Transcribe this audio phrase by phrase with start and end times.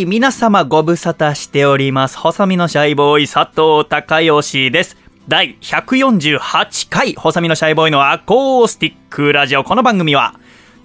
[0.05, 2.17] イ皆様ご無沙汰しております。
[2.17, 4.97] 細身のシャイボーイ佐藤孝義です。
[5.29, 9.65] 第148回、細身のシャイボーイのアコースティックラジオ。
[9.65, 10.35] この番組は、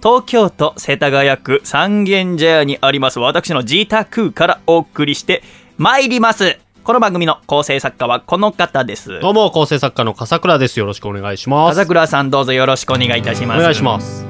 [0.02, 5.44] 東京都世田谷区三軒茶屋にあります私の自宅からお送りして
[5.78, 6.58] 参ります。
[6.82, 9.20] この番組の構成作家はこの方です。
[9.20, 10.80] どうも、構成作家の笠倉です。
[10.80, 11.76] よろしくお願いします。
[11.76, 13.60] 笠倉さんどうぞよろしくお願いいたします。
[13.60, 14.26] お願いします。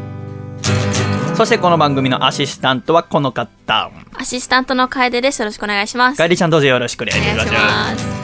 [1.34, 3.90] そしてこの番組のアシスタントはこの方。
[4.12, 5.40] アシスタントの楓です。
[5.40, 6.18] よろしくお願いします。
[6.18, 8.22] かえりちゃんどうぞよろしくお願いいたします。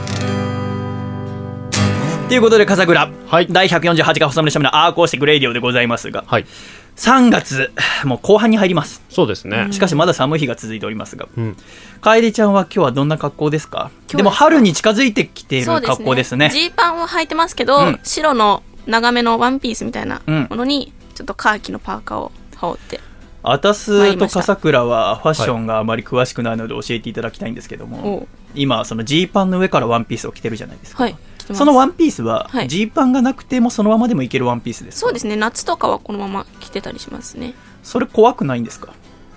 [2.28, 3.10] ということで、笠倉。
[3.26, 6.46] はい第148回細身のシャイボーイのアコースティックレディオでございますが、はい。
[6.98, 7.70] 3月、
[8.04, 9.02] もう後半に入ります。
[9.08, 9.68] そうですね。
[9.70, 11.56] しかしまだ寒い日が続いておりますが、うん。
[12.00, 13.92] 楓ちゃんは今日はどんな格好ですか？
[14.08, 16.50] でも春に近づいてきている格好ですね。
[16.50, 23.00] ジーパンを履いてますけど、うん白の長めのワンピースみたいなうんものに、ちょっとカーキのパーカーを羽織って。
[23.44, 31.04] アタスと笠倉はファッションがあまり詳しくないので教えていただきたいんですけども、おう今、そのジーパンの上からワンピースを着てるじゃないですか。
[31.04, 31.16] はい。
[31.50, 31.58] ます。
[31.58, 32.68] そのワンピースはは、い。
[32.68, 35.00] ジーパンがなくてもそのままでもいけるワンピースですか？
[35.06, 35.36] そうですね。
[35.36, 37.54] 夏とかはこのまま着てたりしますね。
[37.82, 38.92] それ怖くないんですか？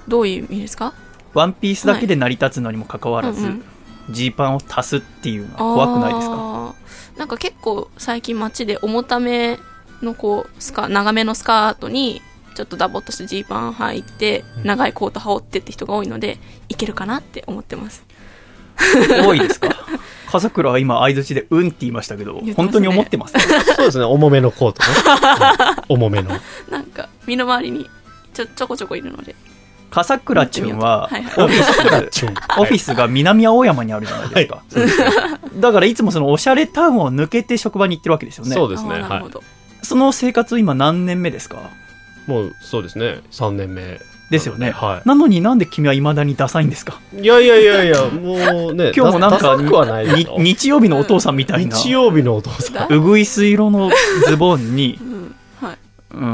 [0.08, 0.94] どういう意味ですか？
[1.34, 3.64] ワンピースだけで成り立つのにもかかわらず、うんうん。
[4.10, 6.76] ジーパンを足すっていうのは怖くないですか？
[7.18, 9.60] なんか結構最近街で重ため
[10.02, 12.22] のこうスカ長めのスカートに
[12.56, 18.04] ちょっとダボっとしたジーパン履いて長いコート羽織ってって人が多いのでいけるかなって思ってます
[19.26, 19.70] 多いですか？
[20.32, 23.34] 笠倉は今相づちでうんって言いましたけど、ね本当に思ってます
[23.76, 24.06] そうですね。
[24.06, 24.88] 重めのコートね。
[25.90, 26.30] う ん重めの。
[26.70, 27.90] なんか身の回りに
[28.34, 29.36] ちょちょこちょこいるので
[29.90, 34.64] 笠倉ちんははいはいオフィス、チュンオフィスが南青山にあるじゃないですか、
[35.58, 38.90] だからいつもそのおしゃれタウンを抜けて職場に行ってるわけですよねそうですね。
[38.90, 39.44] はあーなるほど、
[39.84, 41.58] その生活今何年目ですか？
[42.26, 42.32] い。
[42.32, 43.20] もう、そうですね。
[43.32, 44.00] 3年目。
[44.32, 47.00] ですよね、はなのになんで君はいまだにダサいんですか？
[47.14, 47.20] い。
[47.20, 48.94] いやいやいやいや、もうね。
[48.96, 49.58] 今日もなんか
[50.40, 51.76] 日曜日のお父さんみたいな。
[51.78, 52.94] 日曜日のお父さん。
[52.94, 53.92] うぐいす色の
[54.28, 55.78] ズボンに うんはい、
[56.12, 56.26] うー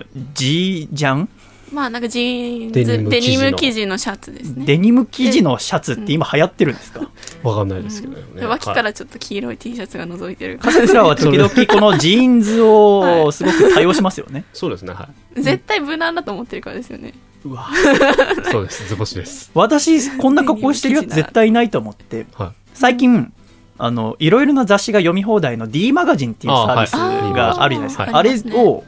[0.00, 1.28] んジージャン？
[1.72, 4.64] まあなんかジーンズデデニニム生地のシャツですね。
[4.66, 7.08] デニム生地のシャツって今流行ってるんですか？
[7.42, 8.46] わかんないですけどね。
[8.46, 10.58] 脇かはいらちょっと黄色い T シャツが覗いてる。
[10.58, 14.44] 笠倉は時々このジーンズを すごく多用しますよね。
[14.52, 14.92] そうですね。
[14.92, 17.12] は絶対無難だと思ってるからですよね
[17.44, 17.74] うわい。
[18.50, 18.88] そうです。
[18.88, 19.50] 図星です。
[19.54, 23.32] 私、こんな格好してるやつ 絶対いないと思って、は最近、
[23.78, 28.04] あの、いろいろな雑誌が読み放題の D マガジンっていうサービスがあるじゃないですか。
[28.04, 28.84] はいあれを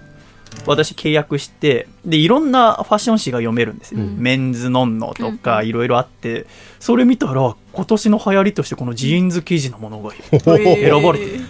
[0.65, 4.01] 私契約して、で、いろんなファッション誌が読めるんですよ。
[4.01, 6.47] うんメンズノンノとかうんいろいろあって、
[6.81, 10.17] それ見たら今年の流行りとしてこのジーンズ生地のものがい。
[10.41, 11.41] 選ばれてる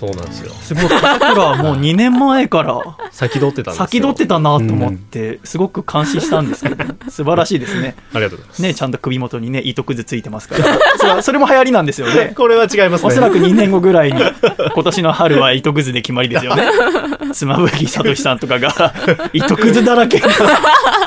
[0.00, 0.50] そうなんですよ。
[0.54, 2.80] すごい、笠倉はもう2年前から
[3.10, 3.72] 先取ってた。
[3.72, 7.96] 先取ってたなと思って、すごく感心したんですけど、素晴らしいですね。
[8.14, 8.62] ありがとうございます。
[8.62, 10.78] ね、ちゃんと首元にね、糸くずついてますから。
[10.96, 12.32] それはそれも流行りなんですよね。
[12.34, 13.08] これは違いますね。
[13.08, 14.18] おそらく2年後ぐらいに、
[14.74, 16.62] 今年の春は糸くずで決まりですよね。
[17.34, 18.94] 妻夫木聡さんとかが、
[19.34, 20.26] 糸くずだらけの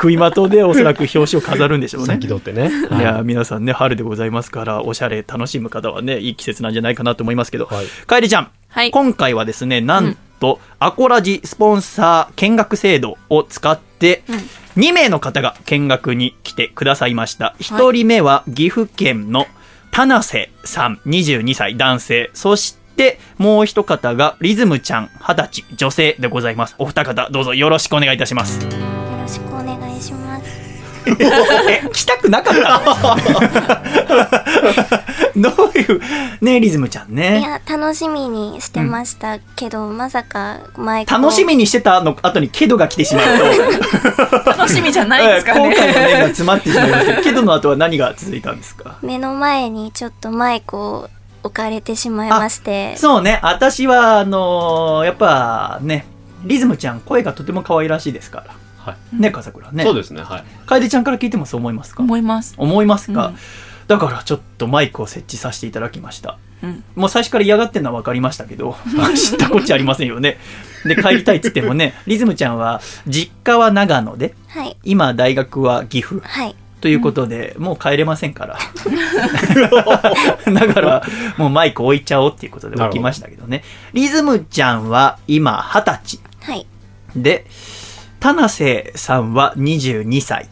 [0.02, 2.28] 首元でおそらく表紙を飾るんでしょうね先。
[2.28, 2.70] 取ってね。
[2.92, 14.24] いや、皆さんね、春でございますから、おしゃれ楽しむ方はね、いい季節なんじゃないかなと思いますけど、はいかえりちゃん、はい今回はですね、なんと、アコラジスポンサー見学制度を使って、
[14.78, 17.54] 2名の方が見学に来てくださいました。
[17.60, 19.46] 1人目は岐阜県の
[19.92, 22.32] 田瀬さん、22歳男性。
[22.34, 26.74] そして、もう一方がリズムちゃん、20歳女性でございます。
[26.80, 28.60] お二方、どうぞよろしくお願いいたします。
[28.66, 30.46] よろしくお願いします。
[31.70, 32.80] え、来たくなかった
[34.98, 35.03] の？
[35.36, 36.02] どういう、
[36.42, 37.42] ねリズムちゃんいね。
[37.42, 43.26] や、楽しみにしてましたけど、まさか前楽しみにしてたの後にケドが来てしまう
[44.44, 47.22] と、 楽しみじゃないですかえー今回のね念が詰まってしまいました。
[47.24, 48.96] ケドの後は何が続いたんですか？
[49.02, 51.10] 目の前にちょっとマイクを
[51.44, 56.06] 置かれてしまいまして、そうね、私は、あのーやっぱね、
[56.46, 58.46] リズムちゃん声がとても可愛らしいですから。
[58.86, 59.22] はい。
[59.22, 59.84] ね、笠倉ね。
[59.84, 60.22] そうですね。
[60.22, 60.44] はい。
[60.66, 62.04] 楓ちゃんから聞いてもそう思いますか？
[62.04, 63.38] 思います思いますか、うん
[63.94, 66.40] だからちょっとマイクを設置させていただきました。
[66.64, 68.76] うんもう最初から嫌がってるのは分かりましたけど、
[69.16, 70.40] 知ったこっちゃありませんよね。
[70.84, 76.22] で、帰りたいっつってもね、 リズムちゃんは、実家は長野で、はい、今大学は岐阜。
[76.26, 76.56] はい。
[76.82, 78.58] ということで、もう帰れませんから。
[80.52, 81.04] だから、
[81.38, 83.64] もうマイク置いちゃおうっていうことで置きましたけどね。
[83.94, 86.20] リズムちゃんは今二十歳。
[86.42, 86.66] はい。
[87.16, 87.46] で、
[88.20, 90.50] 田瀬さんは22歳。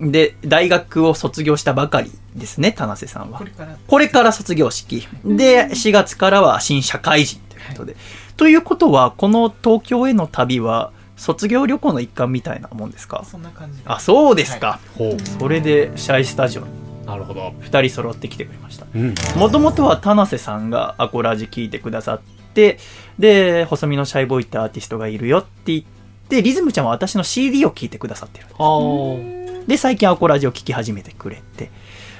[0.00, 3.42] で、大学を卒業したばかりですね、田瀬さんは。
[3.86, 5.06] これから卒業式。
[5.24, 7.96] で、4月からは新社会人ということで。
[8.36, 13.24] ということは、この東京への旅は、卒業旅行の一環みたいなもんですか？
[13.24, 14.80] そんな感じあ、そうですか。
[14.98, 16.68] ほうそれで、シャイスタジオに
[17.06, 18.84] なるほど2人揃ってきてくれました。
[18.94, 22.20] うんもともとは田瀬さんがアコラジ聞いてくださっ
[22.52, 22.78] て、
[23.18, 25.84] で、細身のシャイボーイってアーティストがいるよって言っ
[26.28, 28.46] て、リズムちゃんは私の CD を聞いてくださってる。
[28.58, 31.70] あーで、最近アコラジを聞き始めてくれて、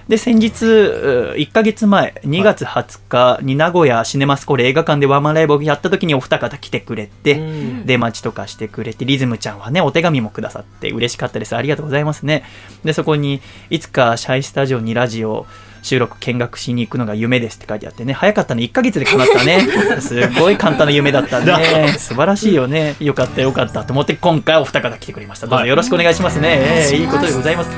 [0.09, 11.57] で、先日、1ヶ月前、2月20日に名古屋シネマスコール映画館でワンマンライブをやった時にお二方来てくれて、うん出待ちとかしてくれて、リズムちゃんはね、お手紙もくださって嬉しかったです。
[11.57, 12.45] ありがとうございますね。
[12.85, 15.47] で、そこに、いつかシャイスタジオにラジオ
[15.87, 18.65] 収録見学しに行くのが夢ですって書いてあってね、早かったね。
[18.65, 19.61] 1ヶ月で叶ったね。
[20.03, 21.95] すごい簡単な夢だったね。
[21.97, 22.97] 素晴らしいよね。
[22.99, 25.47] よかったよかったと思って、今回お二方来てくれました。
[25.47, 26.59] どうぞよろしくお願いしますね。
[26.61, 27.71] ええいいことでございます。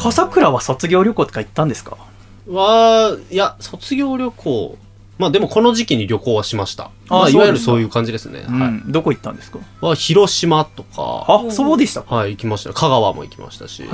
[0.00, 1.96] 笠倉は卒業旅行とか行ったんですか？
[2.50, 4.78] はいや卒業旅行
[5.18, 6.90] まあでもこの時期に旅行はしました。
[7.08, 8.82] まあいわゆるそういう感じですね、うん、はい。
[8.86, 9.58] どこ行ったんですか？
[9.80, 11.26] は広島とか。
[11.28, 12.14] あ、そうでしたか。
[12.14, 12.72] はい行きました。
[12.72, 13.82] 香川も行きましたし。
[13.82, 13.88] へ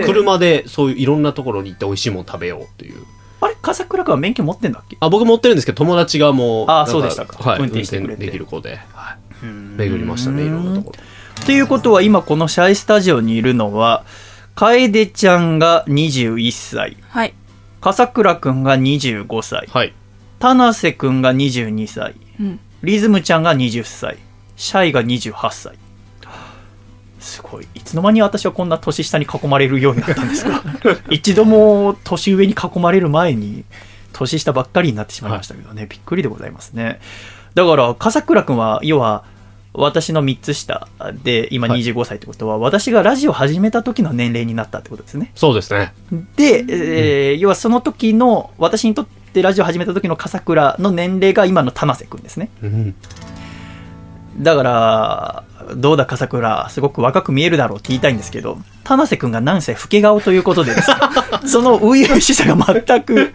[0.00, 0.02] え。
[0.04, 3.04] 車でそういういろんなところに行って美味しいもの食べようっていう。
[3.40, 4.96] あれ、笠倉君は免許持ってんだっけ？
[5.00, 7.42] あ僕持ってるんですけど友達がもうあそうでしたか。
[7.42, 8.26] はい、運運転転してくれて。
[8.26, 11.44] できる子で、はい、巡巡りましたねいろんなところ。
[11.44, 14.04] ということは今このシャイスタジオにいるのは
[14.54, 16.96] 楓ちゃんが21歳。
[17.08, 17.34] はい。
[17.80, 19.68] 笠倉くんが25歳。
[19.70, 19.92] はい
[20.38, 22.14] 田瀬くんが22歳。
[22.40, 22.60] うん。
[22.82, 24.18] リズムちゃんが20歳。
[24.56, 25.74] シャイが28歳。
[27.20, 27.66] すごい。
[27.74, 30.62] いつの間に私はこんな年下に囲まれるようになったんですか？
[31.08, 33.64] 一度も年上に囲まれる前に
[34.12, 37.00] 年下ばっかりになってしまいましたけどね、びっくりでございますね。
[37.54, 39.24] だから笠倉くんは要は
[39.72, 40.86] 私の3つ下
[41.24, 41.80] で今はい。
[41.82, 45.32] 25歳ってことは、私がラジオ始めた時の年齢になったってことですね。
[45.34, 45.94] そうですね。
[46.36, 52.50] で、えー要はその時の私にとってラジオ始めた時の笠倉の年齢が今の田瀬くんですね。
[52.62, 52.94] うん。
[54.38, 55.44] だから
[55.76, 56.68] どうだ笠倉？
[56.70, 60.96] すごく若く見えるだろうって言いたいんですけど田瀬くんがなんせ老け顔ということでですね。
[61.46, 63.32] その初々しさが全く。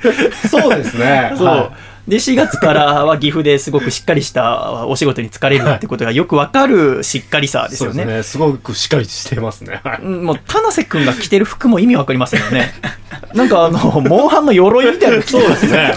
[0.49, 1.33] そうですね。
[1.37, 1.71] そう、は
[2.09, 8.03] で4月からは岐阜ですごくしっかりしたお仕事に疲れるってことがよくわかるしっかりさいですよね。
[8.03, 8.23] すね。
[8.23, 9.81] すごくしっかりしてますね。
[10.01, 12.73] もう田瀬くんが着てる服も意味わかりませんよね。
[13.35, 15.93] なんかあのモンハンの鎧みたいなそうですね。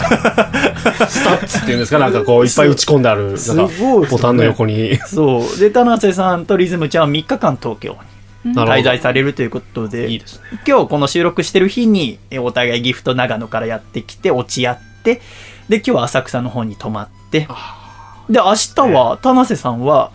[1.08, 4.98] スタッズっていうんですか、なんかこう、いっぱい打ち込んである、すごいね、ボタンの横に。
[5.06, 5.58] そう。
[5.58, 7.96] で田瀬さんとリズムちゃんは3日間東京
[8.44, 10.60] に滞在されるということでいいですね。
[10.66, 15.20] 今日この収録してる日にえお互い岐阜と長野からやってきて落ち合って
[15.68, 17.48] で今日は浅草の方に泊まって。
[18.28, 20.10] で明日は田瀬さんは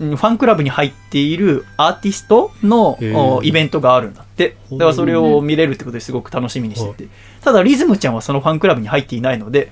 [0.00, 3.16] うんファンクラブに入っているアーティストのへー。
[3.16, 4.56] おイベントがあるんだって。
[4.72, 7.08] だからそれを見れるってことですごく楽しみにしてて。
[7.42, 9.70] ただリズムちゃんはそのファンクラブに入っていないので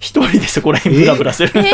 [0.00, 1.72] 一人でそこら辺ブラブラする、はい。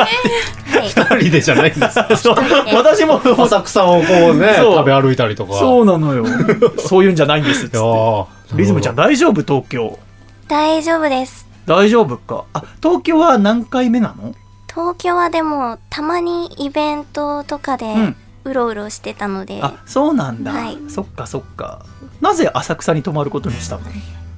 [0.89, 2.15] 二人でじゃないんですか？
[2.17, 2.37] そう。
[2.75, 4.77] 私も浅草をこうね、そう。
[4.77, 5.55] 食べ歩いたりとか。
[5.55, 6.25] そうなのよ。
[6.79, 8.57] そういうんじゃないんですっつって。
[8.57, 9.43] リズムちゃん大丈夫？
[9.43, 9.99] 東京。
[10.47, 11.49] 大丈夫です。
[11.67, 12.45] 大丈夫か？
[12.53, 14.35] あ東京は何回目なの？
[14.69, 20.79] 東京はでも、たまにイベントとかでうん、うろうろしてたので、あそうなんだ、はい。
[20.89, 21.85] そっかそっか。
[22.21, 23.83] なぜ浅草に泊まることにしたの？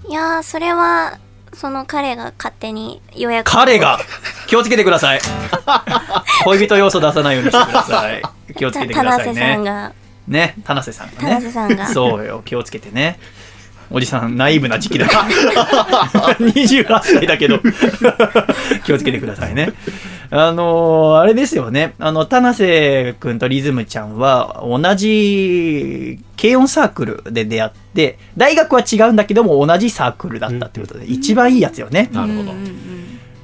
[0.08, 1.18] いやー、それは、
[1.52, 3.52] その彼が勝手に予約を。
[3.52, 3.98] 彼が？
[4.46, 5.20] 気をつけてください。
[6.44, 8.22] 恋人要素出さないようにしてください。
[8.56, 9.92] 気をつけてく田ださい瀬さんねが、
[10.28, 13.18] ね田瀬さんが田ね瀬さんが、そうよ気をつけてね
[13.92, 15.06] おじさんナイーブな時期だ。
[15.06, 15.28] から
[16.36, 17.60] 28歳だけど。
[18.84, 19.72] 気をつけてくださいね。
[20.30, 21.94] あのーあれですよね。
[21.98, 32.52] あの田瀬くんとリズムちゃんは同じ軽音サークルで出会って大学は違うんだけども同じサークルだったってことで、一番いいやつよね、なるほど。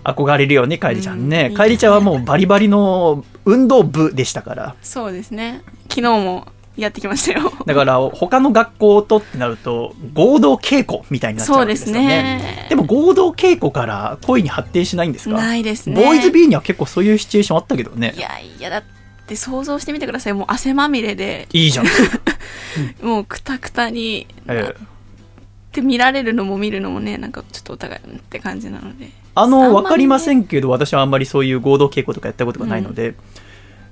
[0.05, 1.49] 憧れるよね、かえりちゃんね。
[1.51, 1.53] う。
[1.53, 1.55] ん。
[1.55, 4.75] かえりちゃんはもうバリバリの運動部でしたから。
[4.83, 5.61] そうですね。
[5.91, 6.47] 昨日も
[6.79, 7.53] やってきましたよ。
[7.67, 12.01] だから、他の学校とってなると、合同稽古みたいになっちゃうわけですよね。
[12.01, 15.35] そうですねでも合同稽古から恋に発展しないんですか？
[15.37, 15.97] ないですね。
[15.97, 18.21] ボーイズ B には結構そういうシチュエーションあったけどねい。
[18.21, 18.83] やいや、だっ
[19.27, 20.33] て想像してみてください。
[20.33, 21.87] もう汗まみれで、いいじゃん。
[23.03, 24.99] もうくたくたになっええ
[25.73, 29.11] て見られるのも見るのもね、なんかちょっとお互いうんって感じなので。
[29.35, 33.15] あの、あんまりねわかりませんけど、私はあんまりそういう合同稽古とかやったことがないので、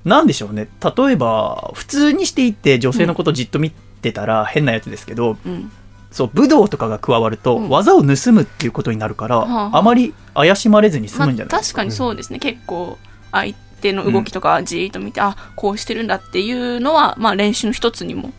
[0.07, 0.67] なんでしょうね。
[0.97, 5.71] 例えば、普通にしていって女性のことじっと見てたら変なやつですけど、うん。
[6.11, 7.69] そう、武道とかが加わると、うん。
[7.69, 9.77] 技を盗むっていうことになるから、はあはあ。
[9.77, 11.75] あまり怪しまれずに済まあむんじゃないですか。
[11.75, 12.39] 確かにそうですね。
[12.39, 12.97] 結構、
[13.31, 18.31] 相手の動きとかじーっと見て、あこうしてるんだっていうのは、まあ、練習の一つにも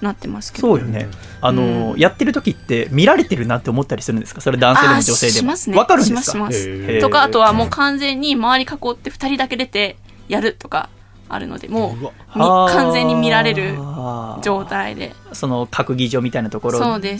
[0.00, 0.68] なってますけど。
[0.68, 1.08] そうよね。
[1.42, 4.40] あの、やってる時って見られてるなって思ったりするんですか？
[4.40, 5.38] それ男性でもあ女性でも。
[5.38, 6.32] しますねわかるんですか？
[6.32, 6.86] しますしへー。
[6.86, 9.96] ますとかあとはもう完全に周り囲って2人だけ出て
[10.28, 10.88] やるとか
[11.30, 13.76] あるのでもう完全に見られる
[14.42, 15.14] 状態で。
[15.32, 17.16] その閣議場みたいなところで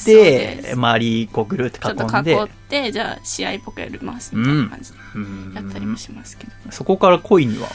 [0.75, 5.53] 周りこうぐるっとちょっと囲んで囲ってじゃあ試合っぽくやりますみたいな感じでうん。
[5.55, 7.69] やったりもしますけど、そこから恋には？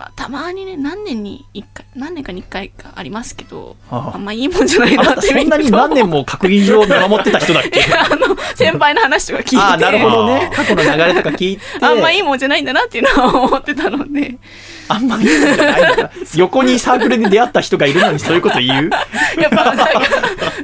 [0.00, 4.16] まあたまにね何年に一回何年かに1回かありますけどあ。
[4.16, 7.80] んまいいもんじゃないあななってたそんなに何年も閣議場を見守ってた人だっけ？
[7.94, 9.56] あの先輩の話とか聞いて。
[9.58, 10.50] ああなるほどね。
[10.54, 11.62] 過去の流れとか聞いて。
[11.82, 14.36] あんまいいもんじゃないんだなっていうのは思ってたので。
[14.88, 16.10] あんまいいもんじゃないんだ。
[16.36, 18.90] 横にサークルで出会った人がいるのにそういうこと言う？
[19.38, 19.84] やっぱなんか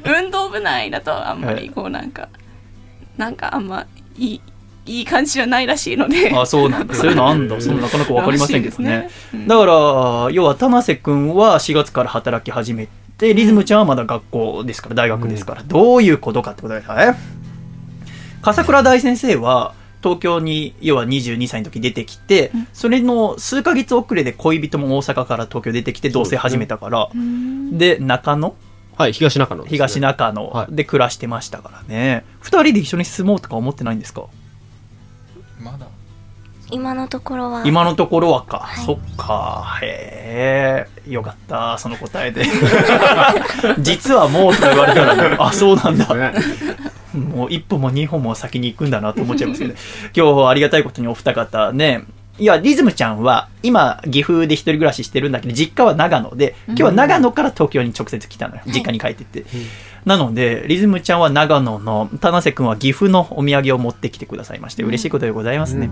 [0.04, 2.28] 運動部内だとあんまりこうなんか
[3.18, 3.84] なんかあんま
[4.16, 4.40] いい
[4.86, 6.32] いい感じじゃないらしいので。
[6.34, 7.60] あそうなんだ そういうのあんだ。
[7.60, 8.88] そのなかなかわかりませんけどね。
[8.88, 9.46] ねうん。
[9.48, 9.72] だから
[10.32, 12.88] 要は田瀬君は4月から働き始め
[13.18, 17.14] てリズムちゃんはまだ学校ですから大学ですから、どういうことかってことですよね。
[18.42, 22.68] 笠倉大先生は東京に要は22歳の時出てきて、うん。
[22.72, 27.08] それの数ヶ月遅れで恋人も大阪から東京出てきて同棲始めたから。
[27.14, 27.76] うん。
[27.78, 28.54] で中野？
[28.96, 30.74] はい、東中野ね、東中は野い。
[30.76, 34.22] で暮らしてましたからね、二人で一緒に住もうとか思ってないんですか？
[36.70, 37.62] 今のところは。
[37.66, 38.84] 今のところはか、はい。
[38.84, 39.78] そっか。
[39.82, 41.10] へえ。
[41.10, 41.78] よかった。
[41.78, 42.44] その答えで。
[43.78, 46.14] 実はもうとか言われたら あそうなんだ。
[46.14, 46.32] ね
[47.14, 49.74] もう一歩も二歩も先に行くんだなと思っちゃいますけど
[50.14, 52.02] 今日ありがたいことにお二方ね。
[52.38, 58.62] いやリズムちゃんは今岐阜で一人暮らししてるんだけど実家は長野で今日は長野から東京に直接来たのよ。
[58.66, 59.46] 実家に帰ってって、
[60.04, 65.88] なのでリズムちゃんは長野の田瀬君は岐阜のお土産を持ってきてくださいまして嬉しいことでございますね、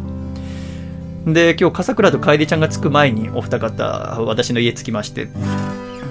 [1.27, 3.85] で今日笠倉と楓ちゃんが着く前にお二方
[4.23, 5.29] 私の家着きまして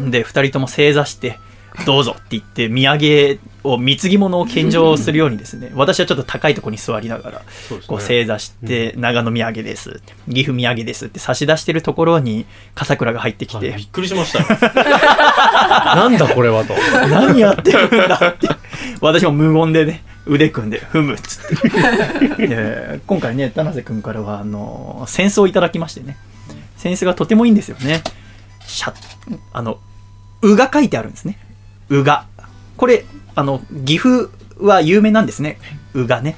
[0.10, 1.40] で二人とも正座して
[1.86, 7.42] どうぞって言って土産を貢ぎ物を献上するようにですね私はちょっと高いところに座りながら
[7.88, 14.46] こう正座して長野土産です岐阜土産ですって差し出してるところに笠倉が入ってきてはいびっくりしましたよ。
[15.96, 16.74] なんだこれはと。
[17.10, 18.48] 何やってるんだって
[19.02, 22.48] 私も無言でね腕組んで踏むっつって。
[22.48, 26.18] で今回ね田瀬君からはあの扇子をいただきましてね。
[26.84, 28.02] 扇子がとてもいいんですよね。
[28.66, 28.94] シャ
[29.52, 29.80] あの
[30.42, 31.38] 「う」が書いてあるんですね
[31.90, 32.26] 「う」が。
[32.78, 35.58] これあの岐阜は有名なんですね
[35.94, 36.36] 「う」がね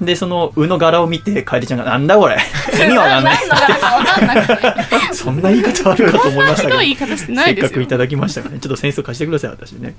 [0.00, 2.36] でその「う」の柄を見て楓ちゃんが「なんだこれ？
[2.74, 3.38] 意味わかんない
[5.12, 6.78] そんな言い方あるかと思いましたけど
[7.26, 8.60] せっかくいただきましたからね。
[8.60, 9.94] ちょっとセンスを貸してください、私ね。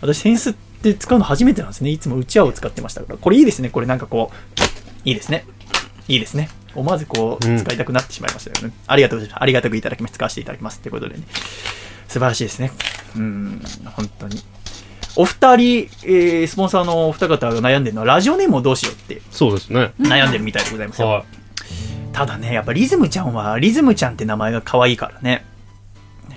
[0.00, 1.90] 私、センスって使うの初めてなんですね。
[1.90, 3.16] いつもうちわを使ってましたから。
[3.18, 3.68] これいいですね。
[3.70, 5.44] これなんかこう、いいですね。
[6.06, 6.48] いいですね。
[6.74, 8.74] 思わずこう、うん使いたくなってしまいましたよね。
[8.86, 9.42] ありがとうございます。
[9.42, 10.14] ありがたくいただきます。
[10.14, 10.80] 使わせていただきます。
[10.80, 11.22] ということでね。
[12.08, 12.70] 素晴らしいですね。
[13.16, 14.42] うん、本当に。
[15.16, 19.92] お二人、えースポンサーのお二方が悩んでるのは、ラジオネームをどうしようってそうですね。
[19.98, 21.08] 悩んでるみたいでございますよ。
[21.08, 21.24] は
[22.12, 25.44] ただね、やっぱリズムちゃんは、リズムちゃんって名前が可愛いからね。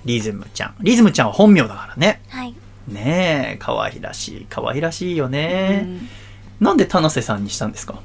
[0.05, 0.75] リズムちゃん。
[0.81, 2.21] リズムちゃんは本名だからね。
[2.29, 2.53] はい
[2.87, 4.47] ねえ、可愛らしい。
[4.49, 5.81] 可愛らしいようね。
[5.81, 6.09] ん
[6.59, 7.95] なんで田瀬さんにしたんですか？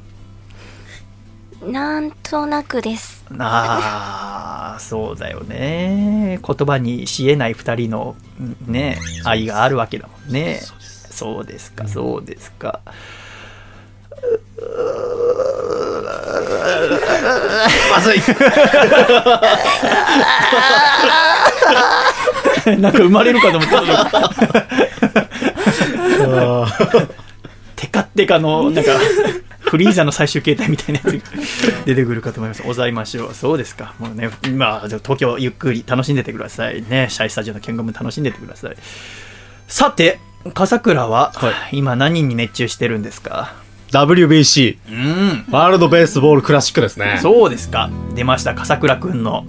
[1.62, 6.38] なんとなくですああ、そうだよね。
[6.46, 8.14] 言葉にしえない二人の、
[8.66, 10.60] ね、愛があるわけだもんね。
[10.80, 12.80] そうですか、そうですか。
[17.90, 18.20] まずい。
[22.80, 23.76] なんか生まれるかと思った。
[27.86, 28.92] テカッテカの、なんか、
[29.60, 32.62] フリーザの最終形態みたいなやつが出てくるかと思います。
[32.62, 33.34] ございましょう。
[33.34, 33.94] そうですか。
[33.98, 37.08] もうね、まあ、じゃあ東京ゆっくり楽しんでてくださいね。
[37.10, 38.76] シャイスタジオの見学も楽しんでてください。
[39.68, 40.20] さて、
[40.54, 41.32] 笠倉は、
[41.72, 43.54] 今何に熱中してるんですか
[43.90, 45.46] ？WBC、うん。
[45.50, 47.18] ワールドベースボールクラシックですね。
[47.20, 47.90] そうですか。
[48.14, 49.44] 出ました、笠倉くんの。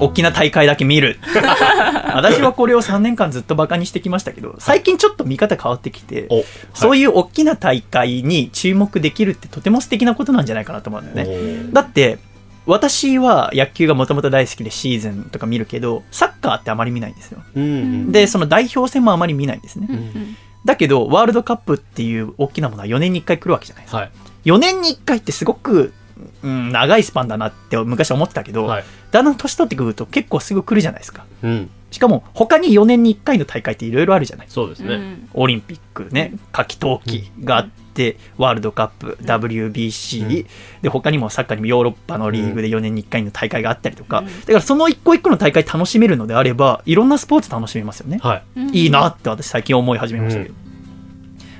[0.00, 1.18] 大きな大会だけ見る。
[2.14, 11.36] 私はこれを3年間ずっとバカにしてきましたけど、最近ちょっと見方変わってきて、お、そういう大きな大会に注目できるってとても素敵なことなんじゃないかなと思うんだよね。
[11.36, 11.68] ね。
[11.72, 12.18] だって、
[12.66, 17.42] 私は野球がもともと大好きでシーズンとか見るけど、サッカーってあまり見ないんですよ。
[17.54, 18.12] うん。
[18.12, 19.92] で、その代表戦もあまり見ないんですねう。
[19.94, 23.98] んだけど、ワールドカップっていう大きなものは4年に1回来るわけじゃないですか。
[23.98, 24.10] はい。
[24.44, 25.94] 4年に1回ってすごく
[26.42, 28.84] うん、長いスパンだなって昔思ってたけど、はい。
[29.10, 31.24] だんだん年取ってくると結構すぐ来るじゃないですか。
[31.42, 31.70] うん。
[31.90, 34.46] しかも他に4年に1回の大会っていろいろあるじゃない。
[34.50, 34.94] そうですね。
[34.94, 40.46] うんオリンピックね、夏季冬季があって、ワールドカップ、WBC、
[40.82, 48.18] で、他にもサッカーにもヨーロッパのリーグで4年に1回の大会があったりとか、うんだからその一個一個の大会楽しめるのであれば、いろんなスポーツ楽しめますよね。
[48.22, 48.42] はい。
[48.56, 50.54] うんいいなって私最近思い始めましたけど。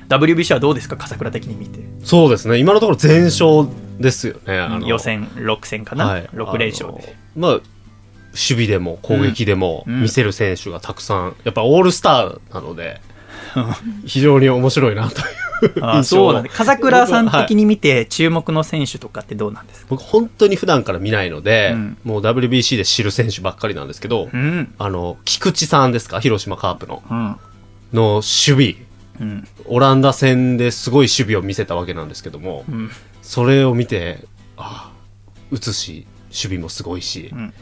[0.09, 0.97] WBC はどうですか？
[0.97, 1.79] 笠倉的に見て。
[2.03, 2.57] そうですね。
[2.57, 3.67] 今のところ全勝
[3.99, 4.57] ですよね。
[4.57, 7.15] あの予選6戦かな、はい、6連勝で。
[7.35, 7.61] あのまあ、守
[8.33, 13.01] 備でも攻撃でもうん見せる選手がたくさん、やっぱオールスターなので、
[14.05, 15.25] 非常に面白いなという
[15.81, 24.73] あそうなんで笠倉さん的に見て注目の選手とかってどうなんですか、僕本当に普段から見ないので、うんもう WBC で知る選手ばっかりなんですけど、うん。
[24.77, 26.19] あの、菊池さんですか？
[26.19, 27.03] 広島カープの。
[27.09, 27.35] うん。
[27.93, 28.75] の守備。
[29.19, 29.47] うん。
[29.65, 32.91] オランダ戦ですごい守備を見せたわけなんですけども、うん。
[33.29, 34.25] それを見て、
[34.57, 34.91] ああ、
[35.51, 37.53] 打つし、守備もすごいし、うん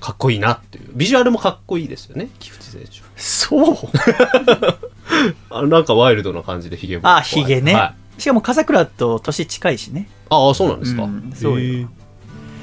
[0.00, 0.88] かっこいいなっていう。
[0.94, 2.90] ビジュアルもかっこいいですよね、菊池選手。
[3.16, 3.76] そう
[5.48, 7.08] あなんかワイルドな感じでヒゲも。
[7.08, 7.74] あ、ヒゲね。
[7.74, 10.08] はいしかも笠倉と年近いしね。
[10.28, 11.04] ああ、そうなんですか。
[11.04, 11.86] うんそうよへえ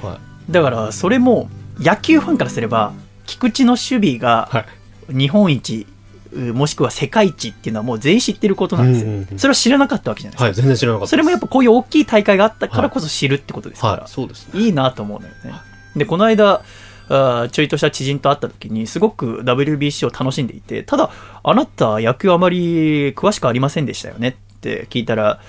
[0.05, 0.51] はい。
[0.51, 1.49] だから、それも、
[1.79, 2.91] 野球ファンからすれば、
[3.25, 4.65] 菊池の守備がは
[5.09, 5.17] い。
[5.17, 5.98] 日本一、う
[6.36, 9.07] もしくは世界一っていうのはもう全員知ってることなんですよ。
[9.07, 10.43] うんうんうんそれは知らなかったわけじゃないですか。
[10.45, 11.09] はい、全然知らなかった。
[11.09, 13.93] それもやっぱこういう大きい大会があったからこそ知るってことですから。
[13.93, 14.59] はい、そうですね。
[14.59, 15.53] いいなと思うのよね。
[15.95, 16.62] で、この間、
[17.09, 21.09] あーちょいとした知人と会った時に、すごく WBC を楽しんでいて、ただ、
[21.43, 25.39] あなた野球あまり詳しくありませんでしたよねって聞いたら、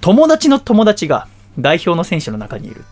[0.00, 1.26] 友達の友達が
[1.58, 2.84] 代表の選手の中にいる。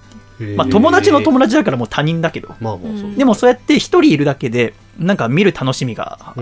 [0.57, 2.55] まあ、友達の友達だからもう他人だけど。
[2.61, 3.11] まあまあそう。
[3.11, 6.35] うんでもそうやって一人いるだけで、なんか見る楽しみが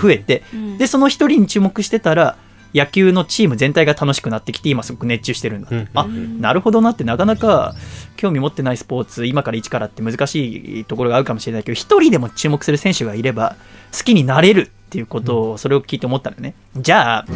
[0.00, 2.36] 増えて、うんで、その一人に注目してたら、
[2.74, 5.68] 野球のチーム全体が楽しくなってきて、今すごく熱中してるんだ。
[5.70, 6.06] うんあ、
[6.40, 7.74] なるほどなって、なかなか
[8.16, 13.56] 興味持ってないスポーツ、今から一からって難しいところがあるかもしれないけど、一人でも注目する選手がいれば、
[13.96, 16.54] 好きになれるっていうことを、それを聞いて思ったのね。
[16.76, 17.26] じゃあ、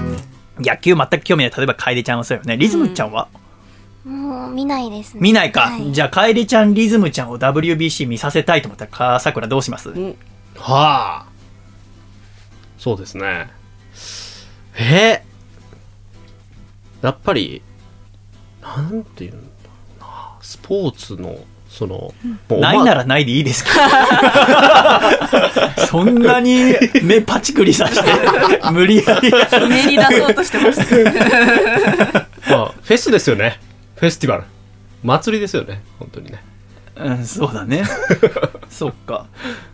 [0.60, 2.56] 野球全く興味ない、例えば楓ちゃんはそうよね。
[2.56, 3.28] リズムちゃんは、
[4.04, 5.20] もう見ないですね。
[5.20, 5.62] 見ないか。
[5.62, 10.16] はいじゃあ、楓ちゃん、リズムちゃんを WBC 見させたいと思ったら、かさくらどうします、ん
[10.56, 11.26] はあ。
[12.78, 13.48] そうですね。
[14.78, 15.22] え？
[17.02, 17.62] やっぱり、
[18.62, 19.44] なんていうんだろ
[19.98, 20.06] うな。
[20.40, 22.14] スポーツの、その、
[22.48, 23.76] もうないならないでいいですけど。
[25.86, 28.08] そんなに目パチクリさせて、
[28.70, 29.30] 無理やり。
[29.48, 30.80] ひねり出そうとしてます。
[32.50, 33.58] まあ、フェスですよね。
[34.04, 34.44] フェスティバル。
[35.02, 35.82] 祭りですよね。
[35.98, 36.44] 本当にね。
[36.96, 37.84] うん、そうだね。
[38.68, 39.28] そっか。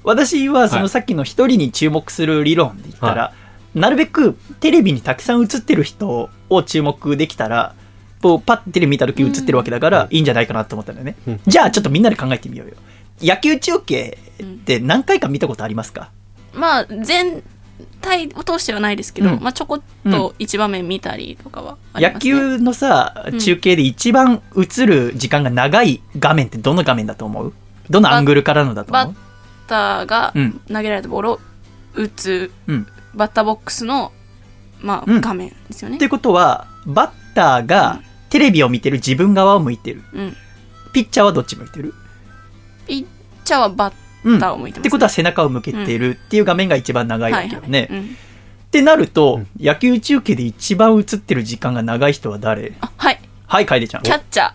[0.04, 3.32] 私はそのさっきの一人に注目する理論で言ったら、は
[3.74, 7.74] なるべくテレビにたくさん映ってる人を注目できたら、
[8.22, 11.16] こうパッてテレビ見た時映ってるわけだから、いいんじゃないかなと思ったんだよね。
[11.26, 12.74] うんじゃあちょっとみんなで考えてみようよ。
[13.20, 16.10] 野球中継って何回か見たことありますか、
[16.54, 17.42] まあ、全
[18.00, 19.40] 体を通してはないですけど、うん。
[19.40, 22.32] まあ、ちょこっと一場面見たりとかはあります、ね。
[22.32, 27.52] 野球のさう、ん中継で一番映る時間が長い画面ってどの画面だと思う？
[27.88, 29.16] どのアングルからのだとバッ思う
[29.66, 30.60] ターがうん。
[30.68, 31.40] 投げられたボールを
[31.94, 32.86] 打つうん。
[33.14, 34.12] バッターボックスの、
[34.80, 35.20] まあうん。
[35.20, 35.96] 画面ですよね。
[35.96, 36.08] って。
[36.08, 40.02] ことは、バッターがテレビを見てる自分側を向いてる。
[40.12, 40.36] うん、
[40.92, 41.94] ピッチャーはどっち向いてる？
[42.86, 43.06] ピッ
[43.44, 44.38] チャーはバッうん。
[44.38, 47.88] ターを向いてます、ってことは背中を向けてるっていう画面が一番長いわけよね。
[48.66, 52.74] ってなると、野球中継で一番映ってる時間が長い人は誰？
[52.80, 54.10] あはいはい、楓ちゃんキ。
[54.12, 54.52] ャッチャ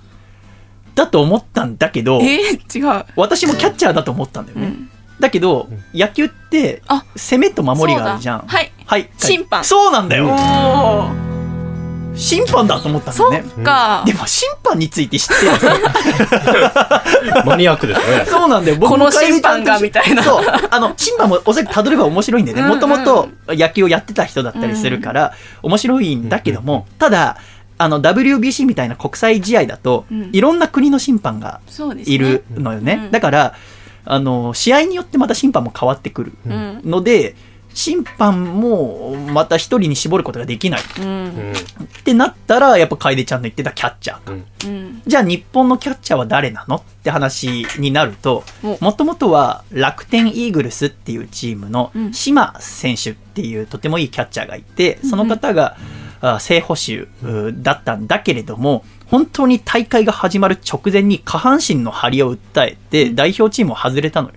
[0.96, 4.68] だと思ったんだけどー、えー、違う、私もキャッチャーだと思ったんだよね。
[4.68, 8.40] うん、だけど、野球ってあ、攻めと守りがあるじゃん。
[8.48, 9.10] はいはい。
[9.18, 10.28] 審判そうなんだよ。
[10.28, 11.35] おお
[12.16, 13.44] 審判だと思ったんだね。
[13.46, 15.52] っか、でも審判について知ってる
[17.46, 18.26] マニアックですね。
[18.30, 18.78] そうなんだよ。
[18.78, 20.46] 僕この審判がみたいなそう。
[20.70, 22.62] あの、審判もおそらく辿れば面白いんだよね。
[22.64, 27.38] うんうんもともと野球をやってた人だったりするから、面白いんだけども、ただ、
[27.78, 31.60] あの、WBC みたいな国際試合だと、うんいろんな国の審判が
[32.06, 33.02] いるのよね。
[33.06, 33.54] うんだから、
[34.06, 37.36] あの、試合によってまた審判も変わってくるうんので、
[37.76, 40.82] 審判もまた一人に絞ることができない。
[40.98, 41.06] うん。
[41.06, 41.52] うん。
[41.52, 41.56] っ
[42.04, 44.32] てなったら、やっぱ楓ちゃんの言ってたキャッチャーか。
[44.32, 44.46] うん。
[44.66, 45.02] うん。
[45.06, 52.14] じゃあ日本のキャッチャーは誰なのって話になるとお、もともとは楽天イーグルスっていうチームのうん。
[52.14, 55.78] 島選手っていうとてもいいキャッチャーがいて、その方が、
[56.22, 64.36] あ正捕手うだったんだけれども、本当に大会が始まる直前に下半身の張りを訴えて代表チームを外れたのよ。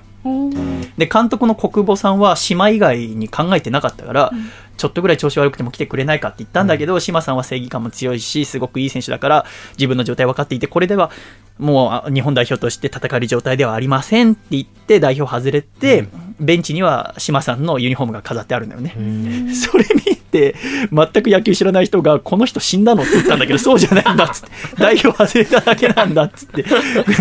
[0.96, 4.33] で、監督の国母さんは島以外に考えてなかったから、
[4.76, 11.11] ちょっとぐらい調子悪くても来てくれないかって言ったんだけど、島さんは正義感も強いし、すごくいい選手だから、自分の状態分かっていて、これでは
[11.59, 16.09] もうあ日本代表として戦える状態ではありませんって言って、代表外れて、
[16.40, 18.94] ベンチには島さんのユニフォームが飾ってあるんだよね。
[19.54, 26.64] それ見て、全く野球知らない人が、この人死んだのって言ったんだけど、 そうじゃないんだっつって、代表外れただけなんだっつって、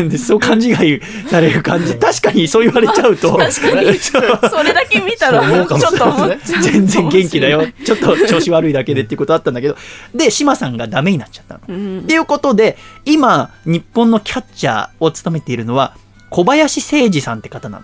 [0.04, 1.96] でそう勘違いされる感じ。
[1.96, 3.98] 確かにそう言われちゃうと、確かに。
[4.00, 4.20] そ
[4.63, 7.65] れだけ見たらちょっと全然元気だよ。
[7.86, 9.78] ちょっと調子悪いだけでっていうことあったんだけど、
[10.13, 11.62] で、島さんがダメになっちゃったの。
[11.67, 12.00] うん。
[12.02, 15.96] っていうことで、今、日本のキャッチャーを務めているのは、
[16.30, 17.84] 小林誠司さんって方なの。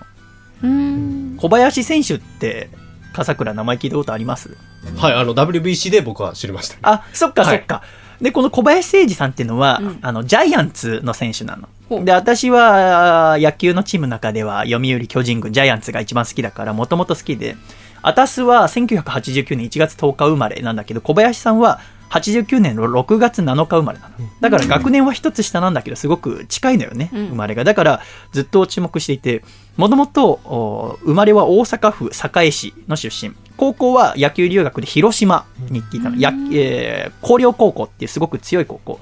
[0.64, 1.36] うん。
[1.38, 2.70] 小林選手って、
[3.14, 4.58] 笠倉名前聞いたことあります？
[4.98, 6.78] はい、あの、WBC で僕は知りました。
[6.82, 7.84] あ、そっかはいそっか。
[8.22, 12.06] で、この小林誠司さんっていうのは、うんあの、ジャイアンツの選手なの。
[12.06, 17.58] で、私は、野球のチームの中では、読売巨人軍、ジャイアンツが一番好きだから、もともと好きで、
[18.02, 21.80] アタスは1989年1月10日生まれなんだけど、小林さんは
[22.14, 24.16] 89年の6月7日生まれなの。
[24.40, 27.64] だから学年は一つ下なんだけど、すごく近いのよね、うん生まれが。
[27.64, 29.44] だから、ずっと注目していて、
[29.78, 33.34] もともと、お生まれは大阪府堺市の出身。
[33.58, 36.18] 高校は野球留学で広島に行っていたの。
[36.18, 39.00] やえー広陵高校っていうすごく強い高校。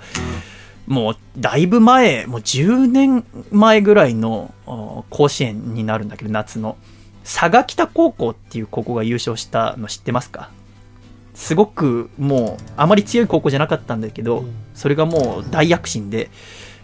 [0.88, 6.78] もう、だいぶ前、もう10年前ぐらいのお甲子園になるんだけど、夏の。
[7.24, 10.50] 佐賀北高校っていう高校が優勝したの知ってますか？
[11.42, 16.30] すごくもう、あまり強い高校じゃなかったんだけど、うんそれがもう大躍進で、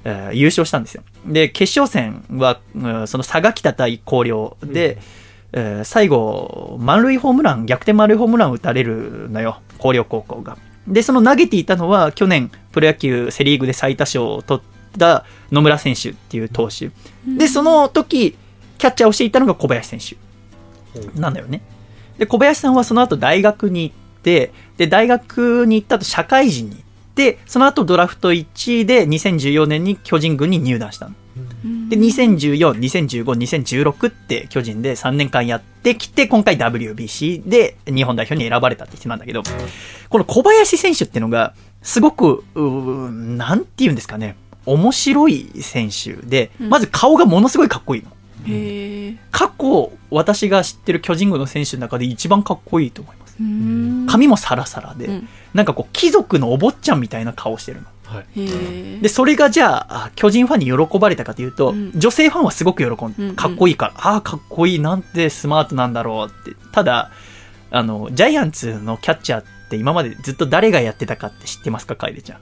[0.03, 1.03] えー優勝したんですよ。
[1.27, 4.97] で、決勝戦は、うんその佐賀北対広陵で、
[5.53, 10.57] えー最後、満塁ホームラン、逆転満塁ホームランを打たれるのよ、広陵高校が。
[10.87, 16.89] で、その投げていたのは、去年、プロ野球セ・リーグで最多勝を取った野村選手っていう投手。
[17.27, 18.35] で、その時、
[18.79, 21.61] キャッチャーをしていたのが小林選手なんだよね。
[22.17, 26.83] で、小林さんはその後大学に行って、で、大学に行った後社会人に行っ
[27.15, 31.15] て、その後ドラフト1位で2014年に巨人軍に入団したの。
[31.89, 39.43] で、2014、2015、2016って巨人で3年間やってきて、今回 WBC で日本代表に選ばれたって人なんだけど、
[40.09, 48.09] この小林選手ってのが、すごく、なんて言うんですかね、面白い選手で、うんまず顔がものすごいかっこいいの。
[49.31, 53.26] 過去、私が知ってる巨人軍の選手の中で一番かっこいいと思います。
[53.39, 54.05] うん。
[54.07, 55.27] 髪もサラサラで、うん。
[55.53, 57.87] なんかこう、貴族のお坊ちゃんみたいな顔してるの。
[58.05, 59.01] はい。
[59.01, 61.91] で、それがじゃあ、あ巨人ファンに喜ばれたかというと、うん。
[61.95, 63.35] 女性ファンはすごく喜んで、うんうん。
[63.35, 66.57] かっこいいから、ああ、かっこいい、なんてスマートなんだろうって。
[66.71, 67.11] ただ、
[67.69, 72.39] あの、ジャイアンツのキャッチャーって今までずっと誰がやってたかって知ってますか、楓ちゃん。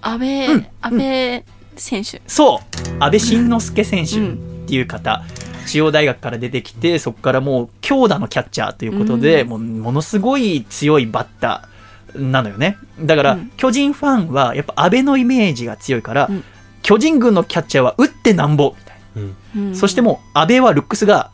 [0.00, 0.66] 安倍、うん。
[0.80, 1.44] 安倍
[1.76, 2.20] 選手。
[2.26, 3.02] そう。
[3.02, 4.18] 安倍晋之助選手。
[4.18, 5.24] うんっていう方、
[5.66, 12.76] 中央大学から出てきて、そこからもう強打のキャッチャーということで、うんもうものすごい強いバッターなのよね。
[13.00, 16.44] だから、うん巨人ファンはやっぱ安倍のイメージが強いから、うん
[16.80, 19.74] 巨人軍のキャッチャーは打ってなんぼみたいな。
[19.74, 21.30] そしてもう安倍はルックスが、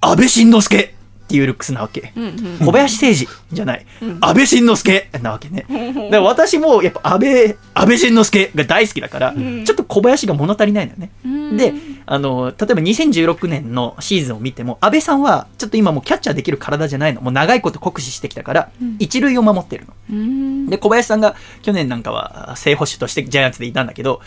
[0.00, 0.94] 安倍晋之助
[1.34, 2.12] っていうルックスなわけ。
[2.14, 3.86] うんうん小林誠司じゃない。
[4.00, 5.66] うん安倍晋之助なわけね。
[5.68, 11.10] だから私もやっぱ安倍、安倍晋之助が大好きだから、んちょっと小林が物足りないのよね。
[11.24, 11.74] うんで、
[12.06, 17.20] あの、例えば2016年のシーズンを見ても、安倍さんはちょっと今もうキャッチャーできる体じゃないの。
[17.20, 19.92] もう長いこと酷使してきたからうん、一塁を守ってるの。
[20.10, 24.20] うんで、小林さんが去年なんかは正捕手としてジャイアンツでいたんだけど、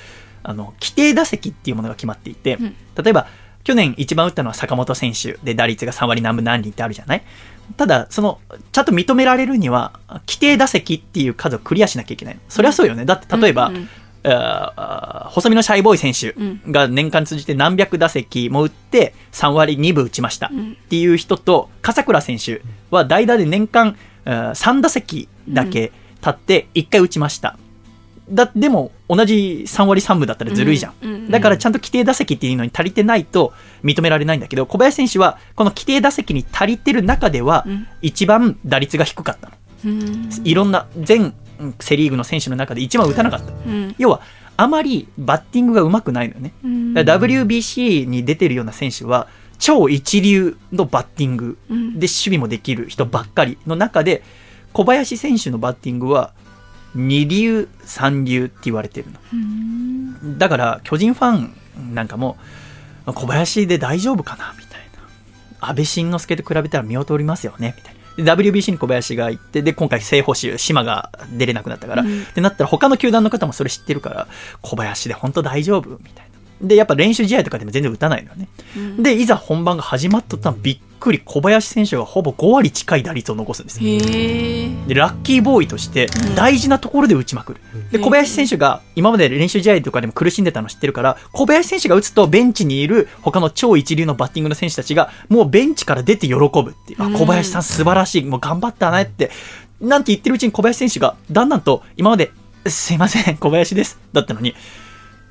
[0.44, 3.28] あの、規定打席っていうものが決まっていて、うん例えば、
[3.68, 7.24] 去年一番打ったのは坂本選手で打率が3割何分何厘ってあるじゃない？
[7.76, 8.40] ただ、その、
[8.72, 12.36] ちゃんと認められるには、規定打席っていう数をクリアしなきゃいけない。
[12.36, 12.40] の。
[12.48, 13.04] それはそうよね。
[13.04, 13.90] だって例えば、うんうん
[15.32, 16.72] 細身のシャイボーイ選手うん。
[16.72, 20.50] が年間通じて何百打席も打って3割2分打ちました。
[20.52, 20.72] うん。
[20.72, 27.58] っていう人と、笠倉選手は代打で年間3打席だけ立って1回打ちました。
[28.30, 30.94] だでも同じ3割3分だったらずるいじゃん。
[31.02, 33.52] うんうんだからちゃんと規定打席っていうのに足りてないと
[33.84, 39.54] 認められないんだけど、小林選手はこの規定打席に足りてる中ではうん一番打率が低かったの。
[39.86, 43.52] うんいろんな全うんセ・リーグの選手の中で一番打たなかった。
[43.52, 44.22] うん要は、
[44.58, 46.54] あまりバッティングが上手くないのよね。
[46.64, 49.28] WBC に出てるような選手は、
[49.60, 54.24] 超一流のバッティングうんで守備もできる人ばっかりの中で、
[54.74, 56.34] 小林選手のバッティングは、
[56.98, 59.20] 二流、三流って言われてるの。
[59.34, 61.54] うんだから、巨人ファン
[61.94, 62.38] なんかも、
[63.06, 64.82] 小林で大丈夫かなみたい
[65.60, 65.68] な。
[65.68, 67.94] 安倍晋之助と比べたら見劣りますよねみたい
[68.26, 68.36] な。
[68.36, 74.28] で WBC に小林が行って、で、今回正捕手、島が出れなくなったから、うんってなったら他の球団の方もそれ知ってるから、
[74.62, 76.37] 小林で本当大丈夫みたいな。
[76.62, 78.48] で、やっぱ練習試合とかでも全然打たないのよね。
[78.76, 87.62] うんで、いざ本番が始まった途端びっくり小林選手がほぼ5割近い打率を残すんですで、ラッキーボーイとしてうん大事なところで打ちまくる。
[87.92, 97.10] で、うん小林選手が今まで練習試合とかでも苦しんでたの知ってるから、小林選手が打つとベンチにいる他の超一流のバッティングの選手たちがもうベンチから出て喜ぶっていう。
[97.10, 98.26] ん小林さん素晴らしい。
[98.26, 99.32] もう頑張ったねって。
[99.80, 102.32] なんて言ってるうちに小林選手がだんだんと今まで、
[102.66, 104.00] すいません、小林です。
[104.12, 104.56] だったのに、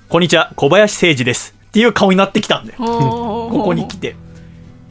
[0.09, 1.57] こんにちは、小林誠司です。
[1.67, 2.79] っていう顔になってきたんだよ。
[2.79, 4.15] こここに来て。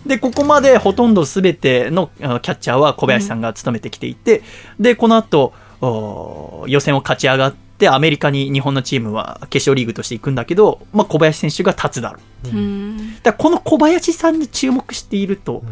[0.06, 4.44] で、ここまでほとんど全てのあのキャッチャーは小林さんが務めてきていて、
[4.78, 12.50] で、この後、お予選を勝ち上がって、アメリカに日本のチームは決勝リーグとして行くんだけど、まあ、小林選手が立つだろう。
[12.50, 15.64] うんだこの小林さんに注目していると、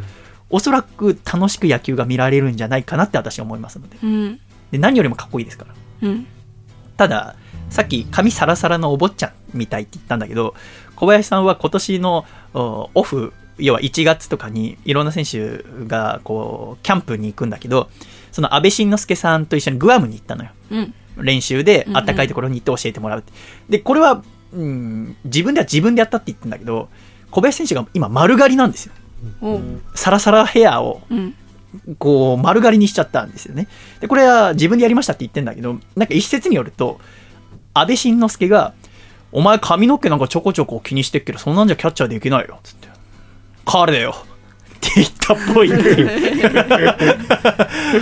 [0.50, 3.98] おそらく楽しく野球が見られるんじゃないかなって私は思いますので。
[4.02, 4.40] うん
[4.72, 5.74] で何よりもかっこいいですから。
[6.08, 6.28] うん
[6.96, 7.36] ただ、
[7.74, 10.54] さっき髪サラサラのお坊ちゃんみたいって言ったんだけど、
[10.96, 17.90] 小林さんは今年のおオフ、要は1月とかにいろんな選手がこう、キャンプに行くんだけど、
[18.32, 20.52] その安倍晋之助さんと一緒にグアムに行ったのよ。
[20.70, 23.34] うん練習でうんうんあったかいところに行って教えてもらうって。
[23.70, 26.90] で、これは、うん、自分では自分でやったって言ってんだけど、
[27.32, 28.94] 小林選手が今丸刈りなんですよ。
[29.96, 31.34] サラサラヘアをうん
[31.98, 33.68] こう、丸刈りにしちゃったんですよね。
[34.00, 37.00] で、これは自分でやりましたって言ってんだけど、なんか一説によると、
[37.74, 38.74] 安倍晋之助が、
[39.32, 42.88] お前髪の毛なんかちょこちょこ気にしてっけど、そんなんじゃキャッチャーできないよ、つって。
[43.66, 44.16] 彼だよ。
[44.16, 44.26] っ
[44.80, 47.18] て言ったっぽいっていう。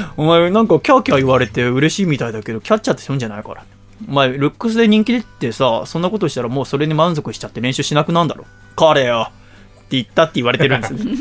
[0.17, 3.63] お前なんかキャーキャー言われて嬉しいみたいだけど、キャッチャーってそういうんじゃないから。
[4.09, 8.45] お前、ルックスで人気出ってさ、そんなことしたらもうそれに満足しちゃって練習しなくなんだろ。
[8.75, 9.29] 彼よ。
[9.29, 11.15] って言ったって言われてるんですよね。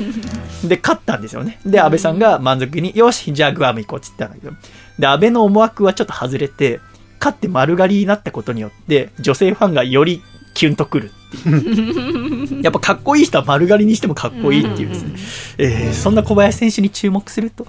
[0.64, 1.60] で、勝ったんですよね。
[1.66, 4.56] で、安倍さんが満足に、よし、じゃあグアム行こうって言ったんだけど。
[4.98, 6.80] で、安倍の思惑はちょっと外れて、
[7.20, 10.22] 勝って丸刈りになったことによって、女性ファンがより
[10.54, 12.62] キュンとくるっていう。
[12.64, 15.12] やっぱかっこいい人は丸刈りにしてもかっこいいっていうですね。
[15.58, 17.66] えーそんな小林選手に注目すると、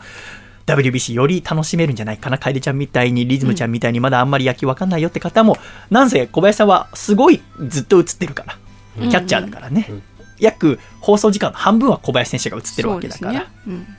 [0.66, 2.38] WBC より楽しめるんじゃないかな。
[2.38, 5.58] 楓ちゃんみたいに、リズムちゃんみたいにまだあんまり野球わかんないよって方も、
[5.90, 8.58] なんせ小林さんはすごいずっと映ってるから。
[9.10, 9.88] キャッチャーだからね。
[9.90, 10.04] うん
[10.42, 13.32] 約放送時間の半分は小林選手が映ってるわけだから。
[13.32, 13.46] ね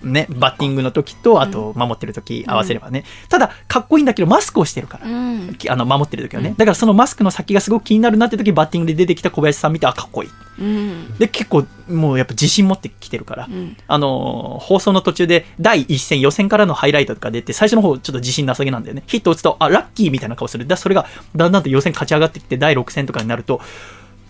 [0.02, 3.04] うんね、バッティングの時と、あと守ってる時合わせればね。
[3.28, 5.06] ただ、かっこいいんだけど、マスクをしてるから。
[5.06, 6.54] うんきあの、守ってる時はね。
[6.56, 10.30] だからそのマスクの先がすごく気になるなって時、バッティングで出てきた小林さん見て、あ、かっこいい。
[10.58, 13.46] うんで、結構、もうやっぱ自信持ってきてるから。
[13.46, 19.02] うんあのー放送の途中で、第一戦、予選からのハイライトとか出て、最初の方、ちょっと自信なさげなんだよね。
[19.06, 20.66] ヒット打つと、あ、ラッキーみたいな顔する。
[20.66, 23.60] だそれが、だんだんと予選勝ち上がってきて、第6戦とかになると、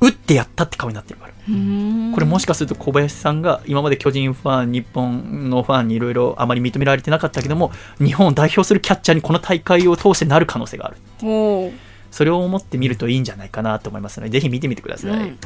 [0.00, 1.31] 打ってやったって顔になってるから。
[1.48, 11.72] うんこれもしかすると小林さんが今まで巨人ファン、日本のファンにいろいろあまり認められてなかったけども、日本を代表するキャッチャーにこの大会を通してなる可能性がある。
[12.10, 15.10] それを思ってみるといいんじゃないかなと思いますので、ぜひ見てみてください。
[15.10, 15.38] うん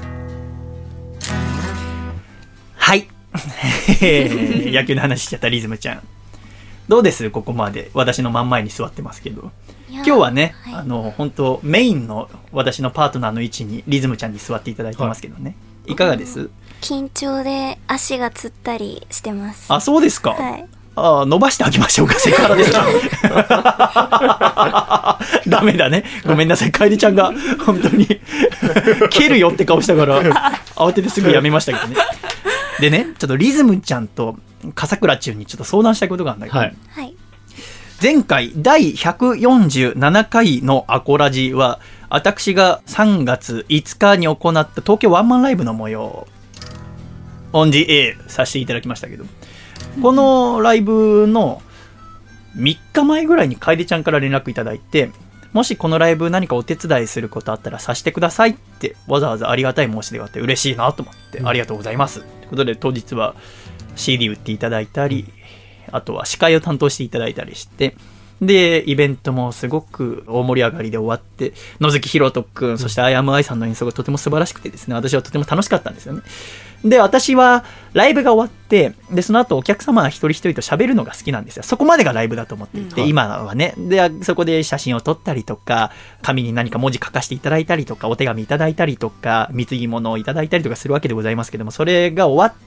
[2.87, 3.09] はい。
[4.01, 6.03] 野球の話しちゃったリズムちゃん。
[6.87, 7.29] どうです？
[7.31, 7.91] ここまで。
[7.95, 9.51] 私の真ん前に座ってますけど。
[9.91, 15.51] 今今日はね、はいあの、本当メインの私のパートナーの位置にリズムちゃんに座っていただいてますけどね。
[15.51, 16.51] いかがです？
[16.81, 20.31] 緊張で足がつったりしてますあ、そうですか。
[20.33, 20.65] はい
[20.99, 22.87] あ伸ばしてあげましょうか、セクハラですか。
[25.47, 26.05] ダメだね。
[26.27, 27.33] ごめんなさい、カエルちゃんが、
[27.67, 28.07] 本当に、
[29.11, 30.23] 蹴るよって顔したから、
[30.75, 31.97] 慌ててすぐやめましたけどね。
[32.81, 34.37] でね、ちょっとリズムちゃんと
[34.75, 36.75] 笠倉中にちょっと相談したいことがあるんだけど、はい。
[36.95, 37.15] はい
[38.03, 41.81] 前回第147回のアコラジは、
[42.17, 46.27] 私が3月5日に行った東京ワンマンライブの模様、
[47.53, 49.27] オンジエーさせていただきましたけど、
[50.01, 51.61] このライブの
[52.57, 55.11] 3日前ぐらいに楓ちゃんから連絡いただいて、
[55.53, 62.21] もしこのライブ何かお手伝いすることあったらさせてくださいってわざわざありがたい申し出があって嬉しいなと思って、ありがとうございます。
[62.21, 63.35] ということで当日は
[63.95, 65.27] CD 売っていただいたり、
[65.93, 67.95] あとは司会を担当していただいたりして、
[68.41, 76.23] で、イベントもすごく大盛り上がりで終わって、野月ひろとくん、そしてあやむあいさんの演奏がとても素晴らしくてですね、私はとても楽しかったんですよね。
[76.85, 81.63] で、私はライブが終わって、で、その後お客様一人一人と喋るのが好きなんですよ。
[81.63, 83.75] そこまでがライブだと思っていて、うん今はね。
[83.79, 85.91] で、そこで写真を撮ったりとか、
[86.23, 92.66] 紙に何か文字書かせていただいたりとか、お手紙いただいたりとか、貢ぎ物をいただいたりとかするわけでございますけども、それが終わって、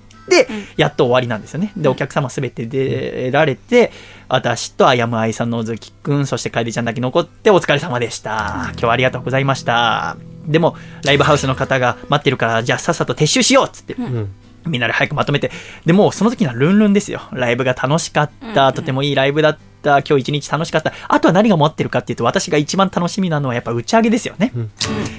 [0.77, 1.71] やっと終わりなんですよね。
[1.75, 3.91] で、お客様すべて出られて、
[4.27, 8.69] 私とあやむあいさんのおずきくん、そしてかえりちゃんだけ残ってお疲れ様でした。
[8.71, 10.17] 今日はありがとうございました。
[10.45, 14.29] でも、ライブハウスの方が待ってるから、じゃあさっさと撤収しようっつって、うん。
[14.65, 15.51] みんなで早くまとめて。
[15.85, 17.21] でもうその時にはルンルンですよ。
[17.31, 18.73] ライブが楽しかった。
[18.73, 20.93] とてもいいライブだっ今日一日楽しかった。
[21.07, 24.51] あとは何が待ってるかっていうと、私が一番楽しみなのはやっぱ打ち上げですよね。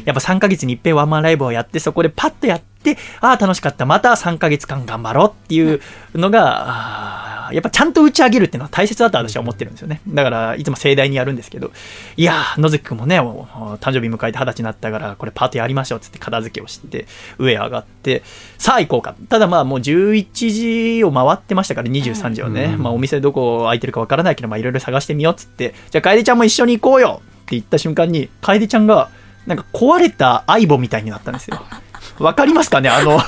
[0.04, 3.86] やっぱ3ヶ月に一遍ワンマンライブをやって、そこでパッとやって、ああ、楽しかった。
[3.86, 5.80] また3ヶ月間頑張ろうっていう
[6.14, 10.00] のが、あーやっぱちゃんと打ち上げるっていうのは大切だと私は思ってるんですよね。
[10.06, 11.72] だから、いつも盛大にやるんですけど、
[12.16, 17.06] いやー、野月くんもね、誕生日迎えて二十歳になったから、これパーティーやりましょうっつって片付けをして、
[17.38, 18.22] 上上がって、
[18.56, 19.16] さあ行こうか。
[19.28, 22.76] ただまあもう11時を回ってましたから、23時はね。
[22.78, 29.08] まあお店どこ空いてるかわからないけど、まあいろいろ探してみようっつって、じゃあ楓ちゃんも一緒に行こうよって言った瞬間に、楓ちゃんが、
[29.46, 31.62] なんか壊れた相棒みたいになったんですよ。
[32.20, 32.90] わかりますかね？
[32.90, 33.18] あの、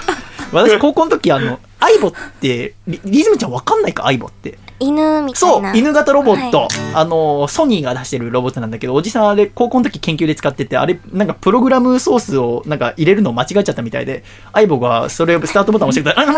[0.53, 4.03] 私高校の時あの、相棒って、リリズムちゃんわかんないか？
[4.05, 4.59] 相棒って。
[4.83, 5.75] 犬みたそいうな。
[5.75, 6.69] 犬型ロボット、はい。
[6.95, 16.33] あのソニーが出してるロボットなんだけどおじさんあれ高校の時研究で使っててあれなんかプログラムソースをなんか入れるのを間違えちゃったみたいで相棒がそれをスタートボタン押してくれたら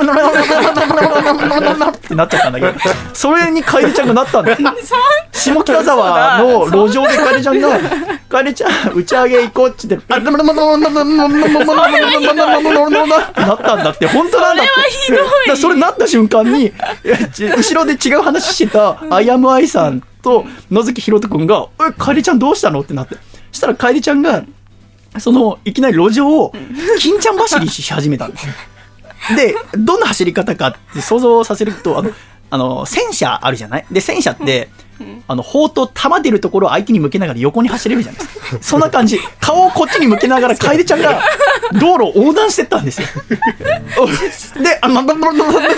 [1.89, 2.73] ってなっちゃったんだけど
[3.13, 4.59] それに楓ちゃんがなったんだよ
[5.33, 7.79] 下北沢の路上で楓ちゃんが
[8.29, 10.31] 「楓ちゃん打ち上げ行こう」っつって「あってな
[13.55, 14.67] ったんだって本当なんだっ
[15.47, 16.73] てそれなった瞬間に
[17.57, 23.17] 後ろで違う話してたあやむあいさんと野月ひろとくんが「え楓ちゃんどうしたの?」ってなって。
[23.53, 24.45] そしたら楓ちゃんが
[25.19, 26.53] そのいきなり路上を
[26.99, 28.47] 金ちゃん走りし始めたんです。
[28.47, 28.53] よ
[29.37, 32.11] でどんな走り方かって想像させるとあの
[32.51, 33.87] あの戦車あるじゃない？
[33.91, 34.69] で戦車って
[35.27, 41.23] あの砲と弾出るところを相手に向けながら横に走れるじゃないですかそんな感じ顔をこっちに向けながら楓ちゃんが
[41.81, 43.09] 道路を横断してったんですよ
[44.63, 45.69] で、あ、ま、ま、ま、ま、ま、ま、ま、って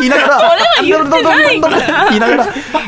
[0.00, 2.46] 言いながら、言ってないからって言いながら、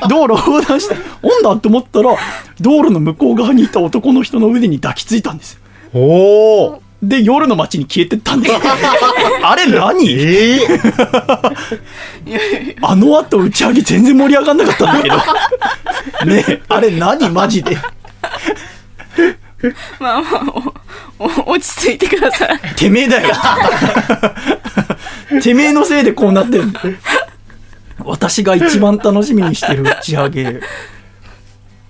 [0.09, 2.17] 道路を横断して、なんだって思ったら、
[2.61, 5.61] 道路の向こう側にいた男の人の腕に抱きついたんですよ。
[5.95, 8.61] おおで、夜の街に消えてったんですよ。
[9.45, 10.11] あれ何？
[10.11, 10.61] ええい
[12.83, 15.17] あの後打ち上げ全然盛り上がんなかったんだけど。
[16.27, 17.31] ねえ、あれ何？
[17.31, 17.77] マジで。
[20.01, 20.29] まあま
[21.21, 23.29] あ落ち着いてくださいてめえだよ。
[25.43, 26.65] てめえのせいでこうなってる。
[28.05, 30.61] 私が一番楽しみにしてる打ち上げ。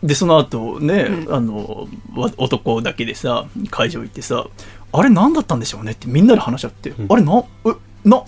[0.02, 4.46] で、その後ね、あの、わ男だけでさ、会場行ってさ、
[4.92, 7.72] あれ何だったんでしょうねってみんなで話し合って、あれな、え、
[8.09, 8.22] な、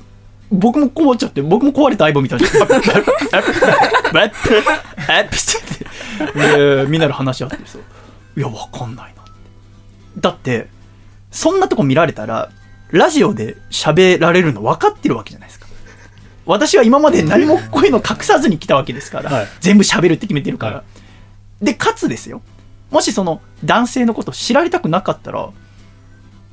[0.50, 2.46] 僕も困っちゃって、僕も壊れた相棒みたいに。
[6.34, 7.78] で、みんなで話し合ってさ、
[8.36, 9.30] いや、わかんないなって。
[10.18, 10.68] だって、
[11.30, 12.50] そんなとこ見られたら、
[12.90, 15.66] ラジオで喋られるの分かってるわけじゃないですか。
[16.46, 20.76] 私は今まで何もこういうの隠さずに来たわけですから、はい全部喋るって決めてるから。
[20.76, 20.82] は
[21.62, 22.42] で、かつですよ。
[22.90, 25.50] もしその男性のこと知られたくなかったら、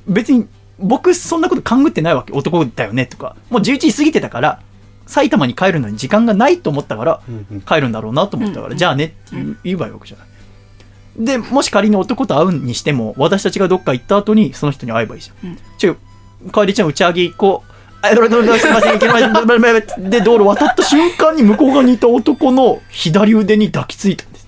[0.08, 0.46] 別に
[0.78, 2.32] 僕そんなこと勘ぐってないわけ。
[2.32, 3.36] 男だよねとか。
[3.50, 4.60] もう11時過ぎてたから、
[5.06, 10.26] 埼玉に帰るのに時間がないと思ったから、うんうん帰るんだろうなと思ったから、じゃあねって言う言えばいいわけじゃない。
[11.24, 15.58] で、もし仮に男と会うにしても、私たちがどっか行った後にその人に会えばいいじゃん。
[15.78, 15.96] ちょ、
[16.54, 17.72] 帰りちゃん打ち上げ行こう。
[18.00, 24.46] あ、どれどれどれすいません、行けませんで、道路渡った瞬間に向こう側にいた男の左腕に抱きついたんです。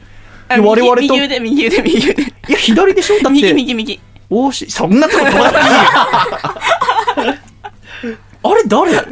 [0.48, 3.20] あで我々と右右腕右腕右腕いや、左でしょ？
[3.22, 5.62] だっ右て、右右おし、そんなとこどうだってい。
[7.24, 7.34] いよ。
[8.42, 8.96] あれ誰？
[8.96, 9.04] あ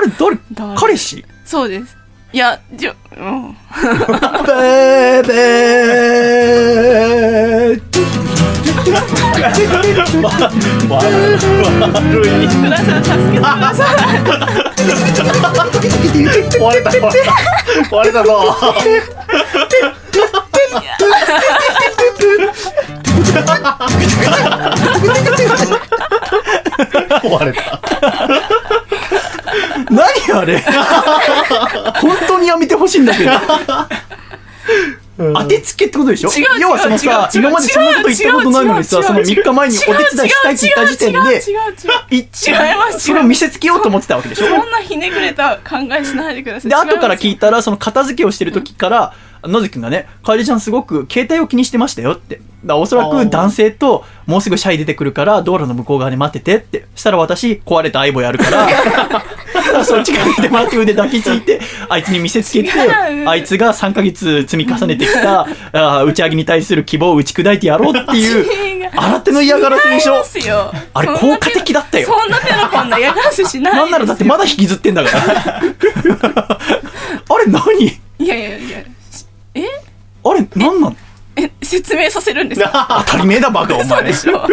[0.00, 0.38] れ誰？
[0.52, 0.74] 誰？
[0.76, 1.22] 彼氏？
[1.44, 1.94] そうです。
[2.32, 3.52] いやじょうん。
[3.52, 7.80] ベーベー
[12.46, 13.88] 福田さん助けてください
[16.58, 17.32] 壊れた壊れた
[17.90, 18.54] 壊れたぞ
[27.22, 27.80] 壊れた。
[29.90, 30.04] 何
[30.38, 30.60] あれ？
[32.00, 33.30] 本当にやめてほしいんだけど。
[35.16, 36.30] 当てつけってことでしょ？
[36.30, 39.96] 違う要はそのさ、今までそんなこと言ったことないのにさ、その3日前にお手伝
[40.26, 41.18] いしたいって言った時点で、
[42.10, 44.46] 違一違いますそれを見せつけようと思ってたわけでしょ？
[44.46, 46.70] そんなひねくれた考えしないでください。
[46.70, 49.14] で、後から聞いたたら、その片付けをしてる時から、
[49.46, 52.40] 野月くんがね、楓ちゃんすごく携帯を気にしてましたよって。
[52.64, 56.56] だおそらく男性と、もうすぐシャイ出てくるから、道路の向こう側で待ってて。
[56.56, 56.86] って。
[56.96, 58.66] したら私、壊れた相棒やるから、
[59.84, 70.24] そっちから見てもらって腕抱きついて、あいつに見せつけてあいつが3ヶ月積み重ねてきた、あー打ち上げに対する希望を打ち砕いてやろうっていう、新手の嫌がらせでしょ。
[70.94, 72.08] あれ効果的だったよ。
[72.08, 75.60] そんな手のこんな嫌がらせしないなんならだってまだ引きずってんだから。
[77.28, 77.62] あれ何？
[78.18, 78.78] いやいやいや
[79.62, 79.66] え？
[80.24, 80.96] あれ何なの？
[81.36, 83.02] え説明させるんですか？
[83.06, 83.86] 当たり前だバカお前。
[83.86, 84.46] そうでしょ。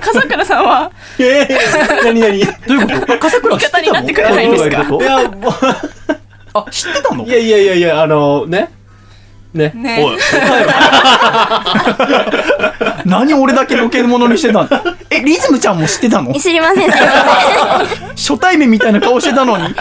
[0.00, 0.90] 笠倉さんは？
[1.18, 1.58] ええ
[2.04, 2.38] 何何？
[2.40, 3.18] いどういうこと？
[3.18, 3.84] 笠倉知ってたの？
[3.84, 4.84] 味方になってくれないんですか？
[4.84, 5.08] どういう。
[5.08, 5.52] ことやもう。
[6.56, 7.24] あ、知ってたの？
[7.24, 8.70] いやいやいやいや、あの、ね？
[9.54, 9.72] ね？
[9.74, 10.04] ね。
[10.04, 10.18] おい、
[13.06, 14.68] 何俺だけ余計者にしてたの？
[15.10, 16.32] え、リズムちゃんも知ってたの？
[16.34, 17.12] 知りません、知りま
[18.16, 19.74] 初対面みたいな顔してたのに、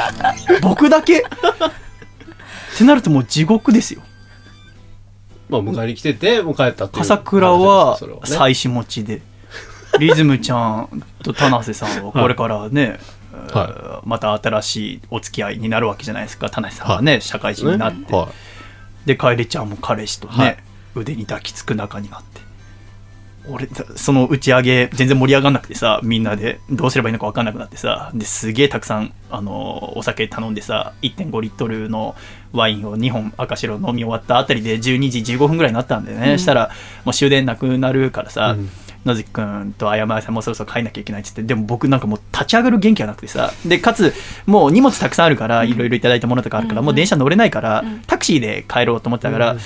[0.62, 1.24] 僕だけ？
[2.74, 4.02] ってなるともう地獄ですよ。
[5.50, 7.02] まあ、迎えに来てて、もう帰ったっていう。
[7.02, 9.22] 笠倉はそれはね妻子持ちで、
[10.00, 13.00] リズムちゃんと田瀬さんはこれからね、
[13.52, 16.50] はえーまた新しいお付き合いになるわけじゃないですか。
[16.50, 18.14] 田瀬さんはね、社会人になって。
[18.14, 18.30] は
[19.06, 20.58] で、楓ちゃんも彼氏とね、はい
[20.96, 22.33] 腕に抱きつく仲になって。
[23.50, 32.16] 俺、その打ち上げ、全然盛り上がんなくてさ、みんなでどうすればいいのか分かんなくなってさ、ですげえたくさん、あの、お酒頼んでさ、1.5リットルの
[32.54, 36.72] ワインを2本赤白飲み終わったあたりで12時15分ぐらいになったんでね、したら、
[37.04, 38.70] もう終電なくなるからさ、うん
[39.06, 44.14] 野月くんとあやまさんもそろそろ帰んなきゃいけないっつって、でも僕なんかもう立ち上がる元気がなくてさ、で、かつ、
[44.46, 49.58] もう荷物たくさんあるから、いろいろいただいたものとかあるから、もう電車乗れないから、タクシーで帰ろうと思ってたから、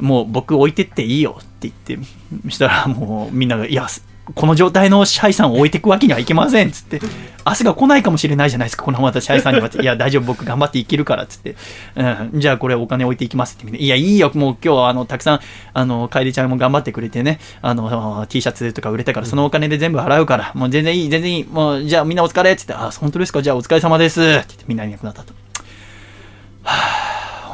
[0.00, 1.98] もう僕置いてっていいよって言って、
[2.44, 3.86] そしたらもうみんなが、いや、
[4.34, 7.00] この状態の支配さんを置いていくわけにはいけませんっつって、
[7.46, 9.70] 明日が来ないかもしれないじゃないですか、このまま支配さんには。
[9.80, 11.54] いや、大丈夫、僕頑張っていけるからっつって、
[11.94, 12.02] う
[12.36, 13.76] ん、じゃあこれお金置いていきますって。
[13.76, 15.40] いや、いいよ、もう今日はあの、たくさん、
[15.72, 23.42] あの、楓ちゃんも頑張ってくれてね、あの、T シャツとか売れたから、そのお金で全部払うから、もう全然いい、全然いい、もう、じゃあみんなお疲れっつって、あ、本当ですか。
[23.42, 25.32] じゃあお疲れ様ですって言ってみんないなくなったと。
[26.64, 27.05] はぁ、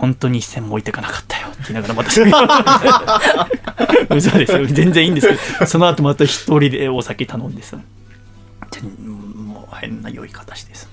[0.03, 2.11] 本当に一銭も置いてかなかったよって言いながらまた
[4.13, 4.67] 嘘ですよ。
[4.67, 10.89] 全然いいんですけど、その後また一人でお酒頼んでさ、もう変な酔い方してさ。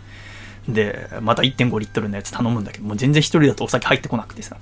[0.67, 4.57] で、また1.5リットルのやつ頼むんだけど、もう全然一人だとお酒入ってこなくてさ。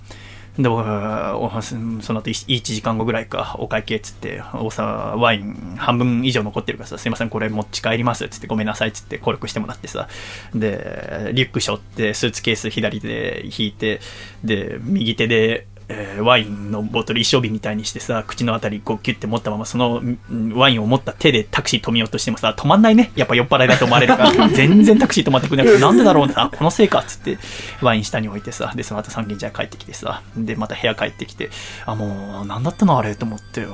[0.58, 10.08] で、その後1時間後ぐらいか、お会計っつって、おさワイン半分以上残ってるからさ、すいません、これ持ち帰りますっつって、ごめんなさいっつって、コルクしてもらってさ、
[10.56, 14.02] で、リュック背負って、スーツケース左で引いて、
[14.44, 23.12] で、右手で、えーワインのボトル一升瓶みたいにしてさ、口のあたりこうキュッて持ったまま、そのんワインを持った手でタクシー止めようとしてもさ、止まんないね。
[23.16, 27.38] やっぱ酔っ払いだと思われるから、 全然タクシー止まってくれなくて、なんでだろうな、このせいかっつって、
[27.82, 31.50] ワイン下に置いてさ、で、その後三軒茶屋帰ってきてさ、で、また部屋帰ってきて、
[31.86, 33.66] あ、もう、なんだったのあれと思って、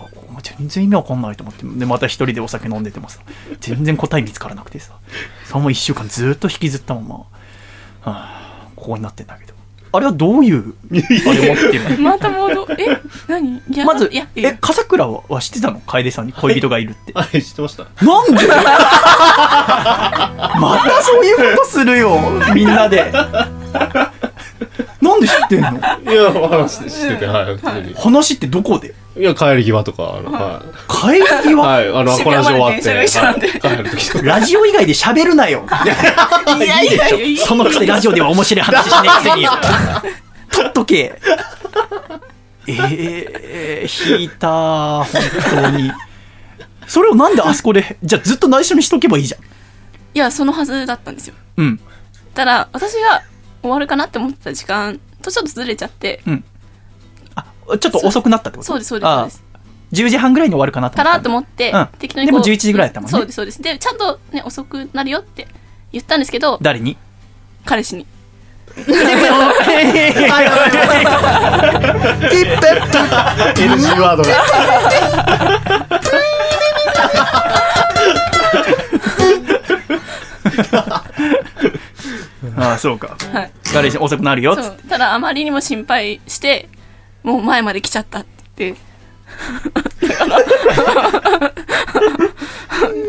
[0.58, 3.20] 全然意味わかんないと思って、で、また一人でお酒飲んでてもさ、
[3.60, 4.94] 全然答え見つからなくてさ、
[5.46, 7.26] そのまま一週間ずっと引きずったまま、は
[8.06, 9.53] あ、ここになってんだけど。
[9.96, 11.98] あれはどういう、あれ持ってる。
[11.98, 13.00] のまた戻え？
[13.28, 13.62] 何？
[13.86, 15.82] まず、いやいえや、笠倉はは知ってたの？
[15.82, 17.14] 楓さんに恋人がいるって。
[17.14, 17.84] はい、知ってました。
[18.04, 18.48] なんで？
[20.60, 22.20] またそういうことするよ、
[22.56, 23.12] みんなで。
[25.00, 25.70] なんで知ってんの？
[25.70, 25.74] い
[26.16, 27.94] や、話してて、はい、普通に。
[27.94, 28.96] 話ってどこで？
[29.16, 31.28] いや、帰り際とか、あの、は帰りい。
[31.28, 34.26] 際、はい、あの、アコラジ終わって、帰る時とか。
[34.26, 35.66] ラジオ以外で喋るなよ。
[36.58, 39.48] いやいやいやいやそのくせラジオでは面白い話しねえくせに。
[40.52, 41.20] 取っとけ。
[42.68, 45.08] えー、引いた本
[45.50, 45.92] 当に。
[46.88, 49.42] それをなんであそこで、じゃあずっと内緒にしとけばいいじゃん。
[50.16, 51.80] いやそのはずだったんですようん。
[52.34, 53.24] ただ私が
[53.62, 56.30] 終わるかなって思ってた時間とちょっとずれちゃってあ、
[57.80, 58.68] ちょっと遅くなったってこと？
[58.68, 59.44] そうですそうですそうです。
[59.48, 59.54] あ
[59.94, 61.88] 10時半ぐらいに終わるかなと思ったかなと思って、うん。
[62.00, 63.12] 適当にでも11時ぐらいだったもんね。
[63.12, 63.62] そうですそうです。
[63.62, 65.48] でちゃんとね遅くなるよって
[65.92, 66.98] 言ったんですけど誰に？
[67.66, 68.08] 彼氏に。
[68.76, 68.86] NG
[74.00, 74.30] ワードが。
[82.56, 83.16] ああ、そうか。
[83.32, 84.56] はい彼氏遅くなるよ
[84.90, 86.68] ただあまりにも心配して
[87.24, 88.76] もう前まで来ちゃったって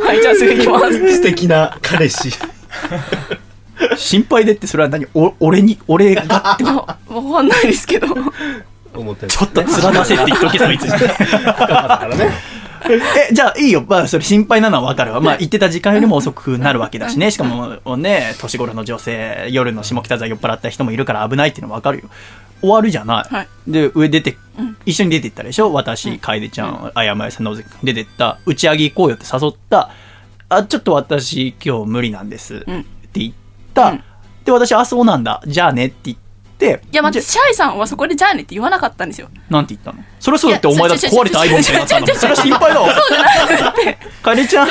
[0.04, 2.30] はいじゃあすぐ行きます素敵な彼氏。
[3.96, 5.06] 心配でってそれは何？
[5.14, 6.22] お俺に、俺が
[6.54, 7.14] ってこと？
[7.14, 8.22] わかんないですけどちょ
[9.46, 10.86] っと面出せって言っとけ、そいつ。
[12.86, 13.82] え、じゃあいいよ。
[13.88, 15.20] まあ、それ心配なのはわかるわ。
[15.20, 17.30] まあ、言ってた時間よりも遅くなるわけだしね。
[17.30, 22.04] しかもね、年頃の女性、夜の下北沢酔っ払った人もいるから危ないっていうのはわかるよ。
[22.64, 23.34] 終わるじゃない。
[23.34, 25.72] はいで、上出て、うん一緒に出て行ったでしょ？
[25.72, 29.90] 私、楓ちゃん、あやまやさんの出てった、打ち上げ行こうよって誘った、
[30.48, 32.56] あ、ちょっと私今日無理なんです。
[32.56, 33.32] ってうん言っ
[33.74, 33.90] た。
[33.90, 34.04] うん
[34.44, 35.42] で、私、あ、そうなんだ。
[35.46, 36.18] じゃあねって言っ
[36.58, 40.04] て、いや待っシャイさんはそこでじゃあねって言わなかったんですよゃなんて言ったの？
[40.20, 42.06] それはそうだってお前だって壊れた iPhone みたいになったの。
[42.06, 42.94] 違う違う違う違うそれは心配だわ。
[42.94, 44.68] そうじゃなくて楓ちゃん、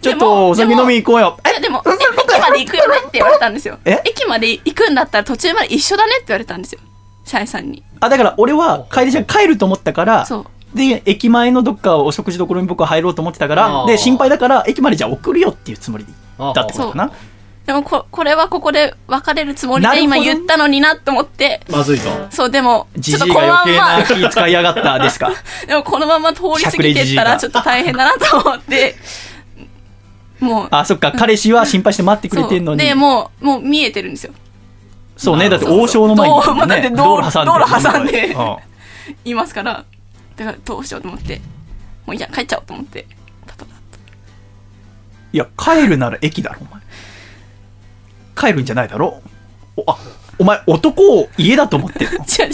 [0.00, 1.36] ちょっとお酒飲み行こうよ。
[1.44, 3.78] いやでも、え駅まで行くよねって言われたんですよ。
[3.84, 6.80] え駅まで行くんだったら途中まで一緒だねって言われたんですよ。
[7.28, 7.82] シャイさんに。
[8.00, 10.38] あ、だから俺は楓ちゃん帰ると思ったから、そ
[10.74, 10.76] う。
[10.76, 16.04] で、駅前のどっかお食事どころに僕は入ろうと思ってたから、で、心配だから、駅までじゃあ送るよっていうつもり
[16.38, 17.12] だったことかな。
[17.66, 22.08] でもこ、これはここで別れるつもりで今言ったのになと思って、まずいと。
[22.30, 25.30] そう、でも、じちょっとこのじいが余まんま、計な気使いやがったですか？
[25.68, 28.96] でもこのまま通り過ぎてったらちょっと大変だなと思って、
[30.40, 32.78] もう、あ、そっか、彼氏は心配して待ってくれてんのに。
[32.78, 34.32] で、もう、もう見えてるんですよ。
[35.18, 38.34] そうね、だって王将の前に、ね、だって道道路挟んで。
[39.24, 39.84] いますから、
[40.36, 41.40] だからどうしようと思って、
[42.06, 43.06] もういや、帰っちゃおうと思って、
[43.46, 43.78] パパパッ
[45.32, 46.82] いや、帰るなら駅だろ、お前。
[48.36, 49.20] 帰るんじゃないだろ。
[49.76, 49.98] おあ、
[50.38, 52.18] お前、男を家だと思ってんの？
[52.24, 52.50] 違う違う違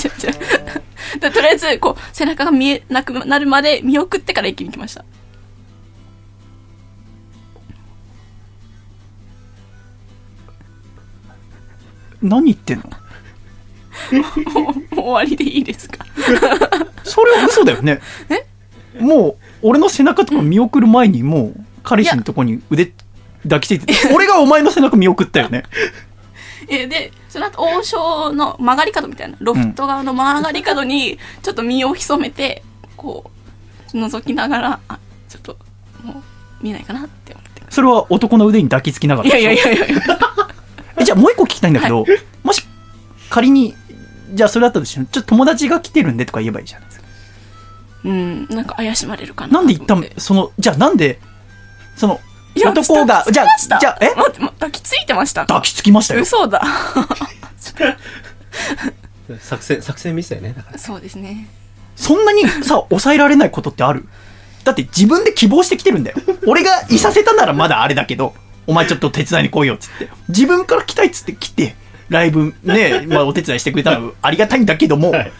[1.17, 1.21] う。
[1.21, 5.05] でとりあえず、こう、背中が見えなくなるまで見送ってから駅に来ました。
[12.25, 12.85] 何言ってんの？
[14.91, 16.05] もう終わりでいいですか？
[17.05, 18.01] それは嘘だよね。
[18.99, 22.93] もう、俺の背中とか見送る前に、もう、彼氏のとこに腕
[23.45, 25.65] 抱きついてて、俺がお前の背中見送ったよね。
[26.69, 32.63] えで、その後、王将の曲がり角みたいな、ロフト側の曲がり角に、ちょっと身を潜めて、
[32.97, 33.31] こ
[33.93, 34.99] う、覗きながら、あ、
[35.29, 35.59] ちょっと、
[36.03, 37.63] もう、見えないかなって思って。
[37.69, 39.29] それは男の腕に抱きつきながら。
[39.29, 40.01] いやいやいやいや
[41.03, 42.05] じゃあもう一個聞きたいんだけど、
[42.43, 42.63] もし
[43.31, 43.75] 仮に、
[44.33, 47.07] じゃあそれだったとしても、ちょっと友達が来てるんでとか言えばいいじゃないですか。
[48.05, 49.55] うん、なんか怪しまれるかな。
[49.55, 51.21] なんで一旦と思って、その、じゃあなんで、
[51.97, 52.21] その、
[52.57, 53.47] 男が、じゃあ、
[53.81, 54.15] じゃあ、え？
[54.15, 56.23] 待って、ま抱きついてました抱きつきましたよ。
[56.23, 56.63] 嘘だ。
[59.41, 60.55] 作戦、作戦ミスだよね。
[60.57, 60.79] だから。
[60.79, 61.49] そうですね。
[61.97, 64.07] そんなにさ、抑えられないことってある？
[64.65, 66.17] だって自分で希望してきてるんだよ。
[66.47, 68.35] 俺がいさせたならまだあれだけど、
[68.67, 70.09] お前ちょっと手伝いに来いよっつって。
[70.29, 71.75] 自分から来たいっつって来て、
[72.09, 75.33] ライブね、 まあお手伝いしてくれたらありがたいんだけども、はい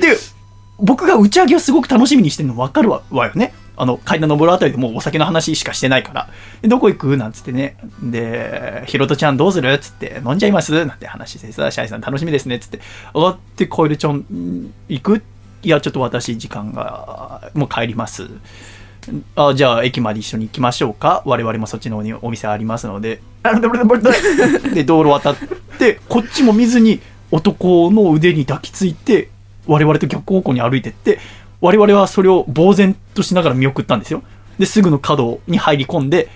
[0.00, 0.16] で、
[0.78, 3.52] 僕が打ち上げをすごく楽しみにしてるの分かるわわよね。
[3.76, 6.28] あの、階段登るあたりでもうお酒の話しかしてないから。
[6.60, 7.76] でどこ行くなんつってね。
[8.02, 12.58] で、ひろとちゃんどうするつって、飲んじゃいますなんて話してさ、シャイさん楽しみですね。
[12.58, 12.80] つって、
[13.14, 15.22] 上がって、カエルちゃん、ん行く？
[15.62, 18.28] いや、ちょっと私、時間が、もう帰ります。
[19.36, 21.22] あじゃあ、駅まで一緒に行きましょうか。
[21.24, 23.20] 我々もそっちの方にお店ありますので。
[24.74, 25.36] で、道路渡っ
[25.78, 27.00] て、こっちも見ずに、
[27.30, 29.28] 男の腕に抱きついて、
[29.66, 31.18] 我々と逆方向に歩いてって、
[31.60, 34.22] 我々はそれを呆然としながら見送ったんですよ。
[34.58, 36.28] で、すぐの角に入り込んで、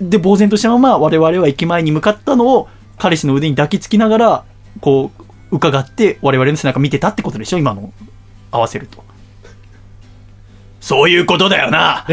[0.00, 4.44] で、呆然としたまま我々は駅前に向かったのを、彼氏の腕に抱きつきながら、
[4.80, 7.58] こう、伺って、我々の背中見てたってことでしょ？
[7.58, 7.92] 今の、
[8.50, 9.04] 合わせると。
[10.82, 12.04] そういうことだよな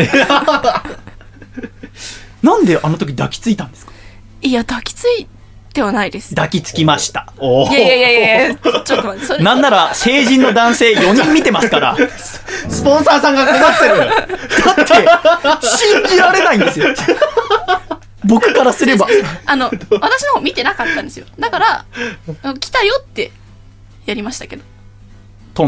[2.41, 3.91] なんであの時抱きついたんですか？
[4.41, 5.27] いや、抱きつい
[5.73, 6.33] てはないです。
[6.33, 7.33] 抱きつきました。
[7.39, 9.43] おいやいやいやいやいや、ちょっと待って、それ。
[9.43, 11.97] なんなら、成人の男性4人見てますから。
[12.69, 13.87] スポンサーさんがかかって
[14.97, 15.05] る
[15.43, 16.87] だって、信じられないんですよ。
[18.23, 19.07] 僕からすれば。
[19.45, 19.65] あの、
[19.99, 21.25] 私の方見てなかったんですよ。
[21.37, 21.85] だから、
[22.59, 23.31] 来たよって
[24.05, 24.63] やりましたけど。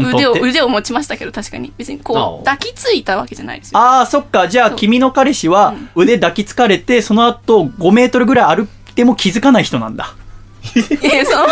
[0.00, 0.40] ント腕を、ンって。
[0.40, 1.72] 腕を持ちましたけど、確かに。
[1.76, 3.78] 別にこう、抱きついたわけじゃないですよ。
[3.78, 4.48] ああ、そっか。
[4.48, 10.14] じゃあ、君の彼氏は腕抱きつかれて、その後5メートルぐらい歩いても気づかない人なんだ。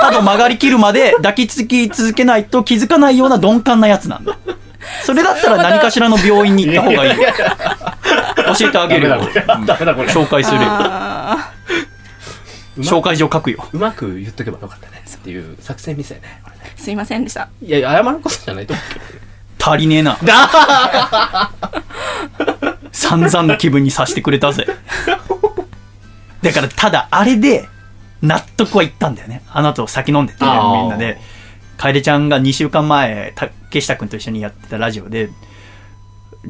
[0.02, 4.38] 角曲がりきるまで抱きつき続けないと気づかないような鈍感なやつなんだ。
[5.04, 7.26] それだったら何かしらの病院に行った方がいいよ。
[8.58, 9.20] 教えてあげるよ。
[9.66, 10.08] ダメだこれ。
[10.08, 10.66] 紹介するよ。
[12.78, 13.66] 紹介状書くよ。
[13.72, 15.00] うまく言っとけばよかったね。
[15.20, 16.40] っていう作戦ミスだよね。
[16.80, 17.48] すいませんでした。
[17.62, 19.04] いやいや、謝ることじゃないと思うけど。
[19.72, 20.18] 足りねえな。
[22.92, 24.66] 散々な気分にさせてくれたぜ。
[26.42, 27.68] だから、ただ、あれで、
[28.22, 29.42] 納得はいったんだよね。
[29.50, 31.20] あの後先飲んでて、みあーんなで。
[31.76, 35.30] 楓ちゃんが2週間前、竹下くんと一緒にやってたラジオで、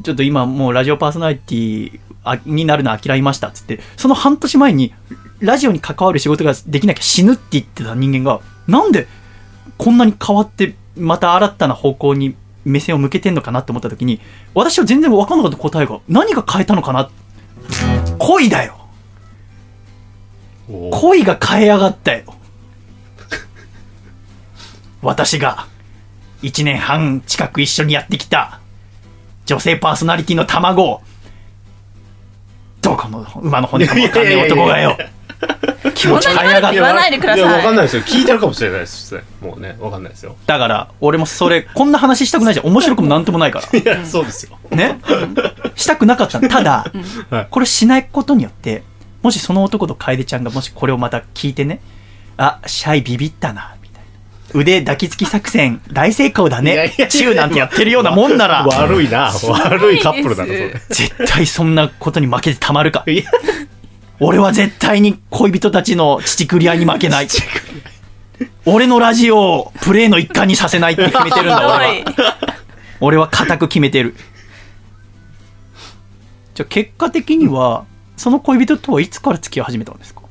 [0.03, 4.93] ちょっと今もうラジオパーソナリティあになるの諦めましたっつって、その半年前に、
[5.39, 9.07] ラジオに関わる仕事ができなきゃ死ぬって言ってた人間が、なんで
[9.81, 14.21] こんなに変わって、また新たな方向に目線を向けてんのかなって思った時に、
[14.53, 17.09] 私は全然分かんなかった答えが、何が変えたのかな？
[18.19, 18.77] 恋だよ。
[20.91, 22.25] 恋が変えやがったよ。
[25.01, 25.65] 私が
[26.43, 28.59] 1年半近く一緒にやってきた
[29.47, 31.01] 女性パーソナリティの卵を
[32.81, 34.95] どこの馬の骨かもわかんない男がよ
[35.95, 38.03] 気持ち変えやがっ言わないでくださいや、わかんないですよ。
[38.03, 39.21] 聞いてるかもしれないですね。
[39.41, 40.35] もうね、わかんないですよ。
[40.45, 44.57] だから俺もそれこんな話したくないじゃん面白くもなんともないから いや、そうですよ。
[44.71, 44.99] ね？
[45.75, 46.91] したくなかったのただ、
[47.29, 48.83] はいこれしないことによって、
[49.21, 51.81] もしその男と楓ちゃんがもしこれをまた聞いてね、
[52.37, 54.03] あ、シャイビビったな、みたい
[54.53, 54.59] な。
[54.59, 59.31] 腕抱きつき作戦、大成功だねチューなんてやってるようなもんなら、悪いな。
[59.31, 60.73] 悪いカップルだな、それ。
[60.89, 63.05] 絶対そんなことに負けてたまるか。
[64.23, 67.27] 俺は絶対に恋人たちの乳繰り合いに負けない。
[68.65, 72.37] 俺のラジオをプレイの一環にさせないって決めてるんだ、俺は。
[72.99, 74.15] 俺は固く決めてる。
[76.53, 80.21] じゃあ結果的には、その恋人とはいつから付き合い始めたんですか？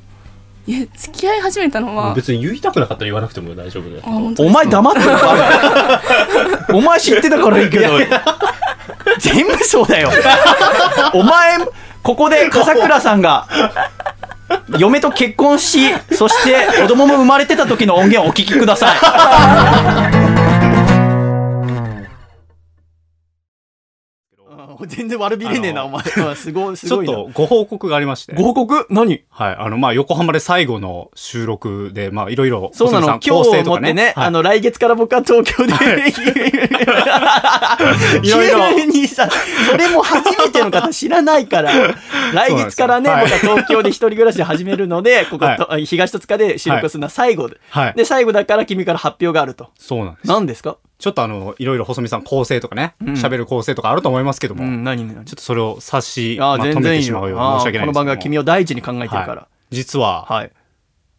[0.67, 4.03] いや付き合い始めたのは別に言いたくなかったら言わなくても大丈夫だよ
[4.37, 6.01] お前黙ってるから。
[6.77, 7.97] お前知ってたからいいけど。
[9.19, 10.09] 全部そうだよ。
[11.13, 11.57] お前、
[12.03, 13.47] ここで笠倉さんが、
[14.77, 20.80] 嫁と結婚し、そして子供も生まれてた時の音源をお聞きください。
[24.87, 26.03] 全然悪びれねえな、あお前。
[26.35, 27.05] すごい、 すちょっ。
[27.05, 28.33] とご報告がありまして。
[28.35, 28.85] ご報告？
[28.89, 29.23] 何？
[29.29, 29.55] はい。
[29.57, 35.73] あの、まあ、横浜で最後の収録で、まあ、いろいろ、そうなの、今日をもってね、はいあの、来月から僕は東京で、
[38.23, 39.29] いろいろ急にさ、
[39.69, 41.71] それも初めての方知らないから、
[42.33, 45.45] 来月からね、僕は東京で一人暮らし始めるので、 ここ、
[45.85, 47.57] 東戸塚で収録するのは最後で。
[47.69, 47.93] はい。
[47.95, 49.69] で、最後だから君から発表があると。
[49.77, 50.27] そうなんです。
[50.27, 50.77] 何ですか？
[51.01, 53.07] ちょっとあの、いろいろ細見さん構成とかね、うん。
[53.15, 57.01] 喋、る構成とかあると思いますけども、うん、何何ちょっとそれを差し、ああ、まとめ全然いいよ。
[57.01, 57.85] てしまうよ申し訳ないんですけども。
[57.85, 59.27] この番組は君を第一に考えてるから。
[59.35, 59.75] はい。
[59.75, 60.51] 実は、はい。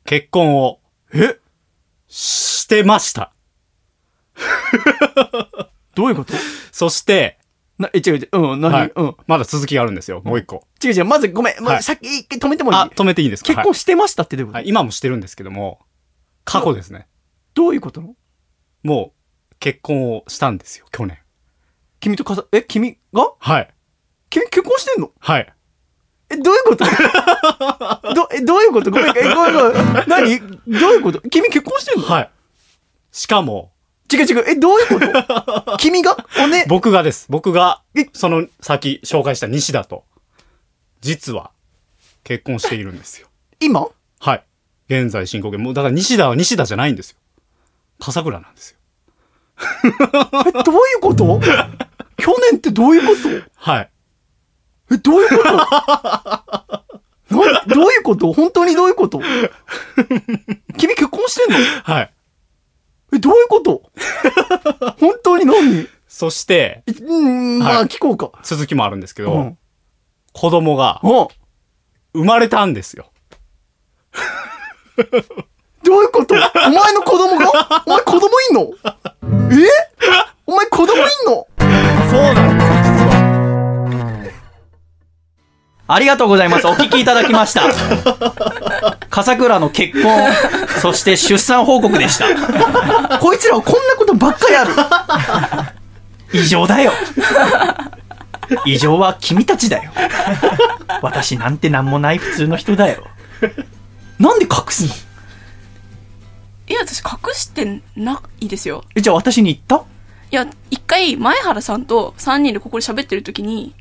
[0.04, 0.80] 結婚を
[1.12, 1.36] え？
[2.06, 3.32] してました。
[5.94, 6.34] どういうこと？
[6.70, 7.38] そして、
[7.78, 8.92] な、え、違う違う、うん、何、はい。
[8.94, 9.16] うん。
[9.26, 10.64] まだ続きがあるんですよ、もう一個。
[10.82, 11.80] 違う違う、まずごめん、まはい。
[11.80, 12.76] ず先一回止めてもいい？
[12.76, 13.48] あ、止めていいんですか？
[13.48, 15.80] 結婚してましたってどういうこと、はい、今もしてるんですけども、
[16.44, 17.06] 過去ですね。
[17.54, 18.14] どういうことの？
[18.82, 19.21] もう、
[19.62, 21.18] 結婚をしたんですよ、去年。
[22.00, 23.32] 君とかさ、え、君が？
[23.38, 23.72] はい。
[24.28, 25.12] 君結婚してんの？
[25.20, 25.54] はい。
[26.30, 26.84] え、どういうこと？
[28.12, 28.90] ど、え、どういうこと？
[28.90, 30.08] ごめん、え、ごめん、ごめん。
[30.08, 30.40] 何？
[30.80, 31.20] どういうこと？
[31.20, 32.08] 君結婚してんの？
[32.08, 32.30] はい。
[33.12, 33.72] しかも、
[34.12, 35.76] 違う違う、え、どういうこと？
[35.76, 36.16] 君が？
[36.40, 37.26] おね、僕がです。
[37.30, 40.04] 僕がえ、その先紹介した西田と、
[41.02, 41.52] 実は、
[42.24, 43.28] 結婚しているんですよ。
[43.60, 43.86] 今？
[44.18, 44.44] はい。
[44.88, 45.58] 現在進行形。
[45.58, 47.16] もう、だから西田は西田じゃないんですよ。
[48.00, 48.78] 笠倉なんですよ。
[50.48, 51.40] え、どういうこと？
[52.16, 53.28] 去年ってどういうこと？
[53.54, 53.90] はい。
[54.92, 55.52] え、どういうこと？
[55.52, 56.84] な
[57.66, 58.32] どういうこと？
[58.32, 59.20] 本当にどういうこと？
[60.78, 61.58] 君結婚してんの？
[61.84, 62.12] はい。
[63.14, 63.90] え、どういうこと？
[65.00, 65.88] 本当に何？
[66.08, 68.30] そして、えうん、まあはい聞こうか。
[68.42, 69.58] 続きもあるんですけど、うん。
[70.32, 71.28] 子供がうん。
[72.14, 73.10] 生まれたんですよ。
[75.84, 76.34] どういうこと？
[76.34, 77.82] お前の子供が？
[77.86, 78.70] お前子供いんの？
[79.50, 79.66] え？
[80.46, 81.46] お前子供いんの？
[82.10, 83.22] そうなんですよ、実は。
[85.88, 86.66] ありがとうございます。
[86.66, 87.62] お聞きいただきました。
[89.10, 90.32] 笠倉の結婚、
[90.80, 93.18] そして出産報告でした。
[93.18, 94.72] こいつらはこんなことばっかりある。
[96.32, 96.92] 異常だよ。
[98.64, 99.92] 異常は君たちだよ。
[101.02, 103.04] 私なんてなんもない普通の人だよ。
[104.18, 104.94] なんで隠すの？
[106.72, 108.82] いや私隠してないですよ。
[108.94, 109.84] え、じゃあ私に言った？
[110.30, 113.74] いや一回前原さんと3人でここで喋ってる時に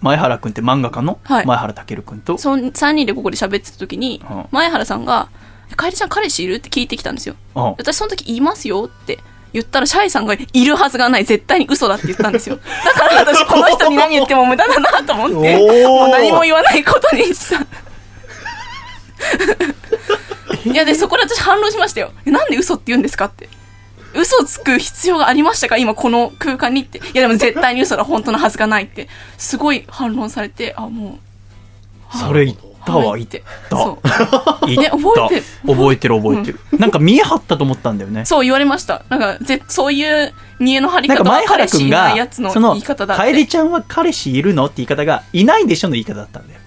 [0.00, 1.46] 前原くんって漫画家の、はい。
[1.46, 4.46] 前原健くんと、そん3人でここで喋ってた時に、うん。
[4.50, 5.28] 前原さんが
[5.76, 7.36] 「かえりちゃん彼氏いる?」って聞いてきたんですよ。
[7.54, 7.62] うん。
[7.78, 9.20] 私その時言いますよって
[9.52, 12.58] 言ったらシャイさんがいるはずがない絶対に嘘だって言ったんですよ。
[12.84, 17.64] だから私この人に何言っても無駄だなと思ってもう何も言わないことにした
[20.64, 22.12] いやでそこで私反論しましたよ。
[22.24, 23.48] えなんで嘘って言うんですかって。
[24.14, 25.76] 嘘をつく必要がありましたか？
[25.76, 26.98] 今この空間にって。
[26.98, 28.04] いやでも絶対に嘘だ。
[28.04, 29.08] 本当のはずがないって。
[29.36, 31.18] すごい反論されてあも
[32.14, 32.16] う。
[32.16, 33.22] それ言ったわ、言っはい。
[33.22, 33.76] ってた。
[33.76, 33.98] そ
[34.62, 34.66] う。
[34.66, 35.42] 言っ覚えてる。
[35.66, 36.60] 覚えてる覚えてる。
[36.78, 38.24] なんか見え張ったと思ったんだよね。
[38.24, 39.02] そう言われました。
[39.08, 43.22] なんか、ぜそういう見栄の張りなんか方は前原くん彼氏いないがやつのその言い方だって。
[43.26, 46.60] 「楓ちゃんは彼氏いるの?」って言い方が「いないでしょ」の言い方だったんだよ。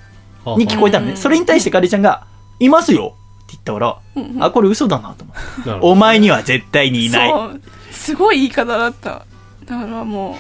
[0.57, 1.13] に聞こえたのね。
[1.13, 1.17] うん。
[1.17, 2.25] それに対して楓ちゃんが
[2.59, 3.15] 「いますよ」
[3.50, 7.62] って言ったからうんうんあこれ嘘だなと思ってお前には絶対にいないそう。
[7.91, 9.26] すごい言い方だった。
[9.66, 10.36] だからもう、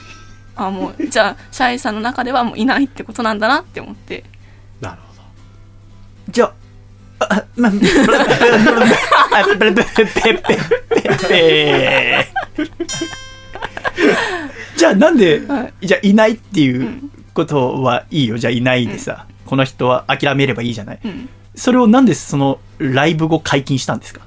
[0.55, 4.23] あ、もう、じゃあ、シャイさんの中ではもういないってことなんだなって思って。
[4.81, 5.21] なるほど。
[6.31, 6.53] じゃあ
[7.21, 7.79] あまあペ
[9.57, 12.27] ペペペペペ
[14.77, 17.01] じゃあなんではじゃあいないっていう
[17.33, 21.29] ことはいいよじゃあいないでさこの人は諦めればいいじゃないうん。
[21.59, 24.21] それをなんでそのライブ後解禁したんですか？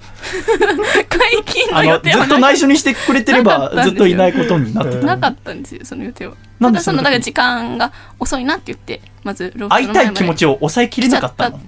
[1.08, 5.06] 解禁のあのず予定はなっと内緒にしてくれてればずっといないことになってた。
[5.06, 6.34] なかったんですよ、その予定は。
[6.60, 11.60] なんでその、だから時間が遅いなって言って、まず、ロフト会いたい気持ちちを抑えきれなかったの？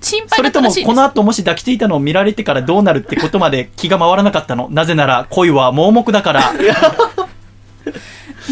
[0.00, 4.68] 心そ配だれともこの後もし抱きついたのを見られてからどうなるってことまで気が回らなかったの？
[4.70, 6.52] なぜなら恋は盲目だから。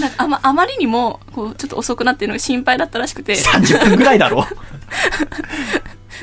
[0.01, 3.37] なんかあまあまりにもこうちょっと遅くなってるのが心配だったらしくて。
[3.37, 4.45] 30分ぐらいだろ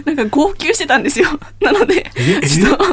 [0.06, 1.28] なんか号泣してたんですよ。
[1.62, 2.86] なので、えちょっと、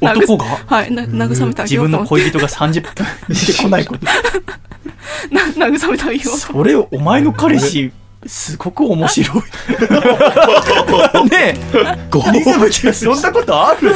[0.00, 0.44] 男が？
[0.66, 2.94] はい、な慰めてあげ自分のようと思って、恋人が30分
[3.28, 4.06] 出てこないこと。
[5.30, 6.36] な慰めてあげようと。
[6.36, 7.92] それ、お前の彼氏、
[8.26, 9.36] すごく面白い。
[11.30, 13.94] ねえ、リズムちゃん、そんなことある？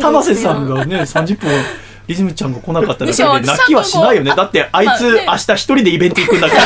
[0.00, 1.50] 田瀬さんがね、30分、
[2.06, 4.34] リズムちゃんが来なかっただでしょけで泣きはしないよね。
[4.34, 6.56] だって、あいつ、明日一人でイベント行くんだか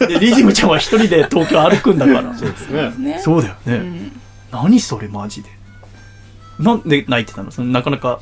[0.00, 0.06] ら。
[0.06, 2.34] で、リズムちゃんは一人で東京歩くんだから。
[2.34, 2.90] そうですね。
[2.98, 3.18] ね。
[3.20, 3.74] そうだよね。
[3.74, 4.12] うん
[4.50, 5.50] 何それ、マジで。
[6.58, 7.50] なんで泣いてたの？
[7.50, 8.18] そのなかなか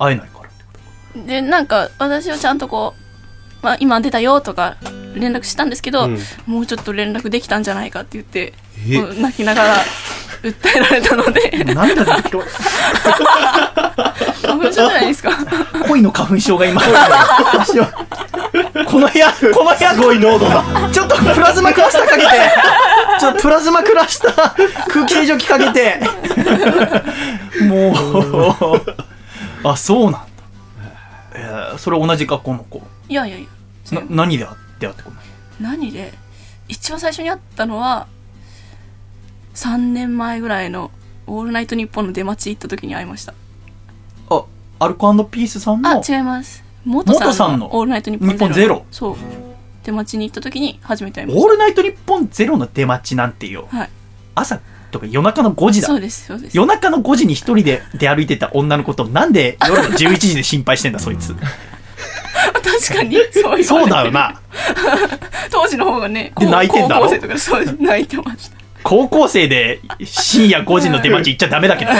[0.00, 0.64] 会えないからって
[1.14, 3.00] ことで、なんか、私はちゃんとこう、
[3.62, 4.76] まあ、今出たよとか
[5.14, 8.54] 連絡したんですけど、うんもうちょっと連絡できたんじゃないかって言って、
[9.20, 9.76] 泣きながら
[10.42, 12.38] 訴えられたので、涙出てきた。
[14.42, 15.30] 花粉症じゃないですか。
[15.86, 17.86] 恋の花粉症が今、私は
[18.88, 20.64] この部屋、この部屋、すごい濃度が。
[20.92, 22.28] ちょっとプラズマクラスターかけて、
[23.20, 26.00] ちょっとプラズマクラスター空気清浄機かけて、
[27.64, 27.92] も
[29.62, 30.20] う、あ、そうなんだ。
[31.34, 32.82] えーそれ同じ学校の子。
[33.10, 34.46] いやいやいや、な何で
[34.78, 35.24] 出会ってこない
[35.60, 36.14] 何で？
[36.68, 38.06] 一番最初に会ったのは
[39.54, 40.92] 3年前ぐらいの
[41.26, 43.34] 「オールナイトニッポン」の出待ち行った時に会いました。
[44.30, 44.44] あ、
[44.78, 46.62] アルコピースさんあの、違います。
[46.84, 49.16] 元元さんのさんの「オールナイトニッポンゼロ」そう。
[49.82, 53.66] 出待ちに行った時に初めて会いましオールナイトニッポンゼロの出待ちなんてよ。
[53.72, 53.90] たはい。
[54.36, 54.60] 朝
[54.92, 55.88] とか夜中の5時だ。
[55.88, 55.94] そ。
[55.96, 56.56] うですそうです。
[56.56, 61.34] 夜中の5時に一人で出歩いてた女の子となんで夜の11時で心配してんだそいつ。
[62.52, 64.40] 確かにそういうそうだよな。
[65.50, 67.06] 当時の方がね泣いてんだろ？
[67.06, 71.90] 高校生とかそう泣いてました高校生で深夜5時の出待ち行っちゃダメだけど。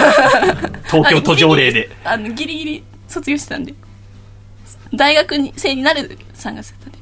[0.90, 1.90] 東京都条例で。
[2.04, 3.74] あのギリギリ卒業してたんで
[4.94, 6.98] 大学に生になる3月だったんで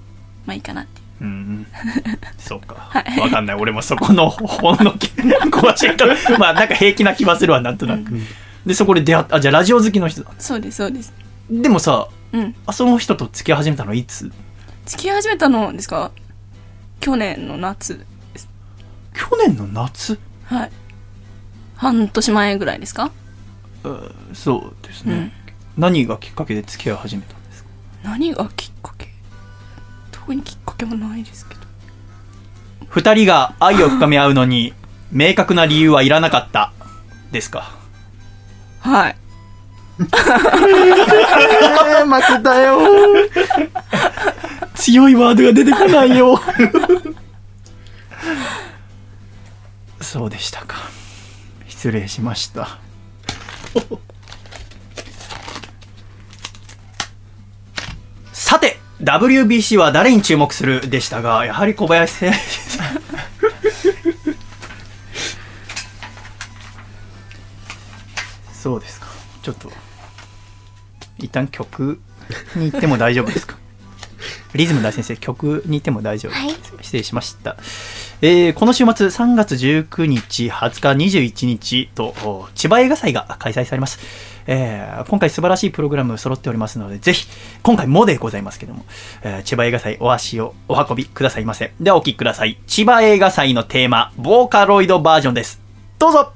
[0.47, 1.67] まあいいかなってうん。
[2.39, 2.75] そうか。
[2.91, 3.57] はいわかんない。
[3.57, 5.09] 俺もそこのほんのけ
[5.51, 6.07] 詳しいと。
[6.39, 8.13] まあなんか平気な気はするわ、なんとなく。
[8.67, 9.37] で、そこで出会った。
[9.37, 10.31] あ、じゃあラジオ好きの人だ。
[10.39, 11.13] そうですそうです
[11.51, 12.55] でもさ、うん。
[12.67, 14.31] あその人と付き合い始めたのいつ？
[14.87, 16.11] 付き合い始めたのですか？
[17.01, 18.05] 去年の夏
[19.15, 20.19] 去年の夏？
[20.45, 20.71] はい。
[21.77, 23.11] 半年前ぐらいですか？
[24.35, 25.15] そうですね。
[25.15, 25.33] うん。
[25.77, 27.71] 何がきっかけで付き合い始めたんですか？
[28.03, 29.09] 何がきっかけ？
[30.11, 31.61] 特にきっかけもないですけど。
[32.89, 34.73] 二人が愛を深め合うのに
[35.13, 36.73] 明確な理由はいらなかった
[37.33, 37.75] ですか？
[38.81, 39.17] はい
[42.09, 42.79] 負けたよ
[44.75, 46.41] 強いワードが出てこないよ。
[50.01, 50.77] そうでしたか。
[51.67, 52.79] 失礼しました。
[58.33, 62.39] さて WBC は誰に注目するでしたがやはり小林選手
[68.53, 69.07] そうですか。
[69.43, 69.88] ちょっと。
[71.19, 72.01] 一旦曲
[72.57, 73.57] に行っても大丈夫ですか？
[74.55, 76.55] リズム大先生曲に行っても大丈夫、はい。
[76.83, 77.57] 失礼しました、
[78.21, 84.01] えーこの週末3月19日20日21日とお千葉映画祭が開催されます、
[84.47, 87.29] えー今回素晴らしいプログラム揃っておりますのでぜひ
[87.63, 88.85] 今回もでございますけども、
[89.23, 91.73] えー千葉映画祭お足をお運びくださいませ。
[91.81, 92.59] ではお聴きください。
[92.67, 95.61] 千葉映画祭のテーマボーカロイドバージョンです。
[95.99, 96.33] どうぞ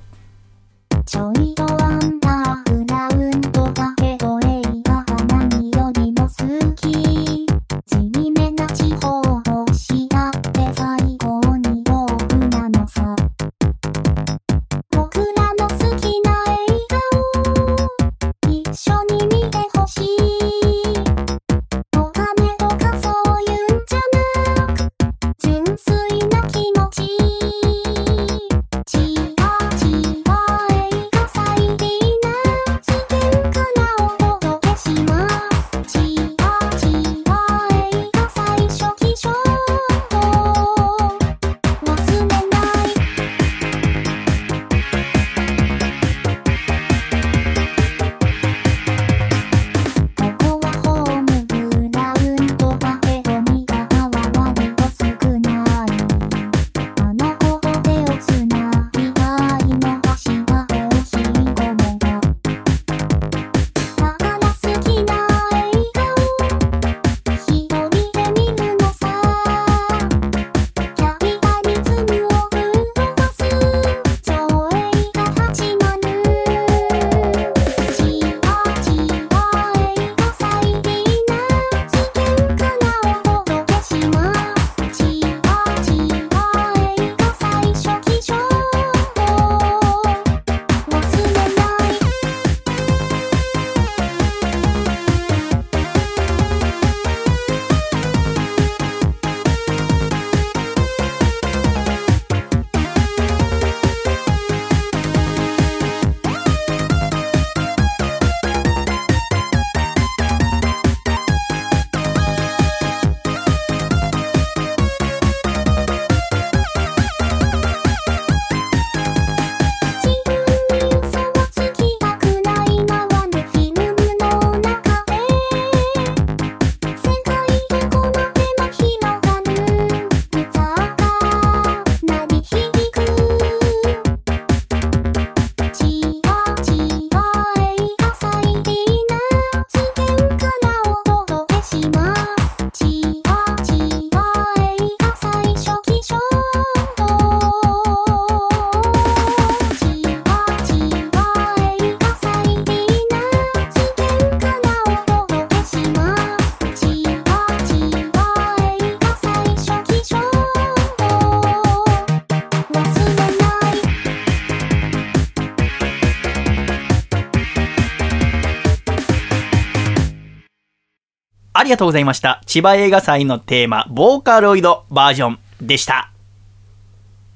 [171.73, 172.43] りがとうございました。
[172.45, 176.11] 千葉映画祭のテーマ、ボーカロイドバージョンでした。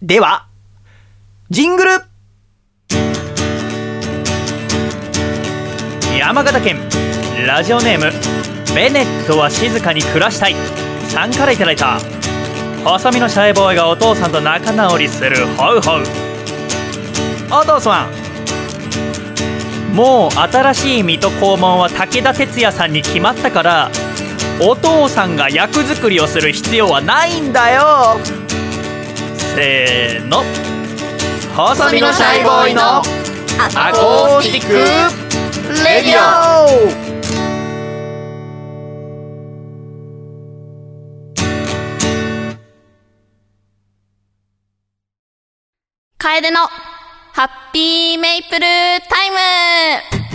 [0.02, 0.46] では、
[1.48, 1.90] ジングル。
[6.18, 6.76] 山形県
[7.46, 8.12] ラジオネーム
[8.74, 10.54] ベネットは静かに暮らしたい。
[11.08, 11.98] さんからいただいた。
[12.84, 16.02] 細身のシャイボーイがお父さんと仲直りするホウホウ。
[17.50, 19.94] お父さん。
[19.94, 23.90] もう新しい水戸黄門は武田鉄矢さんに決まったから
[24.58, 28.16] お父さんが役作りをする必要はないんだよ。
[29.54, 30.42] せーの。
[31.54, 33.02] 細身のシャイボーイのア
[33.92, 34.74] コースティック
[35.84, 36.20] レディオ。
[46.18, 46.66] 楓の
[47.32, 50.25] ハッピーメイプルタイム。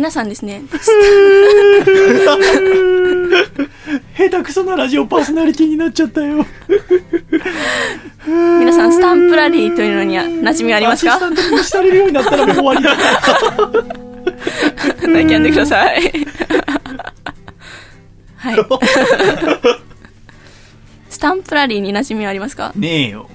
[0.00, 0.62] 皆さんですね、
[4.16, 6.46] 下手くそなラジオパーソナリティになっちゃったよ。
[8.26, 11.16] 皆さんスタンプラリーというのには馴染みありますか？
[11.16, 12.96] アシスタントに無視されるようになったらもう終わりだ。
[15.06, 16.00] 泣き止んでください。
[18.36, 18.56] はい。
[21.10, 22.72] スタンプラリーに馴染みはありますか？
[22.74, 23.28] ねえよ。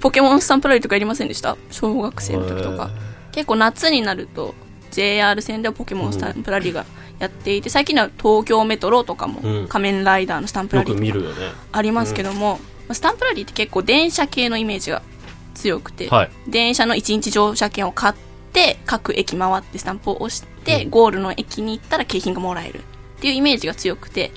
[0.00, 1.56] ポケモンスタンプラリーとかやりませんでした？
[1.70, 2.90] 小学生の時とか。
[3.30, 4.56] 結構夏になると
[4.90, 6.84] JR 線ではポケモンスタンプラリーが
[7.18, 11.56] やっていて、最近では東京メトロとかもうん仮面ライダーのスタンプラよリーとか。
[11.72, 15.02] ありますけども、まあスタンプラリーって結構電車系のイメージが
[15.54, 16.30] 強くて、はい。
[16.46, 18.14] 電車の1日乗車券を買っ
[18.52, 24.32] て各駅回ってスタンプを押して、ゴールの駅に行ったら景品がもらえるっていうイメージが強くて。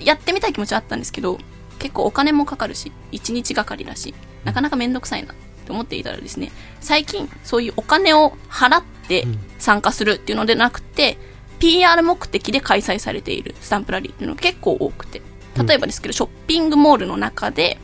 [0.00, 1.38] やってみたい気持ちはあったんですけど
[1.78, 4.14] 結構お金もかかるし1日がかりだし
[4.44, 9.26] なかなかめんどくさいなって思っていたらですね最近そういうお金を払って
[9.58, 11.18] 参加するっていうのでなくて
[11.58, 15.22] PR 目的で開催されているスタンプラリーっていうのが結構多くて
[15.66, 17.78] 例えばですけど、ショッピングモールの中で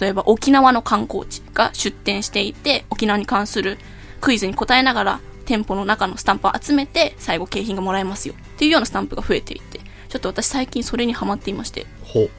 [0.00, 3.78] 例えば沖縄の観光地が出店していて沖縄に関する
[4.20, 11.86] クイズに答えながら店舗の中のスタンプを集めて最後景品がもらえますよっていうようなスタンプが増えていてちょっと私最近それにハマっていまして。
[12.02, 12.30] ほう。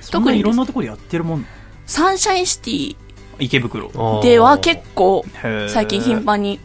[0.00, 1.46] そんないろんなところでやってるもん
[1.86, 2.96] サンシャインシティ
[3.38, 3.90] 池袋。
[4.22, 5.24] では結構
[5.68, 6.58] 最近頻繁に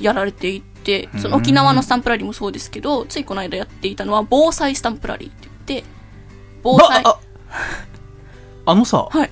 [0.00, 5.88] やられていてその沖縄のスタンプラリーもそうですけどついこの間やっていたのは防災スタンプラリーって言って
[6.62, 7.18] 防災ああ
[8.66, 9.30] あのさ、はい。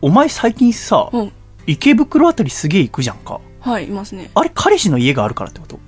[0.00, 1.32] お前最近さ、うん。
[1.66, 3.40] 池袋あたりすげえ行くじゃんか。
[3.60, 4.30] はいいますね。
[4.34, 5.78] あれ彼氏の家があるからってこと？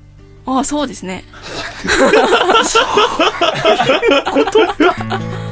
[0.47, 1.25] ああそうですね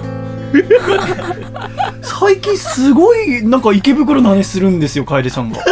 [2.02, 5.62] 最近すごいなんか池袋の話するんですよ楓さんが。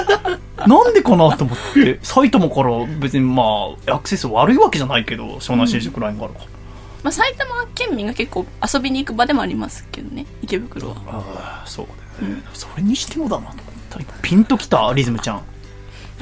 [0.66, 1.98] なんでかなと思って。
[2.02, 6.46] 埼玉から別にまあアクセス悪いわけじゃないけど湘南新宿ラインがあるから、
[7.02, 10.96] まあ、埼玉県民が結構遊びに行く場でもありますけどね池袋は。
[11.06, 11.86] ああそう
[12.20, 14.00] だよね、それにしてもだなと思った。
[14.00, 15.42] 今ピンときたリズムちゃん。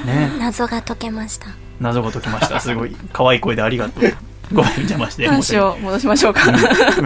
[0.05, 0.31] ね。
[0.39, 1.47] 謎が解けました。
[1.79, 2.59] 謎が解きました。
[2.59, 2.95] すごい。
[3.13, 4.13] 可愛い声でありがとう
[4.53, 6.41] ごめん邪魔して話申し訳を戻しましょうか。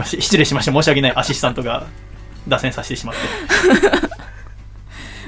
[0.06, 0.72] 失礼しました。
[0.72, 1.88] 申し訳ないアシスタントが
[2.48, 3.22] 脱線させてしまって。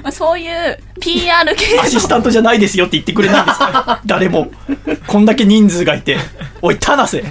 [0.02, 4.50] まあそういう PR 系アシスタントじゃないですよって言ってくれないんですか 誰も。
[5.06, 6.18] こんだけ人数がいて。
[6.60, 7.24] おい田無瀬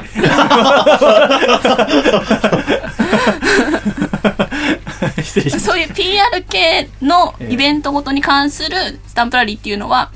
[5.22, 5.72] 失礼しました。
[5.72, 10.12] そういう PR 系のイベントごとに関するスタンプラリーっていうのは、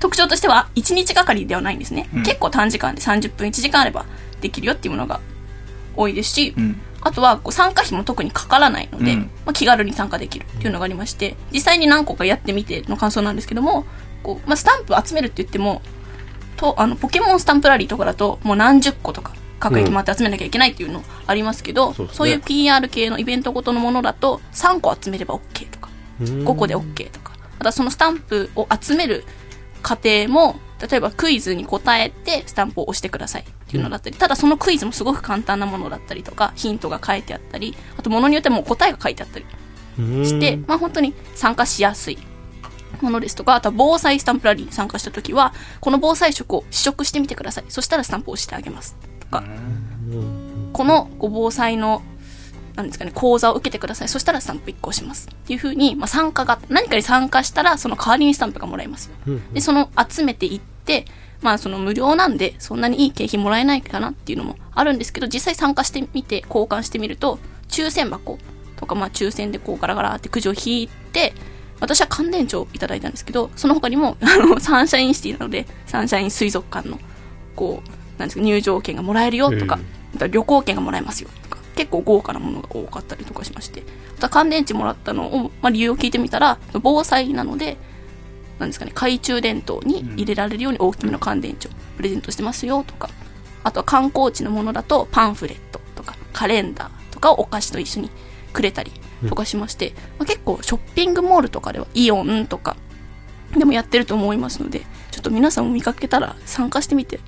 [0.00, 2.22] 特徴としては1日がかりではないんですね、うん。
[2.22, 4.06] 結構短時間で30分1時間あれば
[4.40, 5.20] できるよっていうものが
[5.96, 6.80] 多いですし、うん。
[7.02, 9.20] あとはこう参加費も特にかからないので、うん。
[9.44, 13.84] まあ、気軽に参加できるっていうのがありまして実際に何個かやってみての感想なんですけども
[14.22, 15.82] こう、まあ、スタンプ集めるって言っても
[16.56, 22.12] とあのポケモンスタンプラリーとかだともう何十個とか各駅回って集めなきゃいけないっていうのありますけど、そうね。
[22.14, 25.90] そういう PR 系のイベントごとのものだと3個集めれば OK とか
[26.20, 29.24] 5個で OK とかまたそのスタンプを集める
[29.80, 39.44] 過程も例えばクイズに答えてスタンプを押してくださいっていうのだったり、ただそのクイズもすごく簡単なものだったりとかヒントが書いてあったりあとものによってはもう答えが書いてあったり
[40.24, 42.18] して、まあ本当に参加しやすい
[43.00, 47.64] ものですとか、あとは防災スタンプラリーに参加した時は、この防災食を試食してみてください。
[47.68, 48.96] そしたらスタンプを押してあげます。
[49.20, 49.42] とか、
[50.72, 52.02] このご防災の、
[52.82, 54.08] なんですかね、講座を受けてください。
[54.08, 55.28] そしたらスタンプ1個押します。
[55.30, 59.38] っていう風に、まあ、参加が、何かに参加したら、その代わりにスタンプがもらえますよ。
[59.52, 61.04] で、その集めていって、
[61.42, 68.38] まあその無料なんで、そんなにいい景品もらえないかなっていうのもあるんですけど、実際参加してみて、交換してみると、抽選箱
[68.76, 71.32] とか、まあ、抽選でこうガラガラってくじを引いて、
[71.80, 76.98] 私は乾電池をいただいたんですけど、その他にも、 あの、サンシャインシティなので、サンシャイン水族館の、
[77.56, 79.78] こう、なんですか、入場券がもらえるよとか、
[80.14, 81.30] あとは旅行券がもらえますよ
[81.80, 83.84] 結構豪華なものが多かったりとかしまして、
[84.18, 87.78] あとは乾電池もらったのを、まあ、理由を聞いてみたら、防災なので、
[88.58, 93.08] なんですかね、懐中電灯に入れられるように大きめの乾電池をプレゼントしてますよとか、
[93.64, 98.10] あとは観光地のものだとパンフレットとかカレンダーとかをお菓子と一緒に
[98.52, 98.92] くれたり
[99.26, 102.76] とかしまして、まあ、結構ショッピングモールとかではイオンとか
[103.56, 107.20] でもやってると思いますので、ちょっと皆さんも見かけたら参加してみて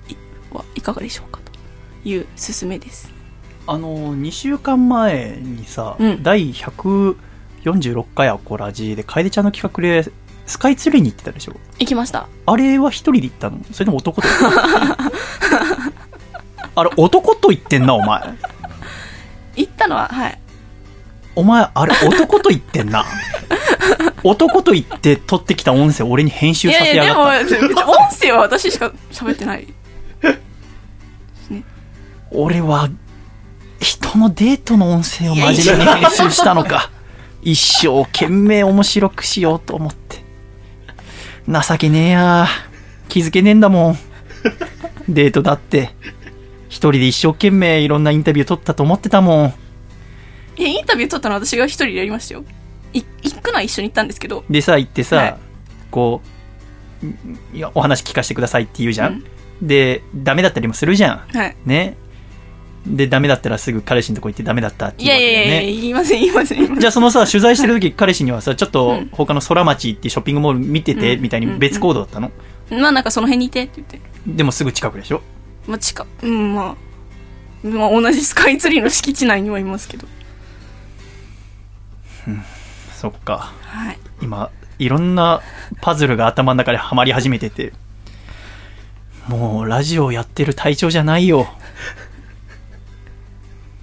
[0.53, 3.22] はいかがでしょうかという勧めです。
[3.67, 6.23] あの2週間前にさ、うん。
[6.23, 7.17] 第146
[8.15, 10.11] 回アコラジで楓ちゃんの企画で
[10.47, 11.53] スカイツリーに行ってたでしょ？
[11.79, 12.27] 行きました。
[12.47, 13.61] あれは一人で行ったの？
[13.73, 14.29] それとも男と
[16.75, 18.23] あれ男と行ってんなお前。
[19.57, 20.39] 行ったのは、はい。
[21.35, 23.05] お前あれ男と言ってんな？
[24.25, 27.45] 男と言って撮ってきた音声俺に編い集さやいや、せやがった。
[27.45, 29.67] でも、別に音声は私しか喋ってない。
[32.35, 32.89] 俺は
[33.83, 36.91] 人のデートの音声を真面目に編集したのか。
[37.43, 40.23] 一生懸命面白くしようと思って。
[41.49, 42.47] 情けねえや。
[43.09, 43.99] 気づけねえんだもん。
[45.09, 45.91] デートだって。
[46.69, 49.55] 一人で一生懸命いろんなインタビュー取ったと思ってたもん。
[50.57, 52.45] いや、インタビュー取ったのは私が一人でやりましたよ。
[52.95, 55.37] い行くのは一緒に行ったんですけど、でさ行ってさ、はい。
[55.91, 56.23] こ
[57.03, 59.25] ういやお話聞かせてくださいって言うじゃん、
[59.61, 61.37] でダメだったりもするじゃん。
[61.37, 61.57] はい。
[61.67, 61.97] ね
[62.87, 66.59] でダメだったらすぐ彼氏のとこ行ってダメだったってい言うわけだよねやいやいや、言いません、言いません。
[66.59, 66.81] 言いません。
[66.81, 71.23] じゃあそのさ取材してる時彼氏にはさちょっとうん他の空町ってショッピングモール見ててうん。
[71.23, 72.33] みたいに別行動だったの、
[72.71, 74.01] まあなんかその辺にいてって言って。
[74.27, 75.23] でもすぐ近くでしょ？
[75.67, 76.77] まあ近うん、ま
[77.65, 80.09] あ、まあ同じスカイツリーの敷地内にはいますけど。
[82.95, 83.53] そっか。
[83.63, 83.99] はい。
[84.21, 85.41] 今いろんな
[85.81, 87.73] パズルが頭の中ではまり始めてて。
[89.29, 91.47] もうラジオやってる体調じゃないよ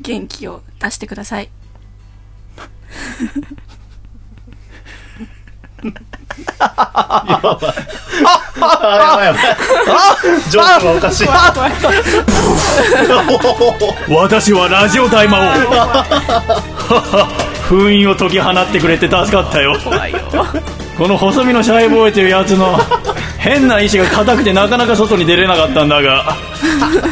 [0.01, 1.49] 元気を出してください。
[6.59, 7.39] あ
[8.99, 9.41] やばいやばい
[10.49, 11.27] ジョークがおかしい
[14.13, 15.51] 私はラジオ大魔王
[17.63, 20.19] 封印を解き放ってくれて助かったよ怖いよ。
[20.97, 22.77] この細身のシャイボーイというやつの
[23.37, 26.35] 変な意志が硬くてなかなか外に出れなかったんだが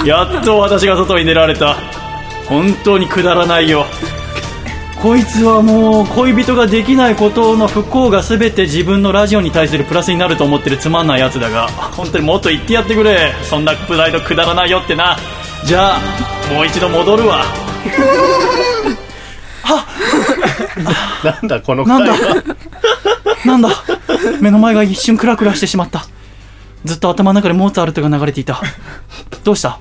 [0.05, 1.77] やっと私が外に出られた
[2.49, 3.85] 本当にくだらないよ。
[5.01, 13.33] こいつはもう恋人ができないことの不幸が全て自分のラジオに対するプラスになると思ってるつまんないやつだが本当にもっと言ってやってくれ。
[13.43, 15.17] そんなプライドくだらないよってな。
[15.65, 15.99] じゃあ
[16.51, 17.43] もう一度戻るわ。
[21.23, 22.15] なんだこのなんだ？
[23.45, 23.69] なんだ？
[24.41, 26.05] 目の前が一瞬クラクラしてしまった。
[26.85, 28.61] ずっと頭の中でモーツァルトが流れていた。
[29.43, 29.69] どうした？
[29.69, 29.79] あ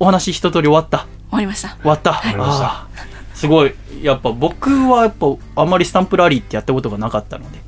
[0.00, 1.68] お話一通り終わった終わりました。
[1.80, 5.26] 終わったりましたあーすごいやっぱ僕はやっぱ
[5.56, 7.58] あんまりスタンプラリーってやったことがなかったので、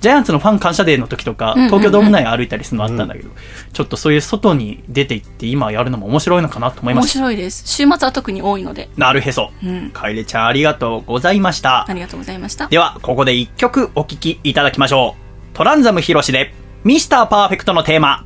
[0.00, 3.30] ジャイアンツのファン感謝デーの時とか、うんうんうん東京ドーム内歩いたりするのあったんだけど、
[3.72, 7.62] ちょっとそういう外に出て行って今やるのも面白いのかなと思いま面した白いです。
[7.66, 8.88] 週末は特に多いので。
[8.96, 9.90] なるへそ、うん。
[9.92, 12.66] カエレちゃんありがとうございましたありがとうございました。
[12.68, 15.16] では、ここで一曲お聴きいただきましょ
[15.52, 15.56] う。
[15.56, 18.24] トランザムヒロシで、ミスターパーフェクトのテーマ。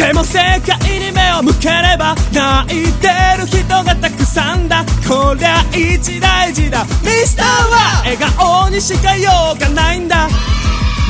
[0.00, 4.82] でも世界に目を向ければ泣いてる人がたくさんだ。
[5.06, 6.84] こりゃ一大事だ。
[7.04, 10.26] ミスターは笑顔にしかようがないんだ。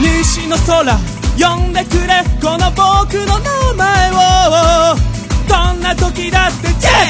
[0.01, 0.99] 西の空
[1.39, 2.25] 呼んでくれ。
[2.43, 4.15] この僕の名前を。
[5.49, 6.67] どんな時だって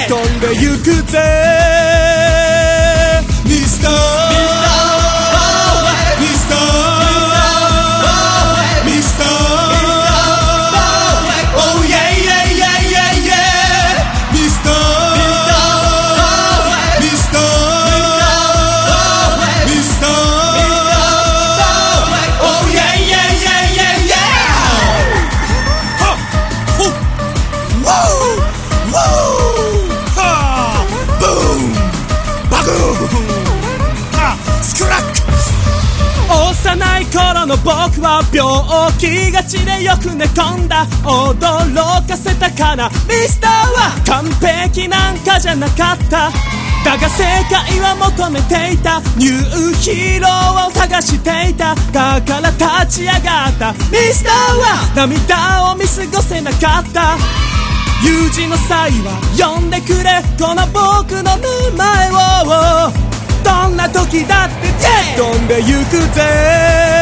[0.07, 1.19] 飛んでゆくぜ。
[3.47, 5.00] ミスター
[38.41, 42.89] 病気がちでよく寝込んだ驚かせたかな。
[43.07, 46.33] ミスターは完璧なんかじゃなかった。
[46.83, 49.03] だが正解は求めていた。
[49.19, 51.75] ニューヒーローを探していた。
[51.93, 53.73] だから立ち上がった。
[53.93, 57.19] ミスターは涙を見過ごせなかった。
[58.03, 60.23] 有事の際は呼んでくれ。
[60.41, 62.91] この僕の名前を。
[63.45, 64.71] どんな時だって。
[65.19, 67.00] 飛んでゆくぜ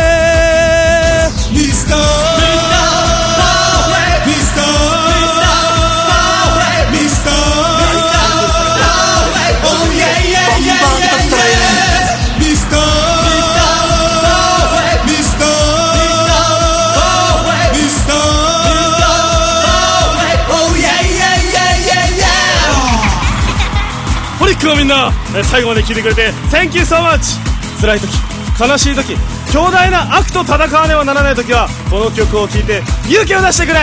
[24.78, 25.10] みんな
[25.42, 27.40] 最後まで聞いてくれて Thank you so much
[27.80, 29.16] 辛い時悲しい時
[29.52, 33.78] 強大な悪と戦わねばならない時はこの曲を聴いて勇気を出してくれ。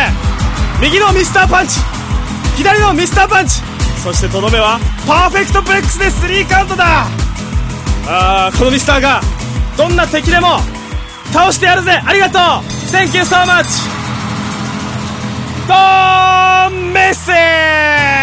[0.82, 1.80] 右のミスターパンチ
[2.58, 3.62] 左のミスターパンチ
[4.04, 7.08] そしてとどめはパーフェクトブレックスでスリーカウントだ。
[8.08, 9.22] あーこのミスターが
[9.78, 10.60] どんな敵でも
[11.32, 11.92] 倒してやるぜ。
[12.06, 12.42] ありがとう。
[12.92, 13.66] Thank you so much
[15.68, 18.14] ドーンメッセー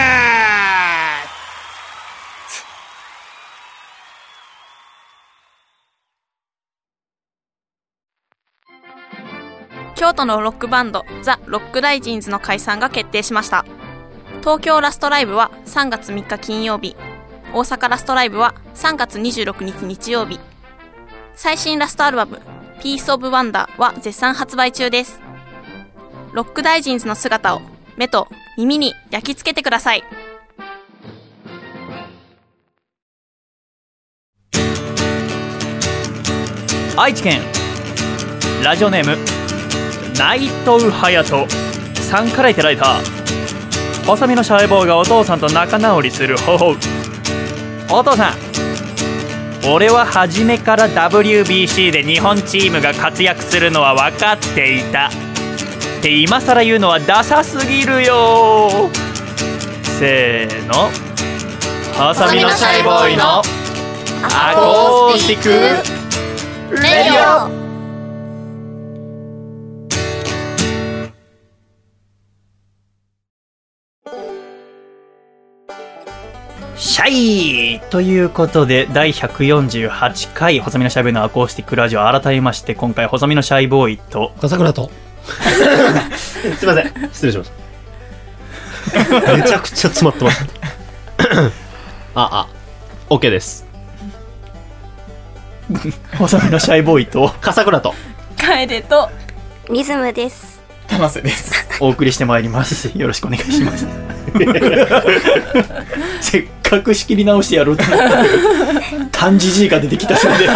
[10.03, 13.65] 京都のロックバンドザ・ロックダイジンズの解散が決定しました。
[14.41, 16.97] 東京ラストライブは3月3日金曜日。
[17.55, 20.41] 大阪ラストライブは3月26日日曜日。
[21.37, 22.43] 最新ラストアルバム
[22.83, 25.21] 「ピース・オブ・ワンダー」は絶賛発売中です。
[26.33, 27.63] ロックダイジンズの姿を
[27.97, 28.27] 目と
[28.59, 30.03] 耳に焼き付けてください。
[36.97, 37.41] 愛知県
[38.65, 39.42] ラジオネーム
[40.19, 41.49] 内藤隼人
[41.95, 42.97] さんからいただいた。
[44.07, 46.75] 細身のシャイボーがお父さんと仲直りする方法。
[47.91, 48.35] お父さん
[49.65, 55.09] 俺は初めから WBC で日本チームが活躍するのは分かっていた。
[55.09, 55.11] っ
[56.03, 58.91] て今更言うのはダサすぎるよ。
[60.01, 60.91] せーの。
[61.95, 63.43] 細身のシャイボーイの
[64.25, 67.62] アコースティックレディオ。
[77.05, 84.89] シャイということで、第148回、細身のシャイボーイのアコースティックラジオ、改めまして、今回、細身のシャイボーイと、笠倉と。
[86.17, 86.93] すいません。
[87.13, 87.51] 失礼しまし
[88.93, 89.33] た。
[89.37, 90.47] めちゃくちゃ詰まってます。
[92.15, 92.49] あ、あ、
[93.11, 93.67] OK です。
[96.19, 97.95] 細身のシャイボーイと、笠倉と。
[98.37, 99.11] 楓と
[99.73, 100.52] リズムです。
[100.89, 101.53] 玉瀬です。
[101.81, 102.91] お送りしてまいります。
[102.97, 103.87] よろしくお願いします。
[106.21, 108.35] せっかく仕切り直してやろうと思ったけど、
[109.11, 110.49] 漢字字が出てきたせいで、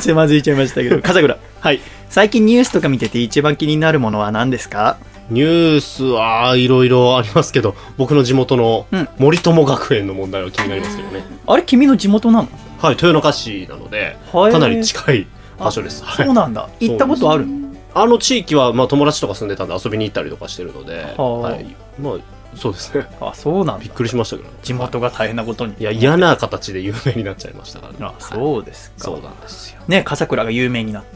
[0.00, 1.80] つまずいちゃいましたけど、笠倉、はい。
[2.08, 4.96] 最近ニュースとか見てて一番気になるものは何ですか？
[5.28, 11.24] ニュースはいろいろありますけど、僕の地元のうん森友学園の問題は気になりますけどね。
[11.46, 11.62] あれ？
[11.64, 12.48] 君の地元なの？
[12.78, 15.26] はい、豊中市なので、はいかなり近い
[15.58, 16.04] 場所です。
[16.04, 16.68] はいそうなんだ。
[16.78, 17.46] 行ったことある？
[17.46, 17.65] の
[17.98, 21.38] あの地域は、まあ、友達とか住んでたんで遊びに行ったりとかしてるので、はあ。
[21.40, 22.14] はい、まあ
[22.56, 23.06] そうですね。
[23.20, 23.82] あ、そうなんだ。
[23.82, 23.92] びっ。
[23.92, 25.74] くりしましたけど地元が大変なことに。
[25.78, 27.98] いや嫌な形で有名になっちゃいましたからね。
[28.00, 28.96] あ、そうですか。
[28.98, 29.80] そうなんですよ。
[29.88, 31.08] ね、笠倉が有名になって、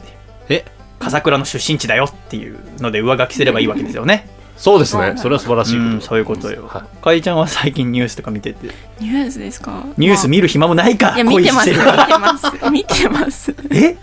[0.49, 0.65] え？
[0.99, 4.29] 笠倉の出身地だよっていうので上書きすればいいわけですよね。
[4.55, 5.13] そうですね。
[5.17, 5.83] それは素晴らしいこと。
[5.85, 6.67] うん、そういうことよ。
[6.67, 9.83] はかいちゃんは最近ニュースとか見てて、ニュースですか？
[9.97, 12.05] ニュース見る暇もないか、いや見てます見恋してる。
[12.05, 12.69] てます。
[12.69, 13.55] 見てます。
[13.73, 13.97] え？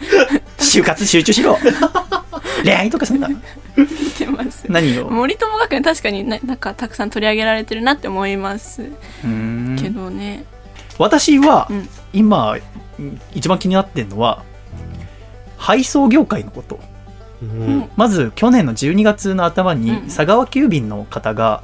[0.59, 1.57] 就活集中しろ
[2.65, 3.29] 恋愛とかすんな。
[3.29, 3.37] 見
[4.17, 4.65] てます。
[4.69, 5.11] 何を？
[5.11, 8.91] 森友学園確かにななんかたくさん取り上げられてるなって思います。
[9.81, 10.45] けどね、
[10.99, 11.89] 私はうん。
[12.13, 12.57] 今
[13.35, 14.43] 一番気になってるのは
[15.57, 16.81] 配送業界のこと。
[17.43, 17.89] うん。
[17.97, 20.03] まず去年の12月の頭にうん。
[20.07, 21.63] 佐川急便の方が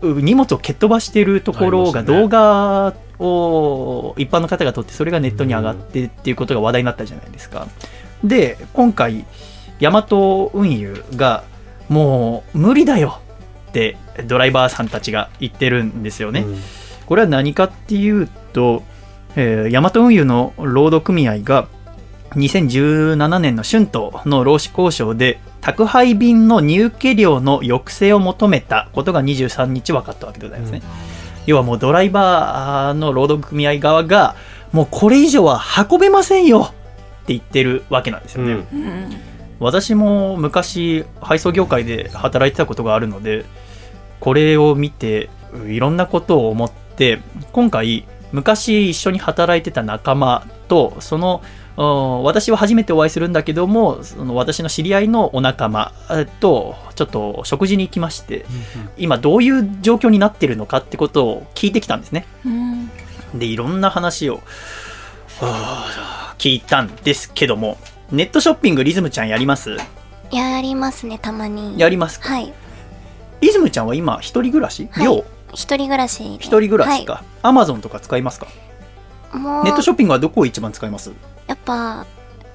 [0.00, 7.66] う荷物を蹴っ飛ばしてるところが動画を一般の方が撮ってそれがネットに上がってっていうことが話題になったじゃないですか。
[8.24, 9.24] で今回
[9.80, 11.44] ヤマト運輸が
[11.88, 13.20] もう無理だよ
[13.68, 13.96] って
[14.26, 16.60] ドライバーさんたちが言ってるんですよね、うん。
[17.06, 18.82] これは何かっていうと、
[19.36, 21.68] えー、ヤマト運輸の労働組合が
[22.30, 30.82] 2017年の春闘の労使交渉で宅配便の入荷量の抑制を求めたことが23日分かったわけでございますね。
[31.46, 34.34] 要はもうドライバーの労働組合側が
[34.72, 38.52] もうこれ以上は運べませんよって言ってるわけなんですよね。
[38.52, 38.58] うん。
[38.58, 43.44] うん私も昔配送業界で働いてたことがあるので
[44.20, 45.30] これを見て
[45.66, 47.20] いろんなことを思って
[47.52, 51.42] 今回昔一緒に働いてた仲間とその
[51.76, 58.46] うん私は初めてお会いするんだけどもその私の知り合いのお仲間えとちょっと食事に行きまして
[58.96, 62.26] 今どういう状況になってるのかってことを聞いてきたんですね。
[62.46, 62.90] うん。
[63.34, 64.40] でいろんな話をは
[65.42, 67.76] あ聞いたんですけども
[68.12, 69.76] ネットショッピングリズムちゃんやります？
[70.30, 71.78] やりますねたまに。
[71.78, 72.28] やりますか？
[72.28, 72.52] はい。
[73.40, 75.04] リズムちゃんは今一人暮らし、はい。
[75.04, 75.24] 寮？
[75.52, 76.22] 一人暮らし。
[76.22, 78.46] で一人暮らしか、アマゾンとか使いますか？
[79.30, 81.12] はい、もうネットショッピングはどこを一番使います？
[81.48, 82.06] やっぱ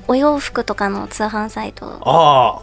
[0.07, 1.85] お洋服とかの通販サイト。
[2.07, 2.61] ああ。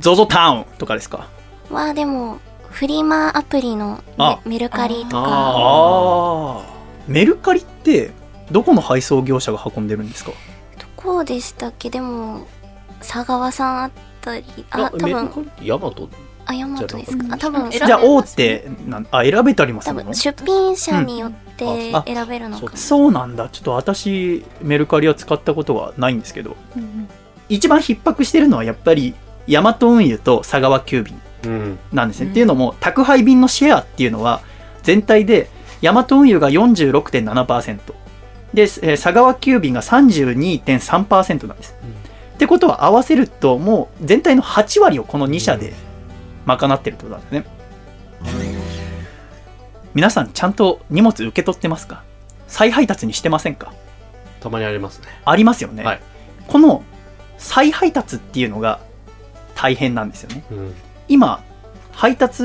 [0.00, 1.28] ZOZO タウンとかですか？
[1.70, 2.38] はでも
[2.70, 4.40] フリマアプリのあ。
[4.46, 6.64] メメルカリとあか。
[6.66, 6.74] あ
[7.06, 8.10] メルカリって
[8.50, 10.32] どこの配送業者が運んでるんですか？
[11.04, 11.90] どこでしたっけ？
[11.90, 12.46] でも
[13.00, 16.08] 佐川さんあったりあ多分ヤマト
[16.46, 20.04] あヤマトですうんかあ多分じゃあ大手なんあ選べたりもす多るの？
[20.04, 23.48] 分出品者によって選べるのかもそうなんだ。
[23.48, 26.56] ちょっと私メルカリは使ったことがないんですけど。
[26.76, 27.08] うん
[27.48, 29.14] 一番逼迫してるのはやっぱり
[29.46, 31.78] ヤマト運輸と佐川急便うん。
[31.92, 32.26] なんですね。
[32.26, 32.30] うん。
[32.30, 34.40] っていうのも、宅配便のシェアっていうのは、
[34.84, 35.50] 全体で、
[35.82, 37.92] ヤマト運輸が46.7%。
[38.54, 41.74] で、えー佐川急便が32.3%なんです。
[42.34, 45.72] ってことは合わせると、もう全体の8割をこの2社で
[46.44, 47.44] 賄ってるってことなんですね。
[49.94, 52.02] 皆さん、ちゃんと荷物受け取ってますか？
[52.48, 53.72] 再配達にしてませんか？
[54.40, 55.06] たまにありますね。
[55.24, 55.84] ありますよね。
[55.84, 56.00] はい。
[56.48, 56.82] この
[57.38, 58.80] 再配達っていうのが
[59.54, 60.44] 大変なんですよね。
[60.50, 60.74] うん。
[61.08, 61.42] 今
[61.92, 62.42] 配達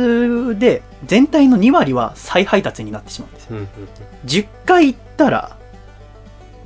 [0.59, 3.49] で全体の2割は再配達になってしまうんですよ。
[3.51, 3.67] うんうん
[4.25, 5.56] 10回行ったら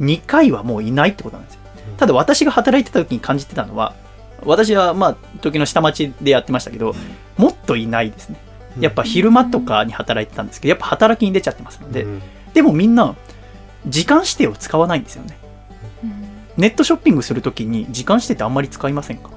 [0.02, 1.62] 2回はもういないってことなんですよ。
[1.92, 1.98] うん。
[1.98, 3.94] ただ私が働いてた時に感じてたのは
[4.44, 6.96] 私はまあ時の下町でやってましたけど
[7.38, 8.38] もっといないですね。
[8.80, 12.22] やっぱ昼間とかに働いてたんですけどやっぱ働きに出ちゃってますのでうん。
[12.54, 13.16] でもみんな
[13.88, 15.38] 時間指定を使わないんですよね。
[16.04, 16.12] うん。
[16.58, 19.30] ネットショッピングするときに時間指定ってあんまり使いませんか？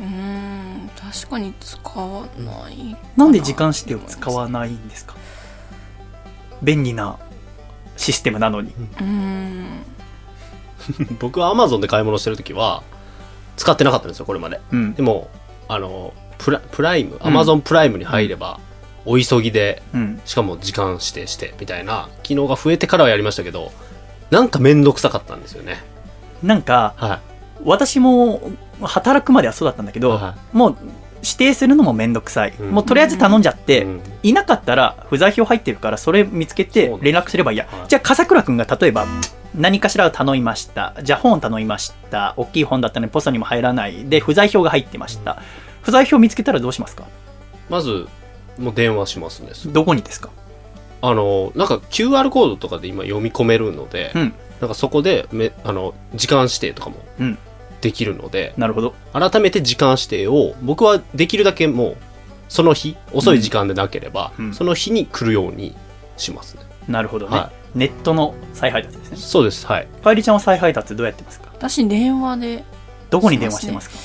[0.00, 3.26] うん確かに使わないな。
[3.28, 5.14] んで時間指定を使わないんですか？
[6.62, 7.18] 便利な
[8.02, 8.74] システムなのに。
[9.00, 9.84] うん
[11.20, 12.82] 僕はアマゾンで買い物してるときは
[13.56, 15.02] 使ってなかったんですよこれまでうんで。
[15.02, 15.30] も
[15.68, 18.58] あのプラプライムアマゾンプライムに入れば、
[19.04, 20.20] お急ぎでうん。
[20.24, 23.72] しかも時間指定してみたいな機能が増えてからはやりましたけど
[24.30, 25.82] なんかめんどくさかったんですよね
[26.42, 27.20] なんか、は
[27.64, 28.40] 私も
[28.80, 30.76] 働くまではそうだったんだけど、はもう
[31.22, 32.54] 指定するのもめんどくさい。
[32.58, 37.66] うんもうとりあえず頼んじゃって、うんいなかったら不在票入ってるからそれ見つけて連絡すればいいや。
[37.70, 39.06] はいじゃあ笠倉くんが例えば
[39.54, 40.94] 何かしらを頼みました。
[41.02, 42.34] じゃあ本頼みました。
[42.36, 44.08] 大きい本だったのにポストにも入らない。
[44.08, 45.42] で、不在票が入ってました。
[45.82, 47.04] 不在票見つけたらどうしますか？
[47.68, 48.06] まず
[48.58, 50.30] もう電話しますねどこにですか？
[51.02, 54.34] あのなんか QR コードとかで今読み込めるので、うん。
[54.60, 57.38] なんかそこでめあの時間指定とかもうん
[57.82, 58.94] できるので、なるほど。
[59.12, 61.96] 改めて時間指定を僕はできるだけもう
[62.48, 64.54] その日遅い時間でなければ、うん。
[64.54, 65.74] その日に来るように
[66.16, 66.56] します。
[66.56, 67.36] ね、なるほどね。
[67.36, 69.16] はネットの再配達ですね。
[69.16, 69.88] そうですはい。
[70.02, 71.48] パイリちゃんは再配達どうやってますか？
[71.52, 72.64] 私電話で。
[73.10, 73.96] どこに電話してますか？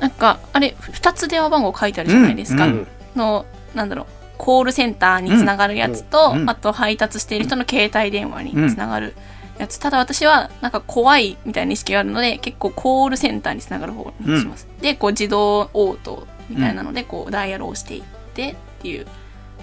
[0.00, 2.72] なんかあれ2つ電話番号書いてあるじゃないですか、うん。
[2.72, 2.86] うん。
[3.14, 3.44] の
[3.74, 4.06] なんだろう。
[4.38, 6.42] コールセンターにつながるやつと、うん。
[6.42, 6.50] うん。
[6.50, 9.14] あと配達している人の携帯電話につながる
[9.58, 18.02] やつ、ただ私はなんか怖いみたいな意識があるので結構コールセンターにつながる方にします、でこう自動応答みたいなのでこうダイヤルを押していっ
[18.34, 19.06] てっていう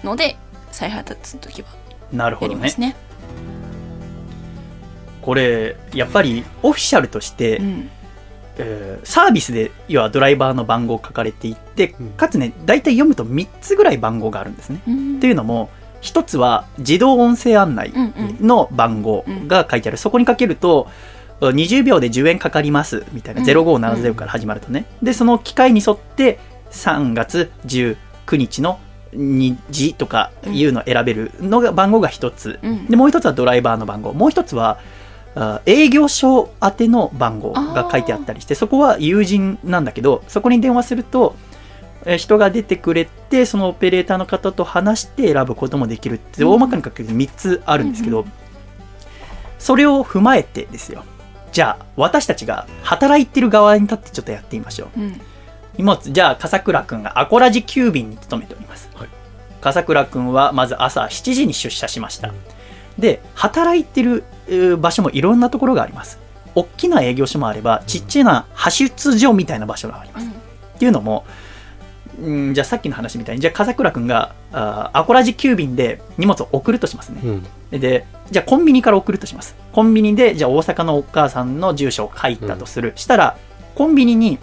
[0.04, 0.36] ので
[0.70, 1.68] 再配達の時は
[2.12, 2.54] なるほどね。
[2.54, 2.80] やります。
[2.80, 2.96] ね。
[5.22, 7.90] これ、やっぱりオフィシャルとして、うん。
[8.58, 12.08] えーサービスで要はドライバーの番号書かれていてうん。
[12.10, 14.80] かつね大体読むと3つぐらい番号があるんですね。
[14.88, 15.16] うん。
[15.18, 15.68] っていうのも
[16.06, 18.46] 1つは自動音声案内うんうん。
[18.46, 19.98] の番号が書いてある。
[19.98, 20.88] そこにかけると
[21.40, 23.04] 20秒で10円かかります。
[23.12, 23.42] みたいな。
[23.42, 26.38] 0570から始まるとね、でその機械に沿って
[26.70, 27.96] 3月19
[28.36, 28.78] 日の
[29.12, 32.86] 2時とかいうのを選べるのが番号が一つ、うん。
[32.86, 34.12] でもう一つはドライバーの番号。
[34.12, 34.78] もう一つは
[35.34, 41.55] あ営業所宛ての番号が書いてあったりしてそこは友人なんだけどそこに電話するとえー
[42.18, 48.24] 人が出てくれてそのオペレーターの方と話して選ぶこともできるって大まかにかけて3つあるんですけど、
[49.58, 51.04] それを踏まえてですよ。
[51.50, 55.00] じゃあ私たちが働いてる側に立ってちょっとやってみましょう。
[55.00, 55.20] うん。
[55.78, 59.08] 荷物じゃあ笠倉くんがアコラジ急便に勤めております、はい。
[59.60, 62.32] 笠倉くんはまず朝7時に出社しました、
[62.98, 66.18] で働いてるえー場所もいろんなところがあります。
[66.54, 71.26] 大きな営業所もあればちっちゃな派出所みたいな場所があります、っていうのも
[72.20, 77.80] うんじゃあさっきの話みたいにじゃあ笠倉くんがあーアコラジ急便で荷物を送るとしますね、うん。
[77.80, 79.54] でじゃあコンビニから送るとします。
[79.72, 83.36] コンビニでじゃあ大阪のお母さんの住所を書いたとする、したら
[83.74, 84.38] コンビニに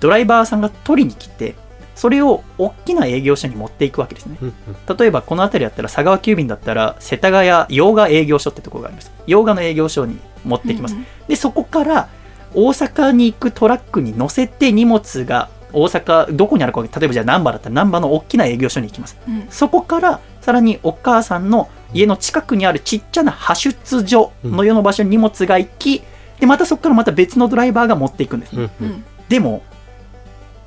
[0.00, 1.54] ドライバーさんが取りに来て
[1.94, 4.36] それを大きな営業所に持っていくわけですね。
[4.42, 4.54] うん
[4.98, 9.12] 例えばこの辺りだったら佐川急便だったら世田谷洋画営業所ってところがあります。
[9.26, 11.06] 洋画の営業所に持っていきます、うん。
[11.28, 12.08] でそこから
[12.52, 19.18] 大阪に行くトラックに乗せて荷物が大阪どこにあるか例えばじゃあ難波だったら難波の大きな営業所に行きます。
[19.28, 19.46] うん。
[19.50, 26.02] そこからさらにお母さんの家の近くにあるちっちゃな派出所のような場所に荷物が行き、
[26.40, 28.52] でまたそこからまた別のドライバーが持っていくんです。
[28.52, 28.86] ね、うん。
[28.86, 29.04] うん。
[29.28, 29.62] でも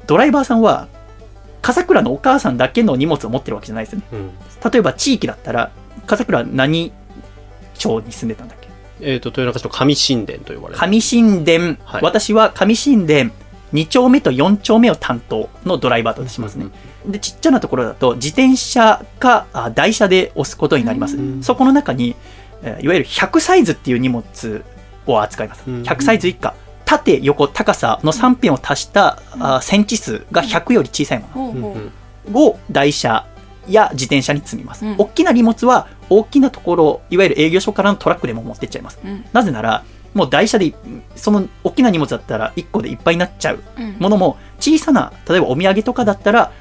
[0.05, 0.87] ドライバーさんは
[1.61, 4.05] 笠倉のお母さんだけの荷物を持ってるわけじゃないですよね。
[4.13, 4.31] うん。
[4.71, 5.71] 例えば地域だったら
[6.05, 6.93] 笠倉何
[7.73, 8.67] 町に住んでたんだっけ？
[8.99, 10.79] えっ、と、豊中市の上神殿と呼ばれる。
[10.79, 12.01] 上神殿、はい。
[12.01, 13.31] 私は上神殿
[13.73, 16.67] 2丁目と4丁目を担当のドライバーとしますね、
[17.05, 21.43] でちっちゃなところだと自転車かあ台車で押すことになります、うん。
[21.43, 22.15] そこの中に、
[22.63, 24.65] えーいわゆる100サイズっていう荷物
[25.05, 25.81] を扱います、うん。
[25.83, 26.53] 100サイズ以下
[26.85, 31.75] 縦横高さの3辺を足した、あセンチ数が100より小さいもの。
[32.33, 33.25] を台車
[33.67, 34.95] や自転車に積みます、うん。
[34.97, 38.99] 大きな荷物は大きなところいわゆる営業所からのトラックでも持ってっちゃいます。
[39.03, 39.25] うん。
[39.33, 39.83] なぜなら
[40.17, 40.73] もう台車で
[41.15, 43.95] その大きな荷物だったら1個でいっぱいになっちゃううん。
[43.99, 46.51] ものも小さな例えばお土産とかだったら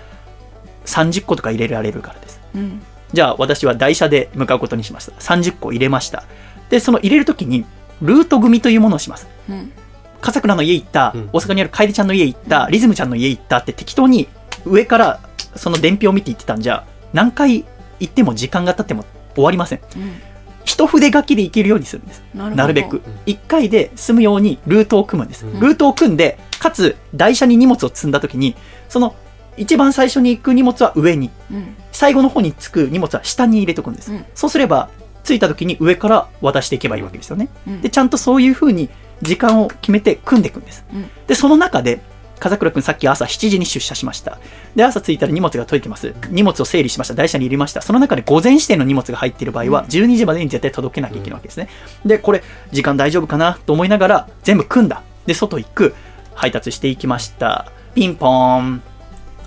[0.85, 2.41] 30個とか入れられるからです。
[2.55, 2.83] うん。
[3.12, 5.12] じゃあ私は台車で向かうことにしました。
[5.12, 6.24] 30個入れました。
[6.70, 7.65] でその入れるときに
[8.03, 9.27] ルート組というものをします。
[9.49, 9.73] うん。
[10.20, 11.28] 笠倉の家行った、うん。
[11.33, 14.28] 大阪にある楓ちゃんの家行った、リズムちゃんの家行ったって適当に
[14.65, 15.20] 上から
[15.55, 17.65] その伝票を見て行ってたんじゃ何回
[18.01, 19.05] 行っても時間が経っても
[19.35, 19.81] 終わりません。
[19.97, 20.20] うん
[20.66, 22.22] 一筆書きで行けるようにするんです。
[22.34, 23.01] なるべく。
[23.24, 25.60] 1回で済むようにルートを組むんです、うん。
[25.60, 28.55] ルートを組んでかつ台車に荷物を積んだ時に
[28.88, 29.14] その
[29.56, 31.30] 一番最初に行く荷物は上に。
[31.51, 31.74] うん。
[31.93, 34.24] 最後の方に着く荷物は下に入れておくんです、うん。
[34.34, 34.90] そうすれば
[35.24, 37.48] 着いた時に上から渡していけばいいわけですよね。
[37.66, 37.80] うん。
[37.80, 38.90] でちゃんとそういう風に
[39.22, 41.09] 時間を決めて組んでいくんです、うん。
[41.26, 42.01] でその中で
[42.38, 44.38] 風倉君さっき朝7時に出社しました。
[44.74, 46.14] で朝着いたら荷物が届いてます。
[46.30, 47.14] 荷物を整理しました。
[47.14, 47.80] 台車に入れました。
[47.80, 51.68] その中で午前指定の荷物が入っている場合は12時までに絶対届けなきゃいけないわけですね。
[52.04, 52.42] でこれ
[52.72, 53.58] 時間大丈夫かな？
[53.66, 55.02] と思いながら全部組んだ。
[55.26, 55.94] で外行く。
[56.36, 57.72] 配達していきました。
[57.94, 58.82] ピンポーン。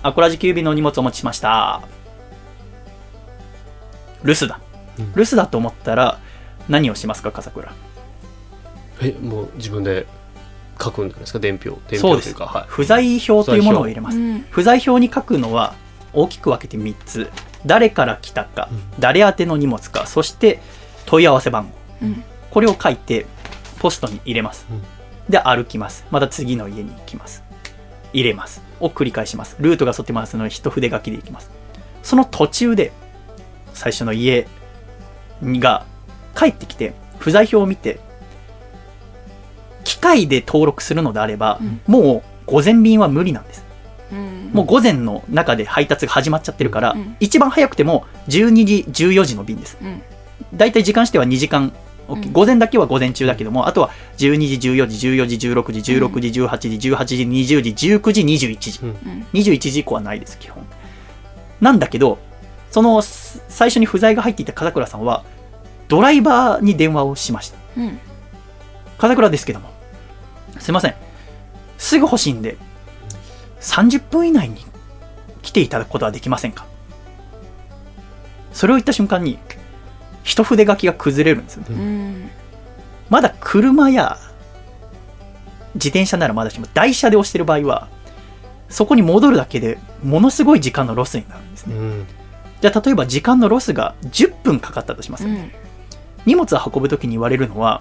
[0.02, 1.82] アコラジ急便の荷物をお持ちしました。
[4.24, 4.60] 留守だ。
[4.98, 5.12] うん。
[5.12, 6.18] 留守だと思ったら
[6.68, 7.72] 何をしますか笠倉
[9.02, 10.06] え、もう自分で
[10.82, 11.78] 書くんじゃないですか、伝票。
[11.88, 12.30] 伝そうです。
[12.32, 12.64] 票というか、はい。
[12.68, 14.18] 不在票というものを入れます。
[14.18, 14.44] うん。
[14.50, 15.74] 不在票に書くのは
[16.12, 17.30] 大きく分けて3つ。
[17.66, 18.82] 誰から来たか、うん。
[18.98, 20.60] 誰宛ての荷物かそして
[21.06, 21.70] 問い合わせ番号。
[22.02, 22.24] うん。
[22.50, 23.26] これを書いて
[23.78, 24.82] ポストに入れます、うん。
[25.28, 26.06] で歩きます。
[26.10, 27.42] また次の家に行きます。
[28.12, 28.62] 入れます。
[28.80, 29.56] を繰り返します。
[29.60, 31.50] ルートが沿ってますので一筆書きで行きます。
[32.02, 32.92] その途中で
[33.74, 34.48] 最初の家
[35.42, 35.84] が
[36.34, 38.00] 帰ってきて不在票を見て
[39.84, 41.80] 機械で登録するのであれば、うん。
[41.86, 43.64] もう午前便は無理なんです。
[44.12, 44.50] うん。
[44.52, 47.16] もう午前の中で配達が始まっちゃってるから、うん。
[47.20, 49.78] 一番早くても12時、14時の便です。
[49.80, 50.02] うん。
[50.54, 51.72] だいたい時間指定は2時間、
[52.08, 52.32] うん。
[52.32, 58.80] 午前だけは午前中だけども、あとは12時、14時、14時、16時、16時、18時、18時、20時、19時、21時。
[58.82, 59.26] うん。
[59.32, 60.64] 21時以降はないです、基本。
[61.60, 62.18] なんだけど、
[62.70, 65.24] そのす最初に不在が入っていた風倉さんは、
[65.88, 67.58] ドライバーに電話をしました。
[67.76, 67.98] うん
[69.00, 69.70] 風倉ですけども、
[70.58, 70.94] すいません、
[71.78, 72.58] すぐ欲しいんで、
[73.60, 74.64] 30分以内に
[75.42, 76.66] 来ていただくことはできませんか？
[78.52, 79.38] それを言った瞬間に、
[80.22, 81.68] 一筆書きが崩れるんですよね。
[81.70, 82.30] うん
[83.08, 84.18] まだ車や
[85.74, 87.88] 自転車ならまだしも、台車で押してる場合は、
[88.68, 91.74] そこに戻るだけでものすごい時間のロスになるんですね。
[91.74, 92.06] うん。
[92.60, 95.52] じゃあ例えば時間のロスが10分かかったとしますよね。
[95.54, 95.70] うん
[96.26, 97.80] 荷物を運ぶときに言われるのは、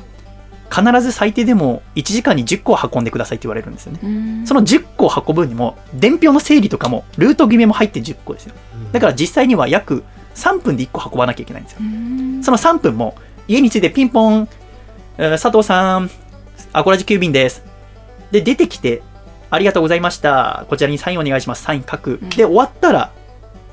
[0.70, 4.00] 必ず最低でも1時間に10個運んでくださいって言われるんですよね。
[4.04, 8.54] うんその10個を運ぶにも、伝票の整理とかも、ルート決めも入って10個ですよ。
[8.91, 10.04] だから実際には約
[10.36, 11.80] 3分で1個運ばなきゃいけないんですよ。
[11.82, 13.16] うんその3分も、
[13.48, 14.48] 家に着いてピンポン、
[15.18, 16.10] えー佐藤さん、
[16.72, 17.64] アコラジ急便です。
[18.32, 19.02] で、出てきて、
[19.50, 20.66] ありがとうございました。
[20.70, 21.64] こちらにサインお願いします。
[21.64, 22.20] サイン書く。
[22.22, 23.12] うんで、終わったら、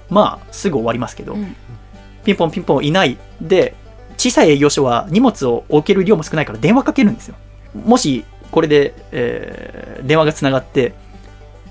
[0.08, 1.54] まあ、すぐ終わりますけど、うん
[2.24, 3.16] ピンポンピンポンいない。
[3.40, 3.76] で、
[4.16, 7.34] 小さい営業所は荷物を置ける量も少ないから電話かけるんですよ。
[7.84, 10.92] もし、これで、えー電話がつながって、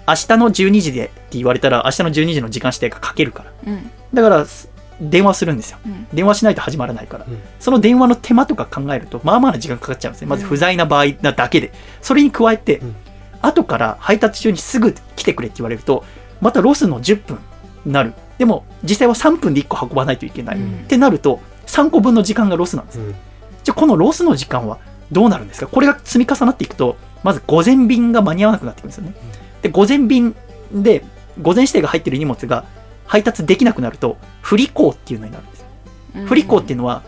[0.07, 3.51] 明日の12時でって言われたら、明日の12時の時間指定がかけるから。
[3.67, 4.69] うんだから、す
[5.01, 5.77] 電話するんですよ。
[5.85, 10.27] うん電話しないと始まらないから、うんその電話の手間とか考えると、まあまあな時間かかっちゃうんですね。
[10.27, 11.71] まず不在な場合なだけで。
[12.01, 12.95] それに加えて、うん
[13.41, 16.03] 後から配達中にすぐ来てくれって言われると、
[16.41, 17.37] またロスの10分
[17.85, 18.13] になる。
[18.39, 20.57] でも、実際は3分で1個運ばないといけない。
[20.57, 22.99] うんってなると、3個分の時間がロスなんです。
[22.99, 23.15] うん
[23.63, 24.77] じゃあ、このロスの時間は
[25.11, 25.65] どうなるんですか？
[25.65, 29.15] これが積み重なっていくと、まず午前便が間に合わなくなってくるんですよね。
[29.63, 30.35] で、午前便
[30.71, 31.03] で、
[31.41, 32.65] 午前指定が入ってる荷物が
[33.07, 35.65] 配達できなくなると、不履行っていうのになるんですよ。
[36.17, 37.01] うん不履行っていうのは、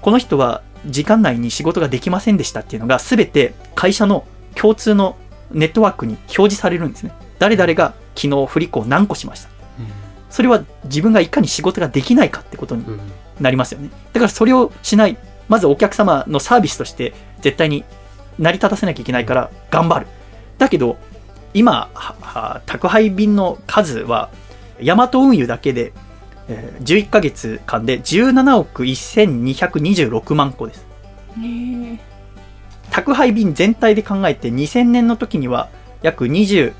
[0.00, 5.16] この人は時間内に仕事ができませんでしたっていうのが、すべて会社の共通の
[5.50, 7.10] ネットワークに表示されるんですね。
[7.40, 9.48] 誰々が昨日不履行何個しました。
[10.30, 13.00] それは自分がいかに仕事ができないかってことにうん
[13.40, 13.90] なりますよね。
[14.12, 15.16] だからそれをしない。
[15.48, 17.84] まずお客様のサービスとして絶対に
[18.38, 20.06] 成り立たせなきゃいけないから頑張る。
[20.58, 20.96] だけど、
[21.54, 21.88] 今、
[22.66, 24.30] 宅配便の数は、
[24.80, 25.92] ヤマト運輸だけで、
[26.48, 30.86] えー11ヶ月間で17億1226万個です。
[32.90, 35.68] 宅配便全体で考えて2000年の時には
[36.02, 36.74] 約26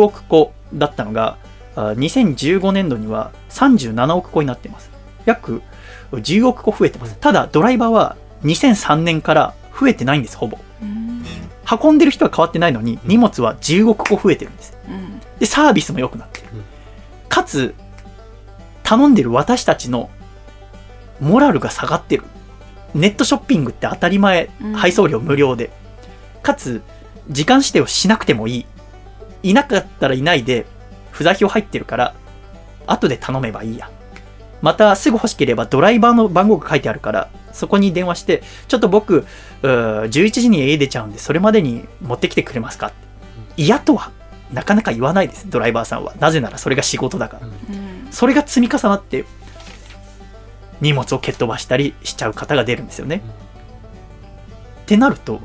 [0.00, 1.36] 億個だったのが、
[1.74, 4.90] あ2015年度には37億個になっています。
[5.26, 5.62] 約
[6.12, 7.16] 10億個増えてます。
[7.20, 10.58] ただ、ドライバーは2003年から増えてないんです、ほぼ。
[10.82, 11.24] うん
[11.68, 14.78] 運んでる人は変わってないのに、荷物は10億個増えてるんです。
[14.88, 16.64] うんで、サービスも良くなってるうん。
[17.28, 17.74] かつ、
[18.84, 20.08] 頼んでる私たちの
[21.20, 22.22] モラルが下がってる。
[22.94, 25.70] ネットショッピングって当たり前うん、配送料無料で。
[26.42, 26.82] かつ、
[27.28, 28.66] 時間指定をしなくてもいい。
[29.42, 30.66] いなかったらいないで、
[31.10, 32.14] 不在票入ってるから、
[32.86, 33.90] 後で頼めばいいや。
[34.62, 39.26] また、すぐ欲しければドライバーの番号が書いてあるから、そこに電話して、ちょっと僕、
[39.62, 42.92] うー11時に家出ちゃうんで、それまでに持ってきてくれますか？
[43.56, 44.10] 嫌とは、
[44.52, 46.14] なかなか言わないです、ドライバーさんは。
[46.20, 47.46] なぜならそれが仕事だから。
[47.46, 49.24] うんそれが積み重なって、
[50.80, 53.20] 荷物を蹴っ飛ばしたりしちゃう方が出るんですよね。
[54.82, 55.40] ってなると、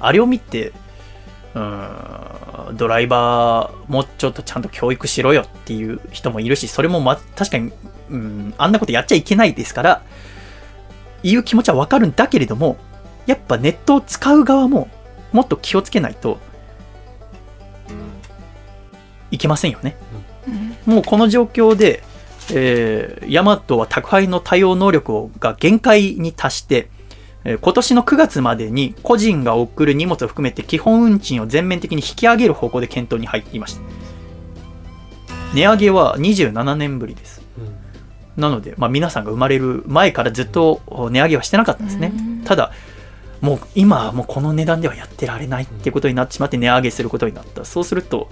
[0.00, 0.72] あれを見て、
[1.54, 7.70] うーん、ドライバーもうちょっとちゃんと教育しろよっていう人もいるし、それもま、確かに、
[8.10, 10.02] うん、あんなことやっちゃいけないですから、
[11.22, 12.76] 言う気持ちはわかるんだけれども、
[13.26, 14.88] やっぱネットを使う側も
[15.32, 16.38] もっと気をつけないと
[19.30, 19.96] いけませんよね。
[20.86, 22.02] もうこの状況で、
[22.52, 26.88] えーヤマトは宅配の対応能力が限界に達して、
[27.44, 33.80] えー今年の9月までに個人が送る荷物を含めて基本運賃を全面的に引き上げる方向で検討に入っていました。
[35.54, 37.35] 値上げは27年ぶりです。
[38.36, 40.80] なので、まあ、皆さんが生まれる前からずっと
[41.10, 42.12] 値上げはしてなかったんですね。
[42.44, 42.72] ただ、
[43.40, 47.64] もう今はもうこの値段ではやってられないっていうことになってしまって値上げすることになった。
[47.64, 48.30] そうすると、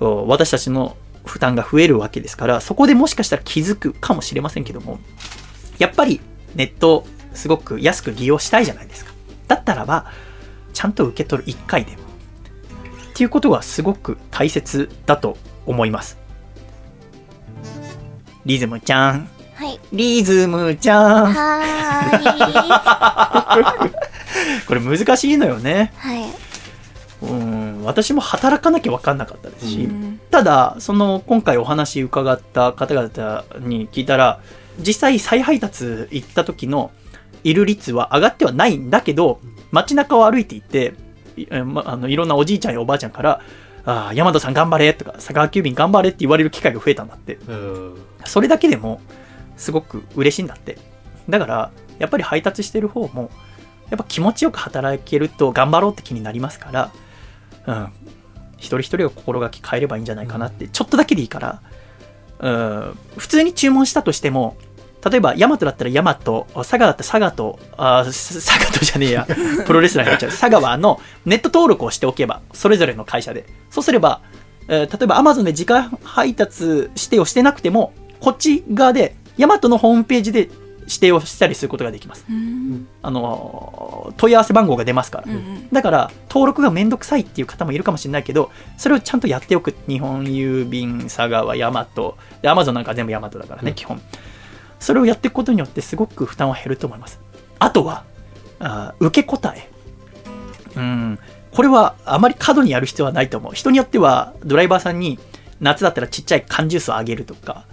[0.00, 4.98] お私たちの負担が増えるわけですから、そこでもしかしたら気づくかもしれませんけども、
[5.78, 6.20] やっぱり
[6.54, 9.12] ネットをすごく安く利用したいじゃないですか。
[9.48, 10.06] だったらば、
[10.72, 12.02] ちゃんと受け取る1回でも。
[13.12, 16.18] っていうことがすごく大切だと思います。
[18.44, 19.28] リズムちゃん。
[19.62, 19.80] はい。
[19.92, 21.32] リズムちゃん。
[21.32, 21.62] は
[24.66, 25.92] これ難しいのよね。
[25.98, 26.24] はい。
[27.22, 34.40] うん、私も働かなきゃ分かんなかったですし、うんただ、その今回お話伺った方々に聞いたら、
[34.78, 36.90] 実際再配達行った時の
[37.44, 39.38] いる率は上がってはないんだけど、
[39.70, 40.94] 街中を歩いていて、
[41.36, 43.40] いえまあのいろんなおじいちゃんやおばあちゃんから、
[43.84, 47.38] ああ、山田さん頑張れとか、佐川急便頑張れって言われる機会が増えたんだって。
[47.46, 47.94] うん
[48.24, 49.00] それだけでも、
[49.56, 50.78] すごく嬉しいんだって。
[51.28, 53.30] だから、やっぱり配達してる方も、
[53.90, 56.92] やっぱ気持ちよく働けると頑張ろうって気になりますから、
[57.66, 57.92] うん。
[58.56, 61.62] 一人一人が心がけ変えればいいんじゃないかなって、ちょっとだけでいいから、
[62.38, 64.56] うん、普通に注文したとしても、
[65.04, 69.26] 例えば、ヤマトだったらヤマト、佐賀だったら佐賀と、あ、す佐賀とじゃねえや、
[69.66, 70.30] プロレスラーになっちゃう。
[70.30, 73.46] 佐川のネット登録をしておけば、それぞれの会社で。
[73.70, 74.20] そうすれば、
[74.68, 80.50] えー例えば Amazon で自家配達指定をしてなくても、こっち側で、ヤマトのホームページで
[80.82, 82.24] 指定をしたりすることができます。
[82.28, 85.24] うんあの、問い合わせ番号が出ますから。
[85.26, 89.74] うんうんだから、登録がめんどくさいっていう方もいるかもしれないけど、それをちゃんとやっておく。
[89.88, 92.18] 日本郵便、佐川、ヤマト。
[92.42, 94.00] で、アマゾンなんか全部ヤマトだからね、うん基本。
[94.80, 97.20] それをやっていくことによってすごく負担は減ると思います。
[97.58, 98.04] あとは、
[98.58, 99.70] あー受け答え。
[100.76, 101.18] うん。
[101.52, 103.52] これはあまり過度にやる必要はないと思う。
[103.54, 105.18] 人によっては、ドライバーさんに、
[105.60, 107.64] 夏だったらちっちゃい缶ジュースをあげるとか、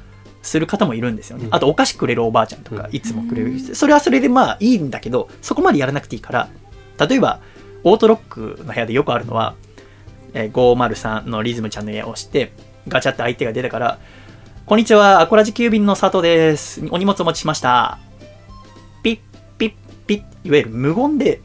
[0.42, 1.46] する方もいるんですよね。
[1.46, 3.60] うんあと、お菓子くれるおばあちゃんとかう、んいつもくれる。
[3.76, 6.50] それはそれでまあいいんだけど、そこまでやらなくていいから、
[7.08, 7.40] 例えば、
[7.84, 9.56] オートロックの部屋でよくあるのは、
[10.34, 12.52] えー503のリズムちゃんの家を押して、
[12.88, 14.00] ガチャって相手が出たから、
[14.66, 16.82] こんにちは、アコラジ急便の佐藤です。
[16.92, 17.98] お荷物お持ちしました。
[19.04, 19.20] ピッ、
[19.58, 19.74] ピッ、
[20.06, 21.42] ピッ、いわゆる無言で、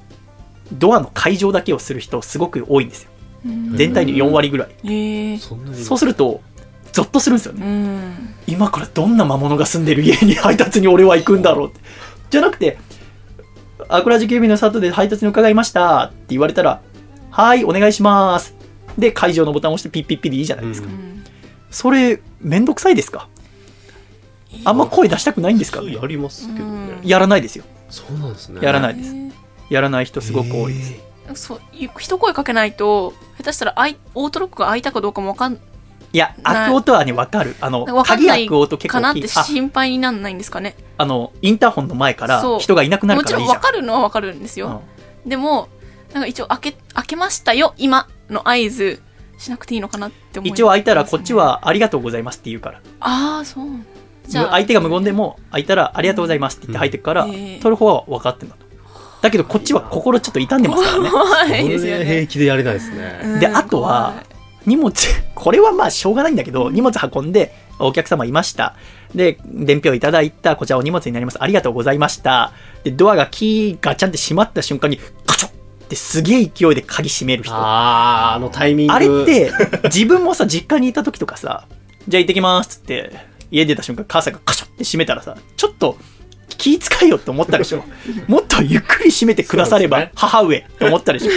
[0.73, 3.11] ドアの解錠だけをする人すごく多いんですよ。
[3.47, 5.39] うん全体の4割ぐらい。
[5.39, 6.41] そうすると、
[6.95, 7.67] ゾッとするんですよね。
[7.67, 11.81] うん今からどんな魔物が住んでる家に配達に俺は行くんだろうって。
[12.31, 12.79] じゃなくて、
[13.89, 16.81] アクラジ警備の佐藤で配達に伺いましたって言われたら、
[17.31, 18.55] はい、お願いします。
[18.97, 20.89] で、会場のボタンを押してピッピッピでいいじゃないですか。
[20.89, 21.25] ううん
[21.71, 23.29] それ、めんどくさいですか
[24.65, 27.01] あんま声出したくないんですかそうやりますけどね。
[27.03, 27.65] やらないですよ。
[27.91, 28.61] そうなんですね。
[28.63, 29.13] やらないです。
[29.13, 29.33] へ
[29.69, 30.95] やらない人すごく多いです。
[31.29, 35.59] えそうい一声かけないと下手したらあいオートロックが開いたかどうかもわかん
[36.15, 37.57] いや、開く音はね、わかる。
[37.61, 43.57] あの、鍵開く音結かなって心配にならないんですかねあの、インターホンの前から人がいなくなるもちろんからいいじゃん。
[43.57, 44.83] わかるのはわかるんですよ、
[45.27, 45.69] でも
[46.13, 49.03] なんか一応開け開けましたよ今の合図
[49.39, 52.81] しなくていいのかなって思い一応開いたらこっちはありがとうございますって言うから。
[53.01, 53.67] ああそう
[54.29, 58.65] じゃあ相手が無言でも開いたらありがとうございますって言って入ってくから、うん取る方は分かってんだと。
[59.23, 61.11] だけどこっちは心ちょっと傷んでますからね。
[61.11, 63.39] 怖こいですよれ平ね気でやれないですね。
[63.41, 64.15] で、うんあとは、
[64.67, 64.93] 荷物、
[65.35, 68.75] これはまあしょうがないんだけど、荷物運んで、お客様いました。
[69.15, 71.39] で、伝票いただいた、こちらお荷物になります。
[71.43, 72.53] ありがとうございました。
[72.85, 74.97] で、ドアがキーガチャンって閉まった瞬間に、
[75.27, 75.53] カチョッっ
[75.89, 77.53] てすげえ勢いで鍵閉める人。
[77.55, 78.93] あー、あのタイミング。
[78.93, 79.53] あれって、
[79.93, 81.65] 自分もさ、実家にいた時とかさ、
[82.07, 83.11] じゃあ行ってきますって、
[83.51, 85.97] 家出た瞬間、母さんがカチョって閉めたらさ、ちょっと
[86.59, 87.83] 気遣いよって思ったでしょ。
[88.29, 91.33] もっとゆっくり閉めてくだされば母上って思ったでしょ。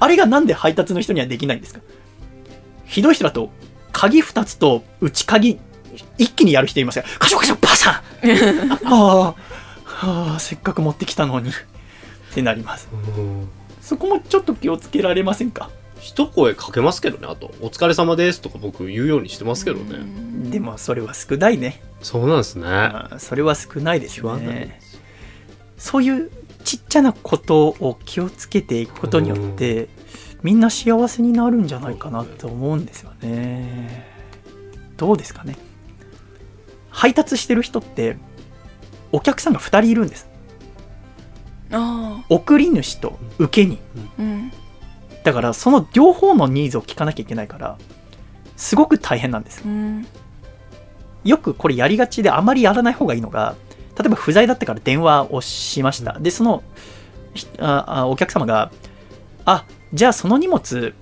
[0.00, 1.80] あれがなんで配達の人にはできないんですか？
[2.88, 3.50] ひどい人だと、
[3.92, 5.58] 鍵2つと内鍵
[6.18, 7.04] 一気にやる人いますよ。
[7.18, 9.34] カショカショバサンは あ、
[9.84, 11.50] はあ、せっかく持ってきたのに。
[11.50, 11.52] っ
[12.34, 12.88] てなります。
[13.16, 13.48] うん
[13.80, 15.70] そこもちょっと気をつけられませんか？
[16.00, 17.52] 一声かけますけどね、あと。
[17.62, 19.98] お疲れ様ですとか僕言うようにしてますけどね。
[20.50, 21.82] でもそれは少ないね。
[22.02, 22.68] そうなんですね。
[23.18, 24.78] それは少ないですよね。
[25.78, 26.30] そういう
[26.64, 29.88] ちっちゃなことを気をつけていくことによって、
[30.42, 34.06] みんな幸せになるんじゃないかなと思うんですよね。
[34.96, 35.56] どうですかね。
[36.90, 38.16] 配達してる人って、
[39.12, 40.28] お客さんが2人いるんです。
[41.70, 43.78] あ送り主と受け人。
[43.96, 44.52] あうん
[45.24, 47.78] だからその両方のニーズを聞かなきゃいけないから、
[48.56, 49.62] すごく大変なんです。
[49.64, 50.06] うん
[51.24, 53.56] よくこれやりがちであまりやらない方がいいのが、
[53.98, 56.18] 例えば不在だったから電話をしました。
[56.18, 56.62] で、その、
[57.58, 58.70] あお客様が、
[59.44, 60.94] あ、じゃあその荷物、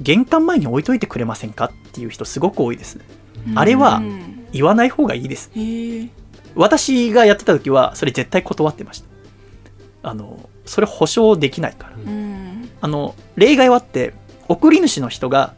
[0.00, 2.98] 玄関前に置いといてくれませんかっていう人すごく多いです。
[3.54, 5.50] あれはうん言わない方がいいです。
[6.54, 9.08] 私がやってた時は、それ絶対断ってました。
[10.10, 11.96] あの、それ保証できないから。
[11.96, 14.14] うんあの、例外はあって、
[14.48, 15.54] 送り主の人が、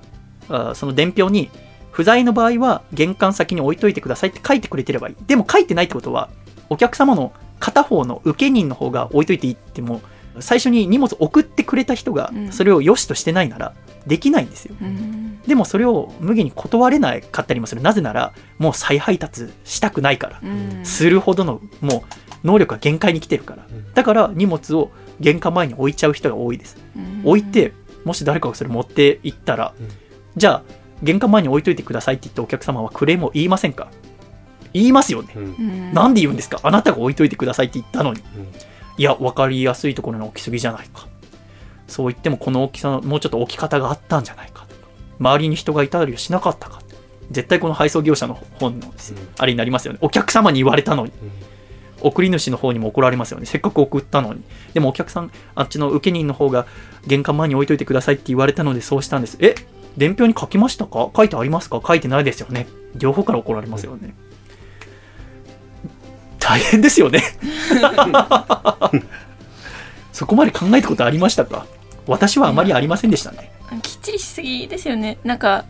[0.48, 1.50] あその伝票に、
[1.90, 5.16] 不在の場合は玄関先に置いといてくださいって書いてくれてればいい。
[5.26, 6.30] でも書いてないってことは、
[6.70, 10.00] お客様の片方の受け人の方が置いといていいっても、
[10.40, 13.74] 最初に荷物送ってくれた人がうんそれを良しとしてないなら、
[14.06, 14.74] できないんですよ。
[14.80, 17.80] うんでもそれを無限に断れないかったりもする。
[17.80, 20.40] なぜなら、もう再配達したくないから。
[20.42, 23.64] うんするほどの、もう、能力が限界に来てるから。
[23.94, 24.90] だから、荷物を
[25.20, 26.76] 玄関前に置いちゃう人が多いです。
[26.96, 27.72] うん置いて、
[28.04, 29.88] もし誰かがそれ持って行ったら、うん
[30.36, 30.62] じゃあ、
[31.02, 33.88] 玄関前に置いといてくださいって言ったお客様はクレームを言いませんか？
[34.72, 35.32] 言いますよね。
[35.36, 36.58] うんうんなんで言うんですか？
[36.62, 38.22] あなたが置いといてくださいって言ったのに。
[38.96, 41.06] うんいや、わかりやすいところに置きすぎじゃないか。
[41.86, 44.66] そう言ってもこの大きさ、もうちょっと置き方があったんじゃないか。
[45.20, 46.80] 周りに人がいたりはしなかったか。
[47.30, 48.94] 絶対この配送業者の本の、うん
[49.38, 49.98] あれになりますよね。
[50.02, 51.12] お客様に言われたのに。
[52.02, 53.46] 送り主の方にも怒られますよね。
[53.46, 54.42] せっかく送ったのに。
[54.74, 56.66] でもお客さん、あっちの受け人の方が
[57.06, 59.38] 玄関前に置いといてくださいって言われたのでそうしたんです。
[59.40, 59.54] え？
[59.96, 61.10] 伝票に書きましたか？
[61.16, 61.80] 書いてありますか？
[61.84, 62.66] 書いてないですよね。
[62.94, 64.14] 両方から怒られますよね。
[66.46, 67.22] 大変ですよね。
[70.12, 71.66] そこまで考えたことありましたか？
[72.06, 73.50] 私はあまりありませんでしたね。
[73.82, 75.18] きっちりしすぎですよね。
[75.24, 75.64] なんか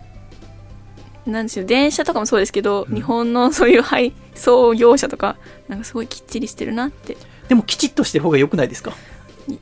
[1.25, 5.37] なんですよ電車とかもそうですけど、日本のそういう配送業者とか
[5.69, 7.17] なんかすごいきっちりしてるなって。
[7.49, 8.93] でもきちっとしてる方が良くないですか？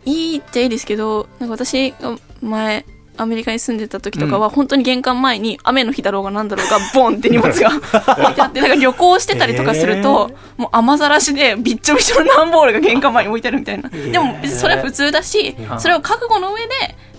[0.05, 2.85] いいっちゃいいですけどなんか私が前
[3.17, 16.71] アメリカに住んでた時とかは、本当に玄関前に雨の日だろうがなんだろうがボンって荷物が置いてあってなんか旅行してたりとかすると、もう雨ざらしでびっちょびちょの段ボールが玄関前に置いてあるみたいな、でも別にそれは普通だし、それを覚悟の上で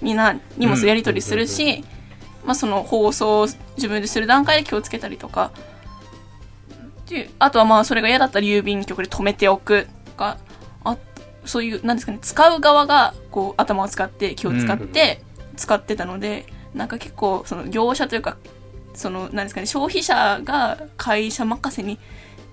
[0.01, 1.84] みんな荷物やり取りするし、
[2.43, 5.51] まあ、その放送を自分でする段階で気をつけたりとか。
[7.38, 10.39] あとはまあそれが嫌だったら郵便局で止めておくとか。
[10.84, 10.97] あ
[11.45, 15.22] そういうなんですかね使う側がこう頭を使って気を使って
[15.56, 18.38] 使ってたので、なんか結構その業者というか
[18.94, 21.99] そのなんですかね消費者が会社任せに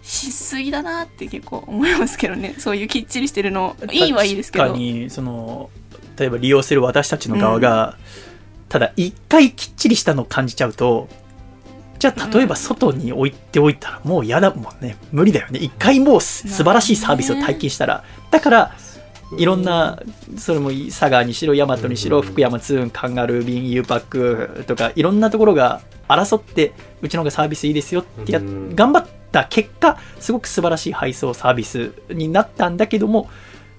[0.03, 2.55] しすぎだなって結構思いますけどね。
[2.59, 4.65] そういうきっちりしてるのいいはいいですけど。
[4.65, 5.71] 確かにその
[6.17, 7.97] 例えば利用する私たちの側が、
[8.69, 11.09] ただ一回きっちりしたのを感じちゃうと
[11.99, 14.97] じゃあ例えば外に置いておいたらもう嫌だもんね。
[15.13, 15.61] 無理だよね。
[15.61, 18.03] 一回もうす素晴らしいサービスを体験したら。
[18.31, 18.75] だから
[19.39, 20.01] いろんな
[20.37, 33.31] それも佐賀にしろ大和にしろ福山ツーンカンガルー便 U パックとかいろんなところが争ってうちの方がサービスいいですよってや頑張った結果すごく素晴らしい配送サービスになったんだけども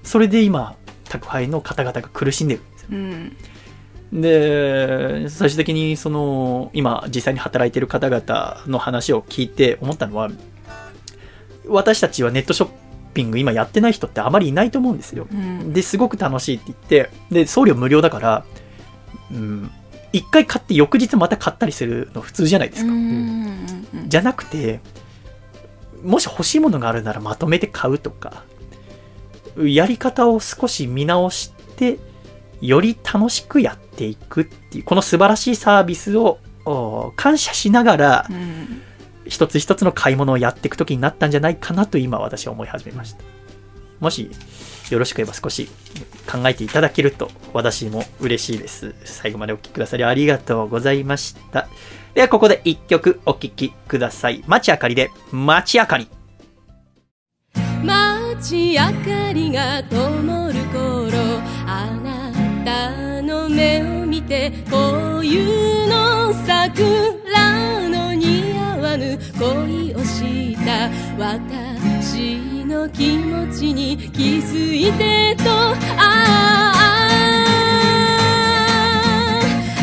[0.02, 0.76] それで今
[1.08, 2.88] 宅配の方々が苦しんでるんですよ。
[2.92, 3.36] うん。
[4.12, 10.30] で最終的にその今実際に働いてる方々の話を聞いて思ったのは
[11.66, 12.83] 私たちはネットショッ
[13.14, 15.26] ピング今やってない人ってあまりいないと思うんですよ。
[15.32, 15.72] うん。
[15.72, 16.78] ですごく楽しいって言っ
[17.08, 18.44] てで送料無料だから
[19.30, 19.70] うん
[20.12, 23.66] 一回買って翌日また買ったりするの普通じゃないですか、うん
[24.06, 24.80] じゃなくて
[26.02, 28.44] もし欲しいものがあるならまとめて買うとか
[29.56, 31.98] やり方を少し見直して
[32.60, 38.82] より楽しくやっていくっていうこの素晴らしいサービスをお感謝しながらうん
[39.26, 43.22] 一つ一つの買い物をやっていく時になったんじゃないかなと今私は思い始めました。
[44.00, 44.30] もし
[44.90, 45.68] よろしければ少し
[46.30, 48.94] 考えていただけると私も嬉しいです。
[49.04, 51.68] 最後までお聴きくださりありがとうございました。
[52.14, 54.44] ではここで一曲お聴きください。
[54.46, 55.10] 街明かりで。
[55.32, 56.08] 街明かり。
[57.82, 61.18] 街明かりが灯る頃。
[61.66, 62.30] あな
[62.64, 67.23] たの目を見て冬の桜の似合わぬ
[69.38, 70.88] 恋をした
[71.18, 75.76] 私の気持ちに気づいてとああ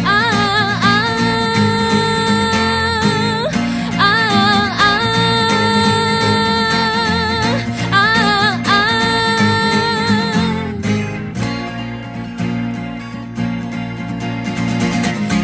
[0.06, 0.18] ああ
[3.98, 4.04] あ
[7.92, 8.02] ああ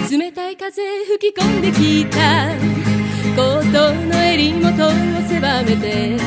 [0.05, 2.96] あ冷たい風吹き込んできた。
[3.37, 4.89] コートの襟元を
[5.29, 6.17] 狭めて。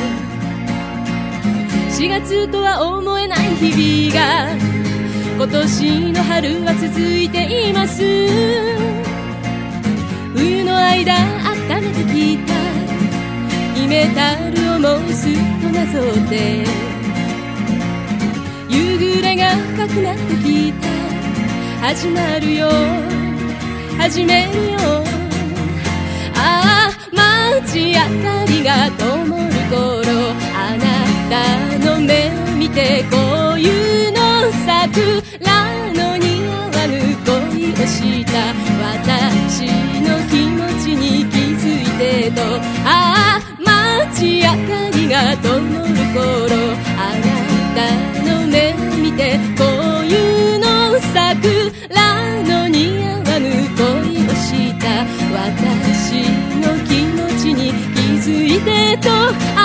[1.89, 4.55] 4月とは思えない日々が
[5.35, 8.01] 今年の春は続いています。
[10.33, 11.13] 冬の間
[11.51, 12.53] 温めてきた
[13.75, 15.31] 秘めたる思いすっ
[15.61, 16.63] となぞって。
[18.69, 20.87] 夕暮れが深くなってきた
[21.87, 22.69] 始まるよ
[23.97, 25.03] 始めるよ。
[26.43, 26.80] ああ
[27.11, 29.31] 街明かりが灯る
[29.69, 29.75] 頃
[30.55, 30.83] あな
[31.29, 31.33] た
[31.85, 33.17] の目を見てこ
[33.55, 34.19] ういうの
[34.65, 35.49] 桜
[35.93, 36.91] の似合わぬ
[37.25, 38.31] 恋をした。
[38.81, 39.67] 私
[40.01, 42.41] の気持ちに気づいてと。
[42.85, 46.60] ああ街明かりが灯る頃
[59.01, 59.60] い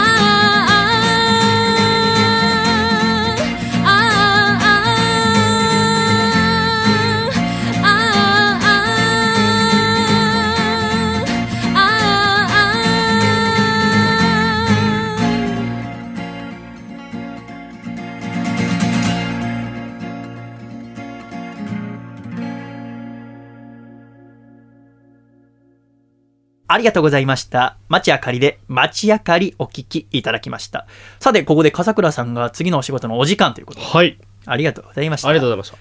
[26.77, 27.79] ありがとうございました。
[27.89, 30.87] 街明かりで街明かりお聞きいただきました。
[31.21, 34.19] さて、ここで笠倉さんが次のお仕事のお時間ということで、はい。
[34.45, 35.29] ありがとうございました。
[35.29, 35.81] ありがとうございまし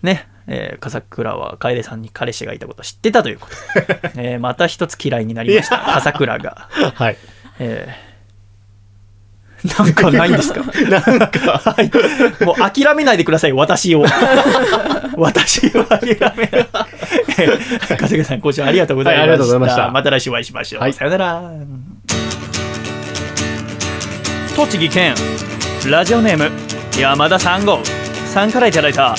[0.00, 0.06] た。
[0.06, 4.00] ね、えー、笠倉は楓さんに彼氏がいたことを知ってたということで、
[4.32, 5.78] えーまた一つ嫌いになりました。
[5.78, 6.68] 笠倉が。
[6.96, 7.18] はい。
[7.58, 8.13] えー
[9.78, 10.60] なんかないんですか？
[10.88, 11.62] なんか。
[11.64, 11.90] はい。
[12.44, 14.04] もう諦めないでください、私を。
[15.16, 16.66] 私を諦めない。
[17.90, 19.26] えかせがさん、今週ありがとうございました。
[19.26, 20.82] はいありがとうございましたまた来週お会いしましょう。
[20.82, 21.42] はいさよなら。
[24.56, 25.14] 栃木県、
[25.88, 26.50] ラジオネーム、
[26.98, 27.80] 山田三号
[28.26, 29.16] さんからいただいた、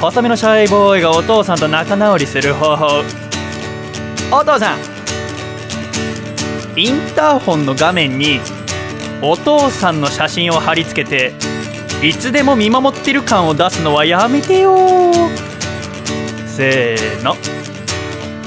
[0.00, 3.02] 細身のシャイボーイがお父さんと仲直りする方法。
[4.32, 4.78] お父さん、
[6.76, 8.40] インターホンの画面に
[9.22, 11.32] お父さんの写真を貼り付けて
[12.02, 14.76] いつでも見守ってる感を出すのはやめてよ。
[16.46, 17.34] せーの。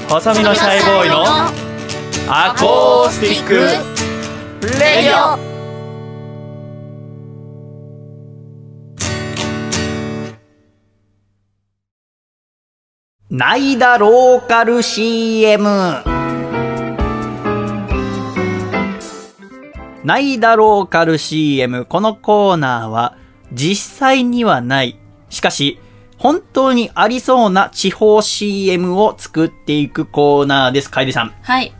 [0.08, 1.24] 細身のシャイボーイの
[2.28, 5.48] アコースティックレディオ。
[13.30, 16.07] ないだローカル CM
[20.08, 21.84] ないだろうカル CM。
[21.84, 23.18] このコーナーは、
[23.52, 24.98] 実際にはない。
[25.28, 25.78] しかし、
[26.16, 30.90] 本当にありそうな地方 CM を作っていくコーナーです。
[30.90, 31.74] 楓さん、はい。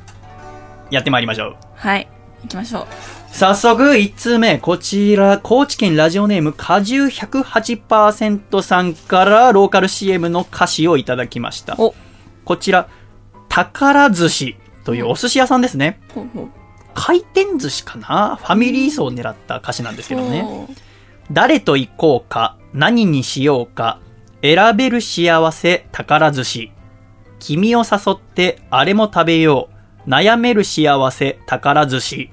[0.90, 1.56] やってまいりましょう。
[1.74, 2.06] はい。
[2.42, 2.86] 行きましょう。
[3.32, 4.58] 早速、1通目。
[4.58, 11.76] こちら、高知県ラジオネーム、果汁108%さんから、ローカル CM の歌詞をいただきました。
[11.78, 11.94] お
[12.44, 12.88] こちら、
[13.48, 15.98] 宝寿司というお寿司屋さんですね。
[16.14, 16.57] ほうほう。
[17.00, 18.36] 回転寿司かな？
[18.36, 20.66] ファミリー層を狙った歌詞なんですけどね。
[21.30, 24.00] 誰と行こうか、何にしようか、
[24.42, 26.72] 選べる幸せ宝寿司。
[27.38, 29.68] 君を誘ってあれも食べよ
[30.06, 32.30] う、悩める幸せ宝寿司。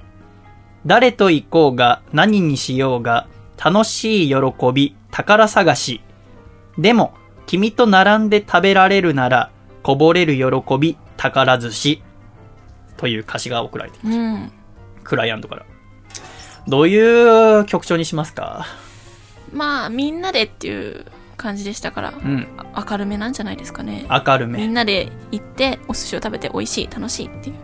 [0.84, 2.02] 誰と行こうが？
[2.12, 3.28] 何にしようが、
[3.62, 4.36] 楽しい喜
[4.74, 6.00] び宝探し。
[6.76, 7.14] でも、
[7.46, 9.50] 君と並んで食べられるなら、
[9.82, 12.02] こぼれる喜び宝寿司。
[12.96, 14.52] という歌詞が送られていますうん。
[15.06, 15.66] クライアントから。
[16.68, 18.66] どういう曲調にしますか？
[19.52, 21.06] まあ、みんなでっていう
[21.36, 22.48] 感じでしたから、うん。
[22.74, 24.06] あ明るめなんじゃないですかね。
[24.10, 24.58] 明るめ。
[24.58, 27.56] みんなで行って、お寿司を食べて美味しい、楽しいっていう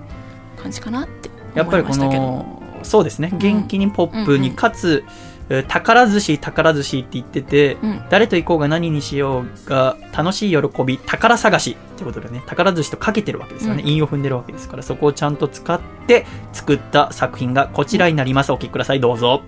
[0.62, 2.23] 感じかなってやっぱりこ思いましたけど。
[2.23, 3.28] の、そうですね。
[3.28, 5.32] ん元気にポップに、うんうんかつ、えー
[5.69, 8.05] 宝寿司、宝寿司って言ってて、うん。
[8.10, 13.82] 誰と行こうが何にしようが、楽しい喜び、宝探しってことでね、宝寿司とかけてるわけですよね。
[13.82, 18.52] うん韻を踏んでるわけですから、そこをちゃんと使って作った作品がこちらになります。
[18.52, 19.43] お聞きください、どうぞ。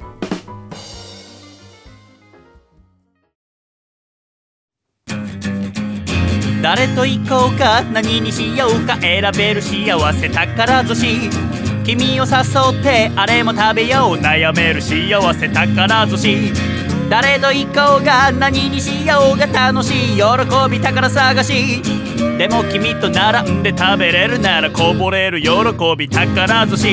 [6.64, 11.53] 誰と行こうか何にしようか選べる幸せ宝寿司
[11.84, 14.16] 君を誘ってあれも食べよう。
[14.16, 16.52] 悩める幸せ宝寿司
[17.10, 20.16] 誰と行こうが何にしようが楽しい。
[20.16, 20.22] 喜
[20.70, 21.82] び宝探し。
[22.38, 25.50] でも君と並んで食べれるならこぼれる喜
[25.96, 26.88] び宝寿司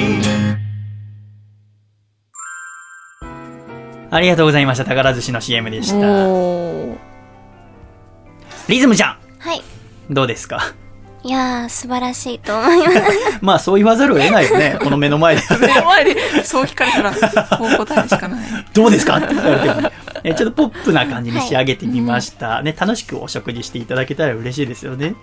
[4.11, 4.83] ありがとうございました。
[4.85, 6.97] 宝寿司の CM でした。
[8.67, 9.17] リズムちゃん。
[9.39, 9.61] はい。
[10.09, 10.73] どうですか？
[11.23, 12.99] いやー、素晴らしいと思います。
[13.41, 17.11] まあそう言わざるを得ないよね この目の前で目の前でそう聞かれたら、
[17.57, 18.39] こう答えるしかない。
[18.73, 19.17] どうですか？
[19.17, 19.91] って聞かれてもね
[20.23, 22.61] えちょっとポップな感じに仕上げてみました。
[22.63, 25.15] ね、楽しくお食事していただけたら嬉しいですよね。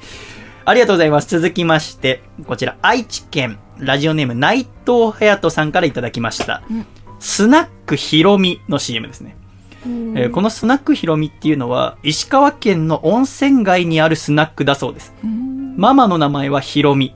[0.65, 1.29] ありがとうございます。
[1.29, 6.62] 続きまして、こちら、愛知県、ラジオネーム、内藤隼人さんからいただきました。
[6.70, 6.87] うん
[7.20, 9.35] スナックひろみの CM ですね。
[9.84, 15.14] えーこのスナックひろみっていうのは、石川県の温泉街にあるスナックだそうです。
[15.24, 17.14] うんママの名前はひろみ。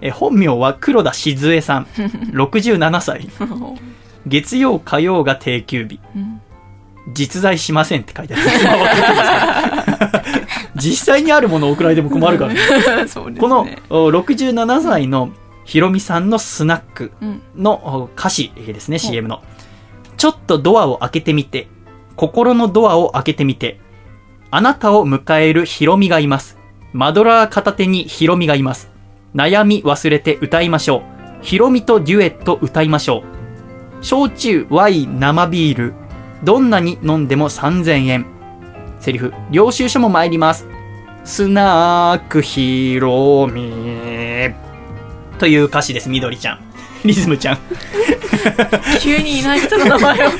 [0.00, 1.84] えー本名は黒田静江さん。
[2.32, 3.28] 67歳。
[4.26, 6.00] 月曜火曜が定休日。
[6.16, 6.40] うん
[7.12, 8.42] 実在しませんって書いてある。
[10.76, 12.60] 実際にあるものを送られても困るからね。
[13.30, 13.40] ね。
[13.40, 15.30] このお67歳の
[15.64, 19.42] ひろみさんのスナックうんのお歌詞ですね、CM の。
[20.16, 21.68] ちょっとドアを開けてみて、
[22.20, 23.80] 心のドアを開けてみて、
[24.50, 26.58] あなたを迎えるヒロミがいます。
[26.92, 28.90] マドラー片手にヒロミがいます。
[29.34, 31.02] 悩み忘れて歌いましょう。
[31.40, 33.24] ヒロミとデュエット歌いましょ
[34.02, 34.04] う。
[34.04, 35.94] 焼酎、ワイン、生ビール。
[36.44, 38.26] どんなに飲んでも3000円。
[38.98, 40.68] セリフ、領収書も参ります。
[41.24, 44.52] スナークヒロミ。
[45.38, 46.69] という歌詞です、みどりちゃん。
[47.04, 47.58] リズムちゃん。
[49.00, 50.30] 急にいない人の名前を。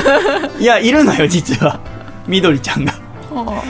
[0.60, 1.80] いや、いるのよ、実は。
[2.26, 2.92] みどりちゃんが。
[3.30, 3.62] は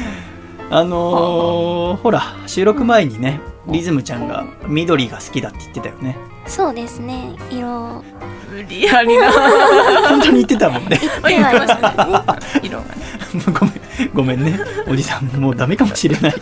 [0.70, 6.16] あのー、ほら、収録前にね、リズムちゃんが緑が好きだって言ってたよね。
[6.46, 7.34] そうですね。
[7.50, 7.68] 色。
[7.68, 8.02] あ
[8.50, 9.32] 無理やりな。
[10.08, 11.00] 本当に言ってたもんね。
[11.28, 12.60] 言ってましたね。
[12.62, 13.04] 色がね。
[13.52, 14.60] ごめん、ごめんね。
[14.86, 16.34] おじさん、もうダメかもしれない。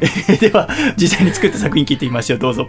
[0.00, 2.38] えーでは、実際に作った作品聞いてみましょう。
[2.38, 2.68] どうぞ。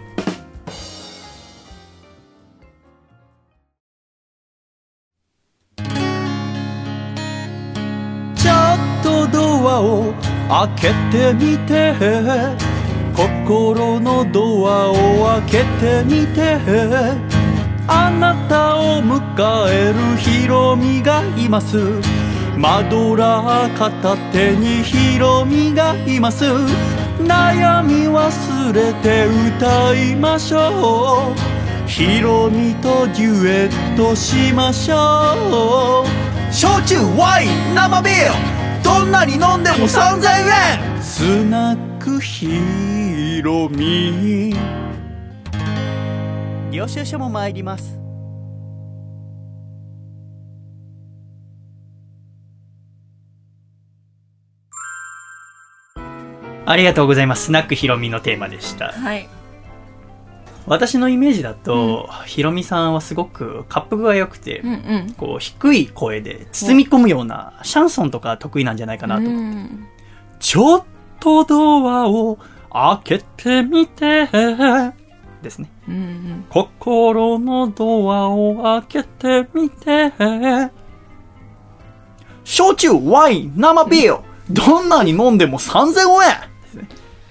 [10.48, 11.94] 開けてみて
[13.14, 14.94] 心のドアを
[15.48, 17.42] 開けてみて。
[17.88, 21.76] あなたを迎えるヒロミがいます。
[22.56, 26.44] マドラー片手にヒロミがいます。
[27.18, 31.88] 悩み忘れて歌いましょう。
[31.88, 36.54] ヒロミとデュエットしましょう。
[36.54, 38.61] 焼酎ワイン生ビール。
[38.82, 40.26] どんなに飲んでも3000
[40.96, 44.54] 円スナックヒロミ
[46.70, 48.02] 領収書も参ります
[56.64, 57.46] ありがとうございます。
[57.46, 58.92] スナックヒロミのテーマでした。
[58.92, 59.28] はい。
[60.66, 64.74] 私のイメージだと、ヒロミさんはすごく滑腹が良くて、うんう
[65.10, 65.14] ん。
[65.16, 69.22] こう低い声で包み込むようなシャンソンとか得意なんじゃないかなと。
[69.22, 69.88] うん
[70.38, 70.84] ちょっ
[71.20, 72.36] とドアを
[72.72, 74.26] 開けてみて、
[75.40, 75.70] ですね。
[75.88, 76.46] うんうん。
[76.50, 80.12] 心のドアを開けてみて、
[82.42, 86.51] 焼酎、ワイン、生ビール、どんなに飲んでも3000円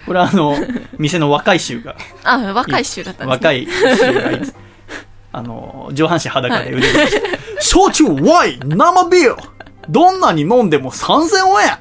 [0.06, 0.56] これはあの、
[0.98, 3.48] 店の若い衆が、あ、若い衆だったんですね。
[3.48, 3.68] 若い
[3.98, 4.56] 衆がいます。
[5.34, 7.22] あの、上半身裸で腕を出して、
[7.62, 9.38] 焼酎、ワイン、生ビール、
[9.90, 11.78] どんなに飲んでも3000円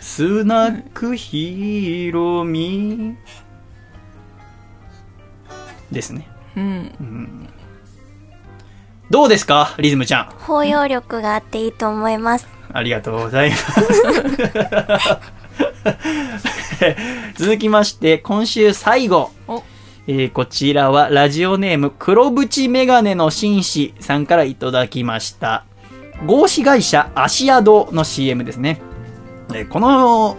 [0.00, 3.16] スナックヒロミ
[5.90, 6.28] ですね。
[6.56, 7.48] うん。
[9.10, 10.28] どうですかリズムちゃん？
[10.46, 12.46] 包容力があっていいと思います。
[12.72, 13.72] ありがとうございます。
[17.36, 19.30] 続きまして、今週最後。
[19.48, 19.62] お
[20.06, 25.64] えーこちらはラジオネーム黒縁メガネの紳士さんからいただきました。
[26.26, 28.80] 合資会社芦屋堂の CM ですね。
[29.54, 30.36] えーこの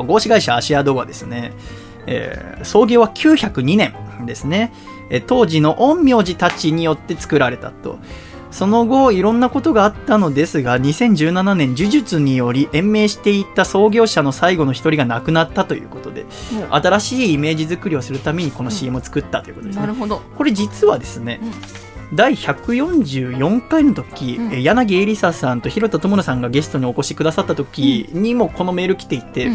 [0.00, 1.52] お合資会社芦屋堂はですね、
[2.06, 3.94] えー創業は902年
[4.26, 4.72] ですね。
[5.10, 7.98] えー当時の陰陽師たちによって作られたと。
[8.50, 16.24] その後、いろんなことがあったのですが、2017年、呪術により延命していった創業者の最後の一人が亡くなったということで、
[16.70, 19.82] 新しいイメージ作りをするためにこの CM を作ったということですね。
[19.82, 20.22] なるほど。
[20.36, 21.40] これ実はですね、
[22.14, 24.52] 第144回の時、うん。
[24.54, 29.50] え柳恵梨沙さんと広田智乃さんがゲストにお越しくださった時にもこのメール来ていて、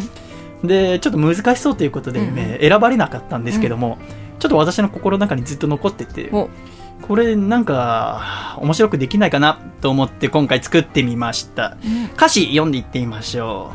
[0.63, 3.97] でちょっと難しそうということで、うん選ばれなかったんですけども、
[4.39, 6.49] ちょっと私の心の中にずっと残っててお
[7.01, 11.77] これなんか面白くできないかなと思って今回作ってみました。
[12.15, 13.71] 歌詞読んでいってみましょ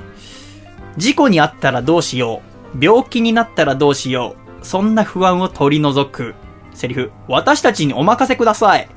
[0.97, 2.43] う事故にあったらどうしよ
[2.74, 2.85] う。
[2.85, 4.66] 病気になったらどうしよう。
[4.66, 6.35] そんな不安を取り除く。
[6.74, 8.89] セリフ私たちにお任せください。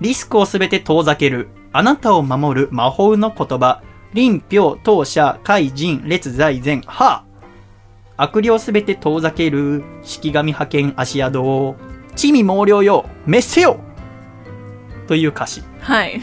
[0.00, 1.48] リスクをすべて遠ざける。
[1.72, 3.82] あなたを守る魔法の言葉。
[4.12, 6.82] 臨氷当社怪人列在前。
[6.86, 7.24] は
[8.16, 9.82] 悪霊すべて遠ざける。
[10.02, 11.76] 式神派遣足宿
[12.16, 13.78] 地味猛量よ滅せよ
[15.06, 16.20] という歌詞はい。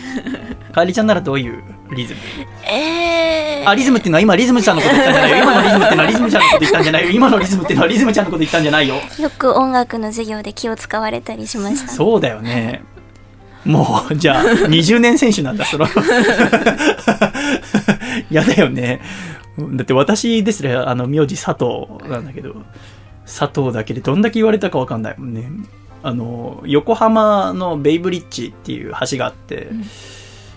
[0.72, 1.62] かえりちゃんならどういう
[1.96, 2.20] リズム？
[2.64, 3.70] えー。
[3.70, 5.38] あ、リズムっていうのは今リズムちゃんのこと言ったんじゃないよ。
[5.44, 7.12] 今のリズムっていうのはリズムちゃんのこと言ったんじゃないよ。
[7.12, 8.96] 今のリズムっていうのはリズムちゃんのこと言ったんじゃないよ。
[9.20, 11.92] よく音楽の授業で気を使われたりしました。
[11.92, 12.84] そうだよね。
[13.66, 15.86] もう、じゃあ、20年選手なんだ、その。
[18.32, 19.02] やだよね。
[19.58, 22.56] だって私ですね、あの、名字佐藤なんだけど、
[23.28, 25.52] 佐藤だけでどんだけ言われたかわかんないもんね。
[26.02, 29.68] あの、横浜のベイブリッジっていう橋があって、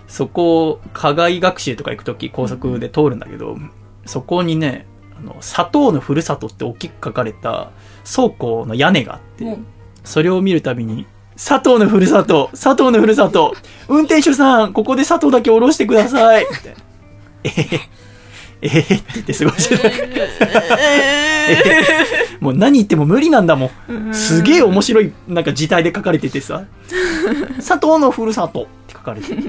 [0.07, 3.57] そこ、課外学習とか行くとき高速で通るんだけど、
[4.07, 4.87] そこにね、
[5.19, 7.73] あの、砂糖のふるさとって大きく書かれた
[8.05, 9.59] 倉庫の屋根があって、
[10.05, 13.55] それを見るたびに、佐藤のふるさと、佐藤のふるさと、
[13.89, 16.47] 運転手さん、ここで佐藤だけ降ろしてください。
[16.49, 17.81] みたいな
[18.63, 19.89] えへへって言って過ごしてた。
[22.41, 24.15] もう何言っても無理なんだもん。
[24.15, 26.65] すげえ面白い、なんか字体で書かれててさ、
[27.57, 29.43] 佐藤のふるさとって書かれてる。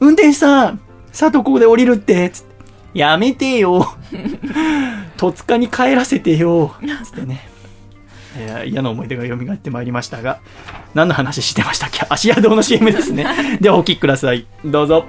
[0.00, 0.80] 運転手さん、
[1.10, 2.54] 佐藤ここで降りるって、つって。
[2.94, 3.88] やめてよ。
[5.16, 6.74] 戸塚に帰らせてよ。
[7.04, 7.48] つってね。
[8.36, 10.38] えー嫌な思い出が蘇ってまいりましたが、
[10.94, 12.06] 何の話してましたっけ？
[12.08, 13.26] 芦屋堂の CM ですね。
[13.60, 14.46] ではお聞きください。
[14.64, 15.04] どうぞ。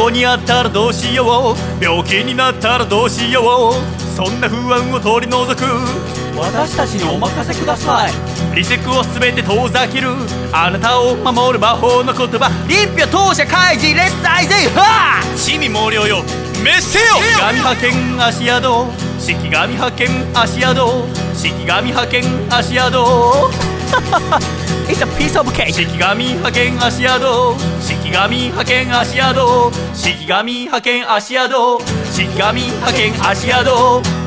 [0.00, 1.84] 故にあったらどうしよう。
[1.84, 4.00] 病気になったらどうしよう。
[4.16, 6.19] そんな不安を取り除く。
[6.36, 8.12] 私たちにお任せください。
[8.54, 10.08] リセクをすべて遠ざける
[10.52, 12.50] あなたを守る魔法の言葉。
[12.68, 16.24] 臨氷当社開示レッ大勢は地味猛量よ
[16.60, 17.04] 滅せよ。
[17.38, 21.04] 神派遣足宿式神派遣足宿。
[21.34, 23.50] 式神派遣足宿。
[24.88, 25.72] It's a piece of cake.
[25.72, 27.54] 式神派遣足宿。
[27.80, 29.70] 式神派遣足宿。
[29.94, 31.80] 式神派遣足宿。
[32.10, 34.19] 式神派遣足宿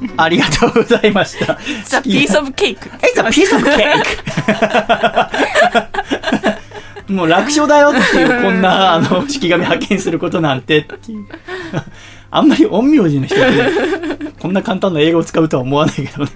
[0.16, 1.54] ありがとうございました。
[1.54, 2.78] It's a piece of cake.
[3.00, 4.04] It's a piece of cake!
[7.12, 11.26] もう楽勝だよっていう、こんな、あの、式神派遣することなんてっていう。
[12.30, 13.44] あんまり陰陽師の人って、
[14.40, 16.30] こんな簡単な英語を使うとは思わないけどね。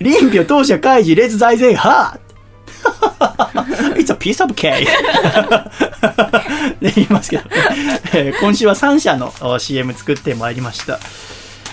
[0.00, 2.18] 臨氷当社開示列財前派
[3.96, 4.86] It's a piece of cake!
[6.80, 7.44] で言いますけど、
[8.14, 10.98] えー今週は3社のお CM 作ってまいりました。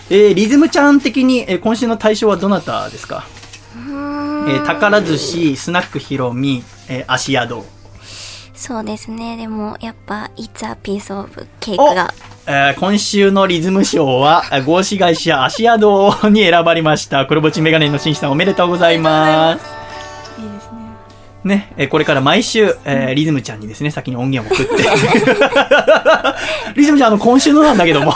[0.09, 3.25] えーリズムちゃん的に、えー今週の対象はどなたですか？
[3.75, 7.63] えー宝寿司、スナックひろみ、えー足宿。
[8.53, 9.35] そうですね。
[9.35, 11.29] でも、やっぱ、It's a piece of
[11.59, 12.13] cake が。
[12.47, 15.81] えー今週のリズム賞は、えー合資会社足宿
[16.29, 17.25] に選ばれました。
[17.25, 19.65] 黒ぼちメガネの紳士さんおめでとうございます。
[20.39, 20.79] いいですね。
[21.43, 24.83] ね、えーこれから毎週、えーリズムちゃんにですね、先に音源を送って。
[26.79, 28.13] リズムちゃん、あの、今週のなんだけども、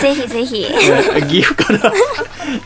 [0.00, 0.64] ぜひぜひ。
[0.64, 1.92] えー岐阜から、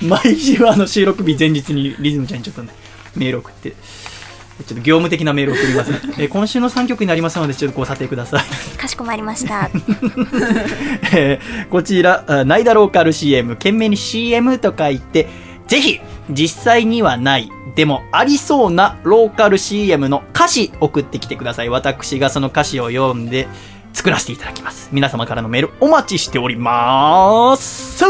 [0.03, 2.71] 毎週あの、収録日前日にリズムちゃんにちょっとね、
[3.17, 3.77] メール送って、ちょ
[4.65, 6.01] っと業務的なメールを送ります、ね。
[6.19, 8.79] えー今週の3曲になりますので、ちょっとご査定ください。
[8.79, 9.71] かしこまりました。
[11.15, 15.29] えーこちら、あナイダローカル CM、懸命に CM と書いて、
[15.67, 16.01] ぜひ、
[16.31, 21.69] 実際にはない、でもありそうなローカル CM の歌詞送ってきてください。
[21.69, 23.47] 私がその歌詞を読んで
[23.99, 24.91] 作らせていただきます。
[24.93, 28.05] 皆様からのメールお待ちしております。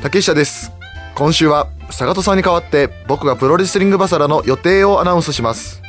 [0.00, 0.72] 竹下です
[1.14, 5.82] 今週は坂戸さんに代わって僕がプロレスリングバサラの予定をアナウンスします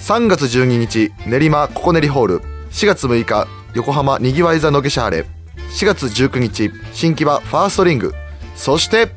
[0.00, 2.40] 3月12日練馬ココネリホール
[2.70, 5.41] 4月6日横浜にぎわい座の下車晴れ
[5.78, 8.14] 4月19日新木場ファーストリング。
[8.54, 9.08] そして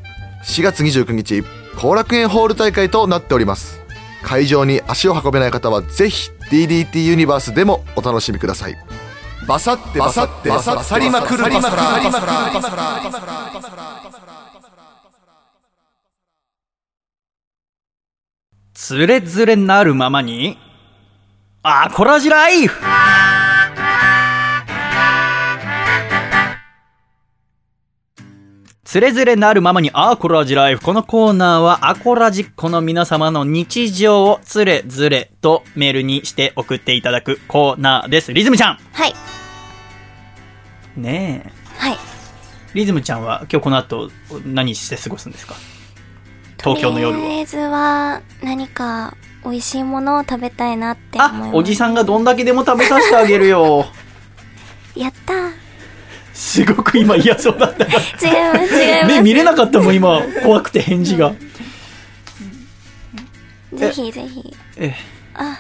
[0.45, 1.44] 4月29日
[1.76, 3.82] 後楽園ホール大会となっております。
[4.23, 8.76] 会場に足を運べない方はぜひ DDT ユニバースでもお楽しみください。
[9.48, 11.76] バサってバサってバサバサりまくるバサラ
[18.73, 20.57] つれづれなるままに、
[21.64, 22.80] アコラジライフ
[28.95, 30.81] つれづれなるままにアコラジライフ。
[30.81, 38.31] このコーナーはアコラジっ子の皆様の日常をつれづれとメールにして送っていただくコーナーです。
[38.31, 39.13] リズムちゃんはい。
[40.95, 41.51] ねえ。
[41.77, 41.97] はい。
[42.73, 44.11] リズムちゃんは今日この後
[44.45, 45.55] 何して過ごすんですか？
[46.63, 47.22] 東京の夜は。
[47.22, 51.51] とりあえずは、何か、美味しいものを食べたいなって思います。
[51.51, 53.88] あ、おじさんがどんだけでも食べさせてあげるよ。
[54.95, 55.64] やったー。
[56.35, 57.85] すごく今嫌そうだった。
[57.85, 58.33] 違います、違い
[59.03, 59.15] ます。
[59.15, 61.33] 目見れなかったもん今、怖くて返事が。
[63.73, 64.53] ぜひぜひ。
[64.77, 64.93] え
[65.33, 65.59] あ、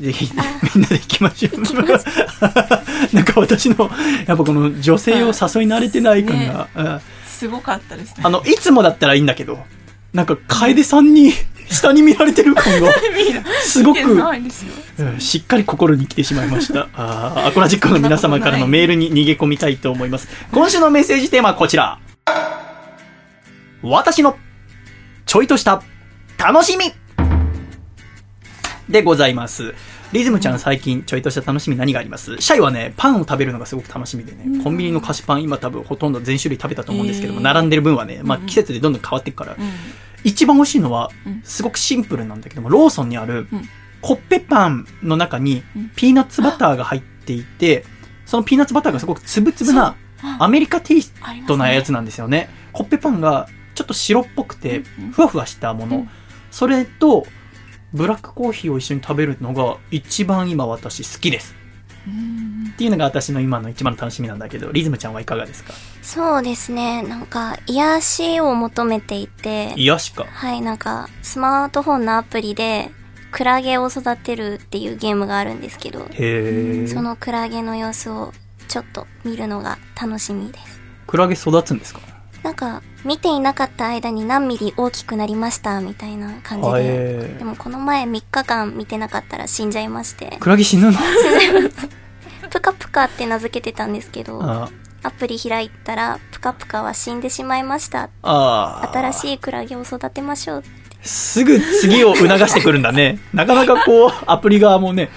[0.00, 0.30] え、ぜひ、
[0.74, 1.62] みんなで行きましょう。
[3.16, 3.90] なんか私の、
[4.26, 7.00] やっぱこの女性を誘い慣れてない感が、うん
[7.40, 8.22] すごかったですね。
[8.22, 9.64] あの、いつもだったらいいんだけど、
[10.12, 11.32] なんか楓さんに
[11.70, 12.92] 下に見られてる感が、
[13.62, 14.00] すごく、
[15.18, 16.88] しっかり心に来てしまいました。
[16.94, 20.26] あーアコラジックの皆様からのメールに逃げ込みたいと思います。
[20.50, 22.00] 今週のメッセージテーマはこちら。
[23.82, 24.36] 私の
[25.26, 25.82] ちょいとした
[26.38, 26.92] 楽しみ
[28.88, 29.74] でございます。
[30.12, 32.36] リズムちゃん最近ちょいとした楽しみ何があります？
[32.38, 39.56] シャイはね、パンを食べるのがすごく楽しみでね、コンビニの菓子パン今多分ほとんど全種類食べたと思うんですけども、並んでる分はね、まあ季節でどんどん変わっていくから、
[40.24, 43.68] 一番美味しいのはうん、すごくシンプルなんだけども、ローソンにあるうん、
[44.00, 45.90] コッペパンの中にうん。
[45.94, 47.84] ピーナッツバターが入っていて、
[48.26, 49.94] そのピーナッツバターがすごくつぶつぶな
[50.40, 51.14] アメリカテイス
[51.46, 52.50] トなやつなんですよね。
[52.72, 54.80] コッペパンがちょっと白っぽくて
[55.12, 55.96] ふわふわしたもの。
[55.98, 56.10] うん。
[56.50, 57.26] それと、
[57.92, 61.54] ブラックコーヒーを一緒に食べるのが一番今私好きです。
[62.06, 65.74] うんっていうのが私の今の一番の楽しみなんだけど、リズムちゃんはいかがですか？
[66.00, 67.02] そうですね。
[67.02, 70.24] なんか、癒しを求めていて、癒しか。
[70.24, 72.90] はい、なんか、スマートフォンのアプリで、
[73.32, 76.08] クラゲを育てるっていうゲームがあるんですけど。
[76.88, 78.32] そのクラゲの様子を
[78.66, 80.80] ちょっと見るのが楽しみです。
[81.06, 82.00] クラゲ育つんですか？
[82.42, 86.74] なんか、見ていなかった間に何ミリ大きくなりましたみたいな感じで。
[86.78, 90.98] へでもこの前3日間見てなかったら死んじゃいましてー。、クラゲ死ぬの？
[92.50, 94.68] プカプカって名付けてたんですけど、あ
[95.02, 98.10] アプリ開いたら、プカプカは死んでしまいました。
[98.22, 100.96] 新しいクラゲを育てましょうって。
[101.02, 103.18] すぐ次を促してくるんだね。
[103.32, 105.10] なかなかこう、アプリ側もね、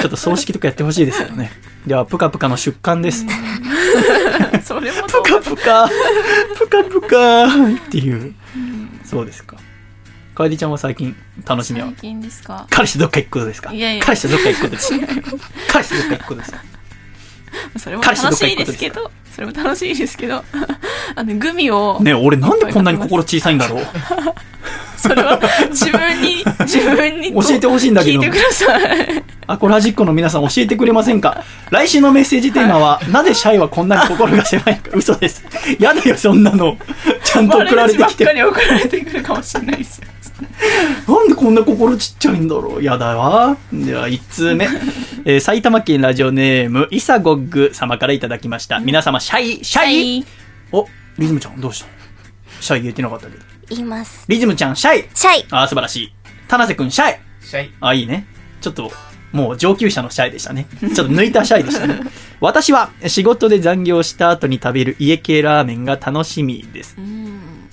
[0.00, 1.50] ちょっと葬式とかやってほしいですよね。
[1.86, 3.24] では、ぷかぷかの出刊です。
[4.62, 5.88] それもぷか
[6.55, 7.44] ぷか、ぷかぷか
[7.86, 8.34] っていう。
[9.04, 9.56] そうですか。
[10.34, 11.16] かえりちゃんは最近
[11.46, 11.86] 楽しみは？
[11.86, 12.66] 最近ですか？
[12.70, 13.72] 彼氏どっか行くことですか？
[13.72, 14.04] いやいや。
[14.04, 14.98] 彼氏どっか行くことです。
[14.98, 15.06] か
[15.72, 16.52] 彼氏どっか行くことです。
[16.52, 16.62] か
[17.78, 20.42] それも楽しいですけど、それも楽しいですけど、
[21.14, 23.84] あの、グミを、ねえ俺なんでこんなに心小さいんだろう
[24.96, 25.38] それは
[25.68, 29.22] 自分に、 自分に教えてほしいんだけど聞いてください。
[29.46, 31.44] アコラジックの皆さん教えてくれませんか？
[31.70, 35.44] 来週のメッセージテーマは、なぜシャイはこんなに心が狭いか嘘です。
[35.78, 36.78] やだよ、そんなの。
[37.22, 38.24] ちゃんと送られてきて。
[38.24, 40.06] 悪口ばっかり送られてくるかもしれないですよ。
[41.08, 43.56] なんでこんな心ちっちゃいんだろうやだわ。
[43.72, 44.66] では、1通目。
[45.24, 48.78] えー埼玉県ラジオネーム、イサゴッグ様からいただきました。
[48.80, 49.86] 皆様、シャイ、シャ
[50.20, 50.24] イ
[50.70, 50.86] お、
[51.18, 51.86] リズムちゃん、どうした？
[51.86, 51.92] の
[52.60, 53.42] シャイ言えてなかったけど。
[53.70, 54.24] 言います。
[54.28, 56.12] リズムちゃん、シャイシャイあー、素晴らしい。
[56.46, 57.72] 田瀬くん、シャイシャイ。
[57.80, 58.24] あ、いいね。
[58.60, 58.92] ちょっと、
[59.32, 60.68] もう上級者のシャイでしたね。
[60.80, 62.02] ちょっと抜いたシャイでしたね。
[62.40, 66.96] 私は仕事で残業した後に食べる家系ラーメンが楽しみです。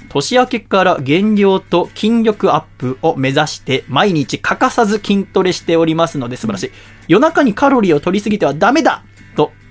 [0.09, 6.71] 年明けから減量と筋力アップを目指して毎日欠かさず筋トレしておりますので素晴らしい。
[7.07, 9.12] 夜中にカロリーを取りすぎてはダメだと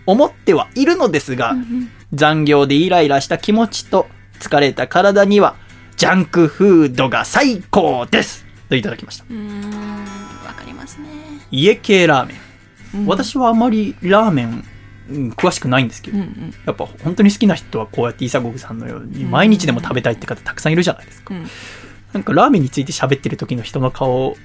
[0.07, 1.55] 思ってはいるのですが、
[2.13, 4.07] 残業でイライラした気持ちと
[4.41, 5.55] 疲れた体には
[5.97, 9.25] ジャンクフードが最高ですといただきました。
[9.31, 9.61] うーん、
[10.45, 11.09] わかりますね。
[11.51, 12.37] 家系ラーメン。
[12.37, 12.39] う
[13.05, 14.65] ん私はあまりラーメン、
[15.11, 16.55] うん詳しくないんですけど、うんうん。
[16.67, 21.35] やっぱ本当に好きな人はこうやってイサゴグさんのように毎日でも食べたいって方たくさんいるじゃないですか。
[21.35, 21.47] うん
[22.13, 24.37] なんかラーメンについて喋ってる時の人の顔、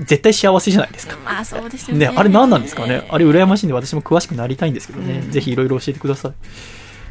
[0.00, 1.16] 絶対幸せじゃないですか。
[1.24, 2.08] まあそうですよね。
[2.08, 5.20] ね、あれ何なんですかねあれ羨ましいんで私も詳しくなりたいんですけどね。
[5.24, 6.32] うんぜひいろいろ教えてください。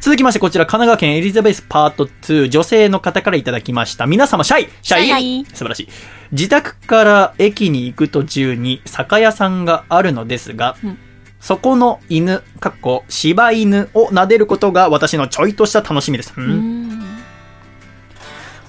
[0.00, 4.06] 続きましてこちら神奈川県エリザベスパート2女性の方からいただきました。
[4.06, 5.88] 皆様シャイシャイ素晴らしい。
[6.32, 10.98] 自宅から駅に行く途中に酒屋さんがあるのですが、うん
[11.42, 16.32] そこの犬、かっこ柴犬を撫でることが私のちょいとした楽しみです。
[16.36, 16.81] うんうん。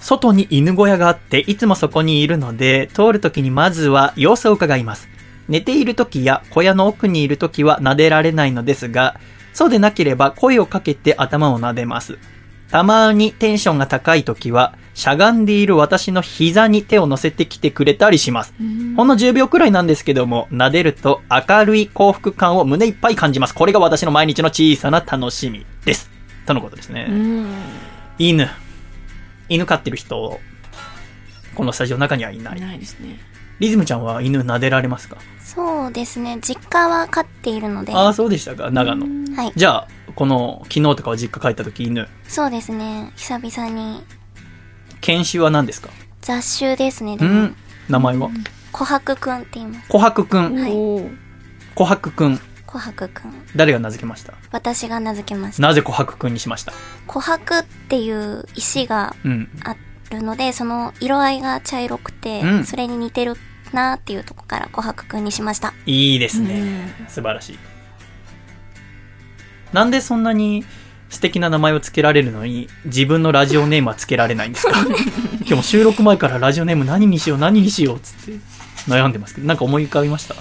[0.04, 5.08] 外に犬小屋があって、いつもそこにいるので、通るときにまずは様子を伺います。
[5.48, 9.18] 寝ているときや小屋の奥にいるときは撫でられないのですが、
[9.54, 12.18] そうでなければ声をかけて頭を撫でます。
[12.70, 18.54] たまにテンションが高いときは、しゃがんでいる私の膝に手を乗せてきてくれたりします。
[18.98, 23.56] ほんの10秒くらいなんですけども、撫でると明るい幸福感を胸いっぱい感じます。
[23.56, 26.10] これが私の毎日の小さな楽しみです。
[26.46, 27.08] とのことですね。
[27.10, 27.48] うん。
[28.20, 28.50] 犬。
[29.54, 30.40] 犬飼ってる人、
[31.54, 32.62] このスタジオの中にはいないい。
[32.62, 33.20] ないですね。
[33.60, 35.18] リズムちゃんは犬撫でられますか？
[35.44, 36.40] そうですね。
[36.42, 37.94] 実家は飼っているので。
[37.94, 38.72] ああ、そうでしたか？
[38.72, 39.06] 長野。
[39.36, 39.54] はい。
[39.56, 43.12] じゃあ、この、昨日とかは実家帰った時犬、そうですね。
[43.16, 44.04] 久々に
[45.02, 45.90] 犬種は何ですか？
[46.22, 47.14] 雑種ですね。
[47.14, 47.56] うでもん。
[47.90, 48.32] 名前は？
[48.72, 49.92] 琥珀くんって言います。
[49.92, 50.60] 琥珀くん。
[50.60, 51.16] はい琥
[51.76, 52.40] 珀くん。
[52.74, 53.34] 琥珀くん。
[53.56, 54.34] 誰が名付けました？
[54.52, 55.62] 私が名付けました。
[55.62, 56.74] なぜ琥珀くんにしました？
[57.08, 59.50] 琥珀っていう石がうん。
[59.64, 59.76] あ
[60.12, 63.36] るので、その色合いが茶色くて、うんそれに似てる
[63.72, 65.74] なっていうとこから琥珀くんにしました。
[65.86, 66.94] いいですね。
[67.08, 67.60] 素晴らしい。
[69.72, 70.64] なんでそんなに
[71.10, 74.74] 素敵な名前を付けられるのに、自分のラジオネームは付けられないんですか？
[75.40, 78.40] 今日も収録前からラジオネーム何にしよう何にしようっつって
[78.88, 80.36] 悩んでますけど、なんか思い浮かびました？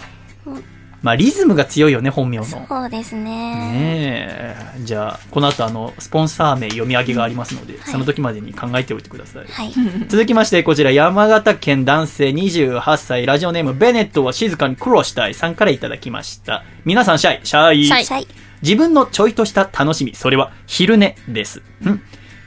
[0.47, 0.65] うん
[1.03, 2.45] まあリズムが強いよね、本名の。
[2.45, 3.23] そうですね。
[3.23, 4.81] ねえ。
[4.85, 9.47] じゃあ、この後あの、スポンサー名読み上げがありますので、その時までに考えておいてください。
[9.47, 9.73] はい。
[10.09, 16.63] 続きまして、こちら山形県男性28歳、ラジオネームベネットは静かに苦労したいさんからいただきました。
[16.85, 17.85] 皆さんシャイ、シャイ。
[17.85, 18.29] シャイシャイ。
[18.63, 21.63] 自分のちょいとした楽しみ、それは昼寝です。
[21.85, 22.01] ん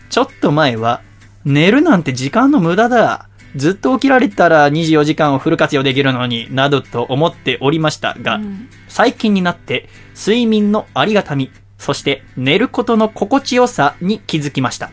[0.09, 1.01] ちょっと前は、
[1.43, 3.27] 寝るなんて時間の無駄だ。
[3.55, 8.39] ずっと起きられたら24時間をフル活用できるのになどと思っておりましたが、
[8.87, 14.91] 最近になって睡眠のありがたみ、そして寝ることの心地よさに気づきました。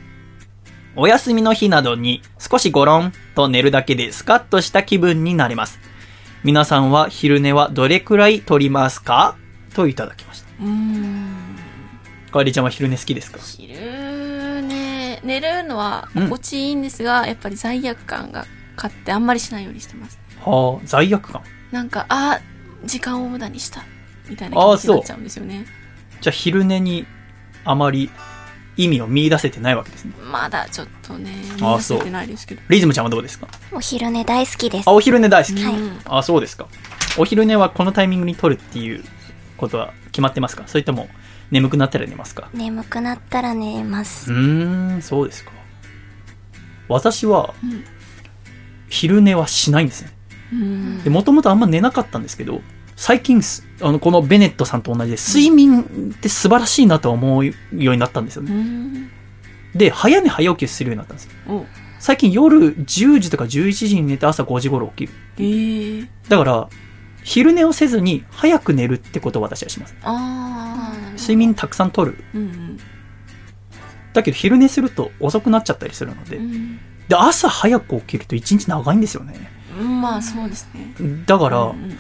[0.95, 5.81] お休みの日などに少しゴロンと寝るだけでスカッとした気分になれます。
[6.45, 9.37] 皆さんは昼寝はどれくらい取りますか？
[9.75, 10.49] といただきました。
[10.61, 11.27] うーん。
[12.31, 13.39] かわりちゃんは昼寝好きですか？
[13.41, 13.75] 昼
[15.23, 18.47] 寝、寝るのは心地いいんですが、やっぱり罪悪感が
[18.77, 20.19] 勝ってあんまりしないようにしてます。
[20.41, 21.43] はあ、罪悪感？
[21.71, 22.41] なんか、あ
[22.85, 23.85] 時間を無駄にした。
[24.29, 25.67] みたいな気持ちになっちゃうんですよね。
[26.21, 27.07] じゃあ昼寝に
[27.65, 28.11] あまり
[28.77, 30.13] 意味を見出せてないわけですね。
[30.31, 32.63] まだちょっとね、見あ出せてないですけど。
[32.69, 33.49] リズムちゃんはどうですか？
[33.73, 34.89] お昼寝大好きです。
[34.89, 35.63] あ、お昼寝大好き。
[35.63, 35.75] はい
[36.07, 36.69] あ、そうですか。
[37.19, 39.05] お昼寝はこのタイミングに取るっていう
[39.59, 40.65] ことは決まってますか？
[40.67, 41.09] それとも
[41.53, 42.49] 眠くなったら寝ますか？
[42.53, 44.33] 眠くなったら寝ます。
[44.33, 45.53] うーん、そうですか。
[46.89, 47.85] 私は、うん
[48.89, 50.11] 昼寝はしないんですね。
[51.09, 52.61] もともとあんま寝なかったんですけど、
[52.95, 58.53] 最近す、あの、このベネットさんと同じで、睡眠って素晴らしいなと思うようになったんですようね。
[58.55, 59.11] ん
[59.75, 61.31] で、早寝早起きするようになったんですよ。
[61.49, 61.65] お
[62.01, 65.13] 最近夜10時とか11時に寝て朝5時頃起きる。
[65.39, 66.69] えー、だから、
[67.23, 69.95] 昼寝をせずに早く寝るってことを私はします。
[70.03, 72.25] ああ睡眠たくさん取る。
[72.35, 72.79] うん
[74.13, 76.37] だけど昼寝すると遅くなっちゃったりするので。
[76.37, 76.79] うん
[77.09, 79.35] で、朝早く起きると一日長いんですよね。
[79.79, 80.95] うんまあそうですね
[81.27, 81.99] だから、うん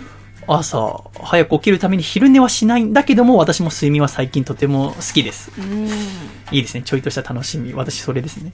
[0.48, 5.52] 朝早く起きるために昼寝はしないんだけども、私も睡眠は最近とても好きです。
[5.56, 5.86] うん
[6.50, 6.82] いいですね。
[6.82, 7.72] ちょいとした楽しみ。
[7.74, 8.52] 私それですね。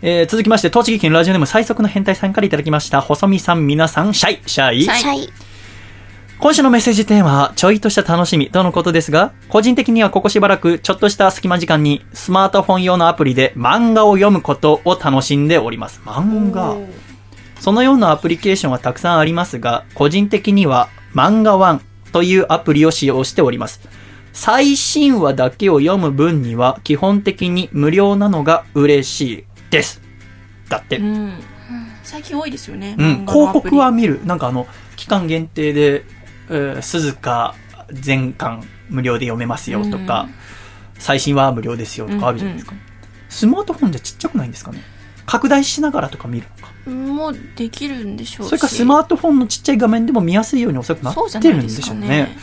[0.00, 3.00] えー、続きまして、栃木県ラジオネーム最速の変態さんからいただきました。
[3.00, 4.82] 細見さん、皆さん、シャイ、シャイ。
[4.84, 5.53] シャイ。
[6.38, 16.00] 今週のメッセージテーマは、ちょいとした楽しみとのことですが、個人的にはここしばらく、ちょっとした隙間時間に、スマートフォン用のアプリで漫画を読むことを楽しんでおります。
[16.04, 16.76] 漫画
[17.60, 21.80] そのようなアプリケーションはたくさんありますが、個人的には、漫画ワン
[22.12, 23.80] というアプリを使用しております。
[24.32, 30.02] 最新話だけを読む分には、基本的に無料なのが嬉しいです。
[30.68, 30.98] だって。
[30.98, 31.32] うん
[32.02, 34.20] 最近多いですよね、うん、広告は見る。
[34.26, 36.23] なんかあの、期間限定で、えー
[36.82, 37.54] 鈴鹿
[37.92, 40.28] 全巻無料で読めますよとか、
[40.98, 42.74] 最新は無料ですよとかあるじゃないですか。
[43.28, 44.80] スマートフォンじゃちっちゃくないんですかね？
[45.26, 46.46] 拡大しながらとか見る？
[46.60, 46.74] のか。
[46.90, 52.08] もうできるんでしょうしそれかスマートフォンのちっちゃい画面でも見やすいようにおそらくなってるんでしょうね。
[52.08, 52.36] ね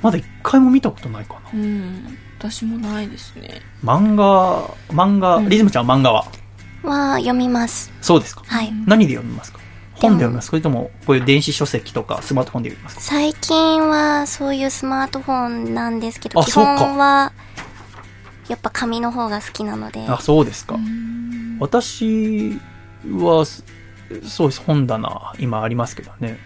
[0.00, 1.40] まだ一回も見たことないかな。
[1.52, 6.24] うん私もないですね漫画、漫画、リズムちゃんは漫画は？
[6.82, 7.92] は読みます。
[8.00, 8.72] そうですかはい。
[8.86, 9.59] 何で読みますか？
[10.00, 10.46] 本で読みます？
[10.46, 13.02] かそれともこういう電子書籍とかスマートフォンで読みますか？
[13.02, 17.32] 最近はそういうスマートフォンなんですけど、基あそうか本は
[18.48, 20.04] やっぱ紙の方が好きなので。
[20.08, 20.76] あ、そうですか。
[21.60, 22.58] 私
[23.08, 23.64] は、す
[24.26, 26.38] そうです、本棚、今ありますけどね。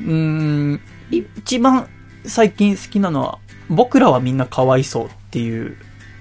[0.00, 0.80] うーん、
[1.10, 1.88] い一番
[2.24, 3.38] 最近好きなのは、
[3.68, 5.76] 僕らはみんなかわいそうっていう。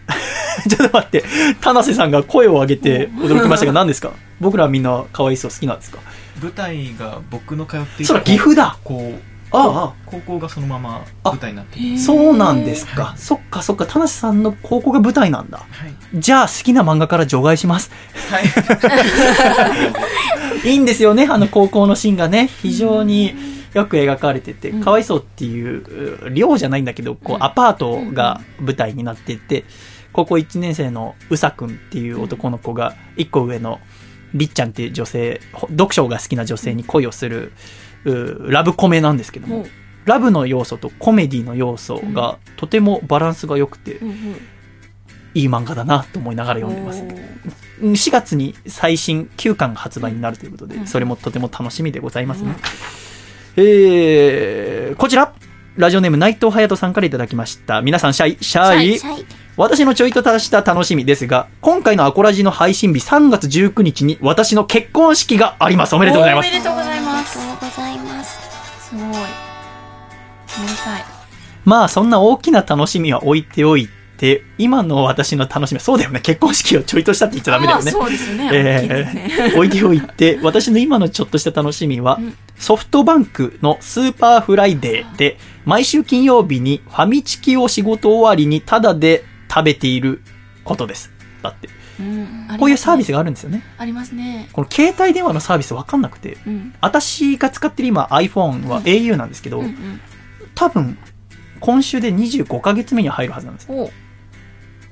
[0.67, 1.23] ちょっと待って、
[1.61, 4.13] 田瀬さんが声を上げて驚きましたが、何ですか？
[4.39, 5.99] 僕らはみんなかわいそう好きなんですか？
[6.41, 8.77] 舞台が僕の通っていそら岐阜だ。
[8.83, 13.13] こうあ高校がそのまま舞台になってるそうなんですか。
[13.17, 15.65] そっかそっか、田無さんの高校が舞台なんだ。
[16.13, 17.91] じゃあ好きな漫画から除外します。
[20.63, 20.69] い。
[20.73, 23.35] いんですよね、あの高校のシーンがね、非常に
[23.73, 29.65] よく描かれてて、かわいそうっていう、う寮じゃないんだけど、こう、アパートが舞台になってて、
[30.13, 33.79] 高校1年生のうさくんっていう男の子が、1個上の
[34.33, 37.51] りっちゃんっていう女性、ほ読書が好きな女性に恋をする、
[38.05, 39.65] うラブコメなんですけども、
[40.05, 43.99] ラブの要素とコメディの要素がとてもバランスが良くて、
[45.33, 47.03] いい漫画だなと思いながら読んでます。
[47.81, 52.55] 4月に最新9巻が発売になるということで、それもとても楽しみでございますね。
[53.57, 55.33] えー、こちら、
[55.77, 57.81] ラジオネーム内藤隼人さんからいただきました。
[57.81, 58.99] 皆さん、シャイ、シャイ。
[58.99, 65.93] シャイ私のちょいとした楽しみですが、今回のアコラジの配信日3月19日に私の結婚式があります。
[65.93, 66.57] おめでとうございますおめ。
[66.57, 68.89] でとうございますありがとうございます。
[68.89, 69.23] すごいおめで
[70.83, 71.03] たい
[71.63, 77.91] まあ、そんな大きな楽しみは置いておいて、今の私の楽しみは、そうだよね、結婚式をちょいとしたって言っちゃダメだよね。
[77.91, 82.19] まあそうですねえ大きいですねー置いておいて、私の今のちょっとした楽しみは、
[82.57, 90.21] ソフトバンクのスーパーフライデーで、毎週金曜日にファミチキを仕事終わりにタダで食べている
[90.63, 91.11] ことです。
[91.41, 91.69] だって。
[91.99, 92.57] うん。
[92.57, 93.63] こういうサービスがあるんですよね。
[93.77, 94.49] ありますね。
[94.53, 96.73] この携帯電話のサービスわかんなくて、うん。
[96.79, 100.01] 私が使ってる今 iPhone は au なんですけど、うんうん。
[100.55, 100.97] 多分、
[101.59, 103.75] 今週で25ヶ月目に入るはずなんですよ。
[103.75, 103.91] お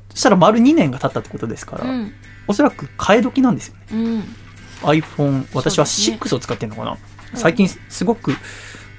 [0.09, 2.13] そしたら丸2年が経ったってことですから、うん。
[2.47, 3.83] おそらく替え時なんですよね。
[3.91, 4.23] うん。
[4.81, 6.17] iPhone、私はそうですね。
[6.17, 6.97] 6を使ってるのかな、
[7.35, 8.35] 最近すごく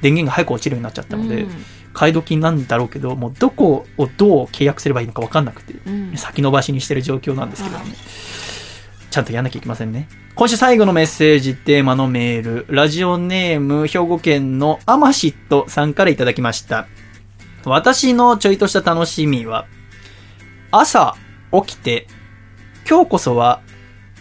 [0.03, 1.47] 電源が早く落ちるようになっちゃったので、
[1.95, 7.85] 替え時なんだろうけど、もうどこをどう契約すればいいのか分かんなくて、うん先延ばしにしてる状況なんですけどね。
[9.11, 10.09] ちゃんとやんなきゃいけませんね。
[10.37, 16.87] 今週最後のメッセージテーマのメール、ラジオネーム、兵庫県のアマシットさんからいただきました。
[17.65, 19.67] 私のちょいとした楽しみは、
[20.71, 21.17] 朝
[21.53, 22.07] 起きて、
[22.89, 23.61] 今日こそは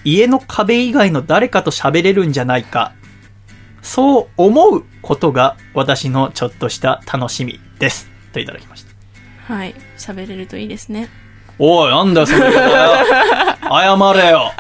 [0.04, 2.94] 家の壁以外の誰かと喋れるんじゃないか、
[3.81, 8.10] そう思うことが私のちょっとした楽しみです。
[8.34, 9.53] といただきました。
[9.53, 11.10] はい喋れるといいですね
[11.57, 14.14] おい、なんだよ、その言い方よ。
[14.14, 14.51] 謝れよ。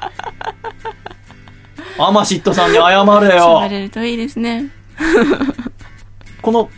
[1.97, 3.69] アマシットさんに謝れよ 喋。
[3.69, 4.69] れるといいですね
[6.41, 6.69] この、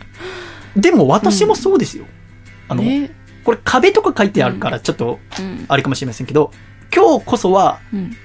[0.76, 2.04] でも私もそうですよ。
[2.68, 3.10] あの、ね
[3.44, 6.52] これ壁とか書いてあるからちょっとうんあれかもしれませんけど、
[6.94, 8.16] 今日こそはうん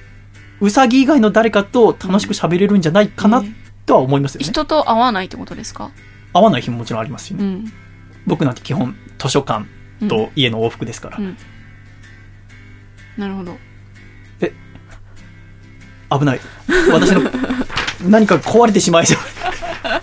[0.59, 3.43] うさぎ以外の誰かと楽しく喋れるんじゃないかな
[3.87, 4.45] とは思いますよね。
[4.45, 5.89] 人と会わないってことですか？
[6.33, 7.43] 会わない日ももちろんありますしね。
[7.43, 7.73] うん。
[8.27, 9.65] 僕なんて基本図書館
[10.07, 11.17] と家の往復ですから。
[11.17, 11.35] うん。
[13.17, 13.57] なるほど。
[16.19, 16.39] 危ない。
[16.91, 17.21] 私の
[18.07, 19.17] 何か壊れてしまいそう。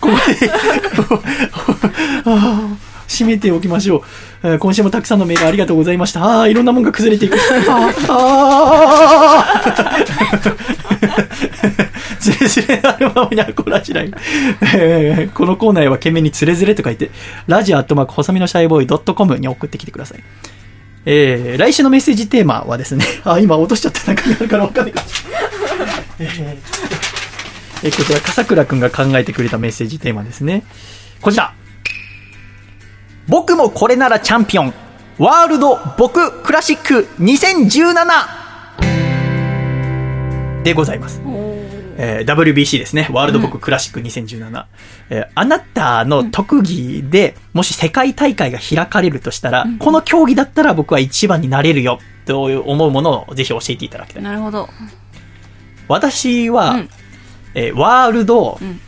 [0.01, 0.51] ここで、
[2.25, 2.77] あー
[3.09, 4.03] 閉めておきましょう。
[4.49, 6.23] えー今週もたくさんのメールありがとうございました。
[6.25, 7.37] ああ、いろんなもんが崩れていく。
[7.37, 14.13] あーあーずれずれなるままにはこらしない。
[14.75, 17.11] え ーこのコーナーは懸命につれずれと書いて、
[17.47, 20.25] ラジアットマーク細身のシャイボーイドットコムに送ってきてください。
[21.07, 25.43] えー来週のメッセージテーマはですね、 あ、今落としちゃった中にあるから分かんないかもしれない。
[26.19, 26.57] えー
[27.85, 30.63] えーこちら、笠倉くんが考えてくれたメッセージテーマですね。
[31.21, 31.53] こちら。
[33.29, 34.75] 僕もこれならチャンピオン。
[35.19, 38.45] ワールド僕クラシック 2017!
[40.65, 41.21] でございます。
[41.97, 43.09] えー WBC ですね。
[43.13, 44.65] ワールド僕クラシック2017。
[45.11, 54.23] えーあなたの特技で、もし世界大会が開かれるとしたら、この競技だったら僕は一番になれるよ、と思うものをぜひ教えていただきたい。
[54.23, 54.69] なるほど。
[55.89, 56.77] 私は、
[57.55, 58.81] えーワールド、ん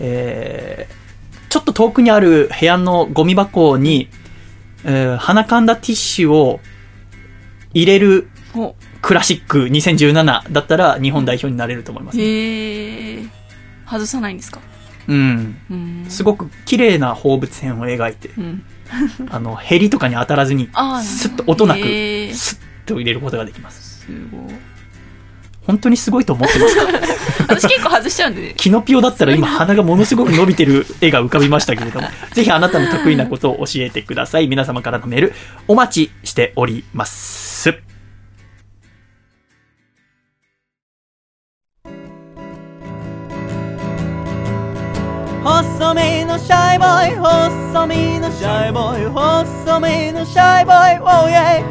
[0.00, 1.04] えー
[1.50, 4.08] ちょっと遠くにある部屋のゴミ箱に、
[4.84, 6.60] えー鼻かんだティッシュを
[7.72, 8.74] 入れるお
[9.04, 12.18] クラシック2017だったら日本代表になれると思います。
[12.20, 13.22] へえ。
[13.86, 14.60] 外さないんですか？
[15.06, 15.56] うん。
[15.70, 16.06] うん。
[16.08, 18.64] すごく綺麗な放物線を描いて、うん。
[19.30, 20.68] あの、ヘリとかに当たらずに
[21.02, 24.06] スッと音なく、スッと入れることができます。
[24.06, 24.54] すごい。
[25.66, 26.82] 本当にすごいと思ってますか？
[27.54, 28.54] 私結構外しちゃうんで。
[28.56, 34.46] キノピオだったら今鼻がものすごく伸びてる絵が浮かびましたけれども、 ぜひあなたの得意なことを教えてください。
[34.48, 35.34] 皆様からのメール
[35.68, 37.74] お待ちしております。
[45.44, 51.62] 細身のシャイボーイ細身のシャイボーイ細身のシャイボーイ Oh yeah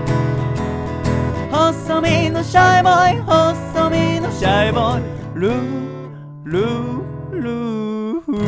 [1.49, 5.03] 細身のシャイボーイ細身のシャイボーイ。
[5.33, 5.53] ルー
[6.45, 7.01] ルー
[7.31, 8.21] ルー。
[8.21, 8.31] フ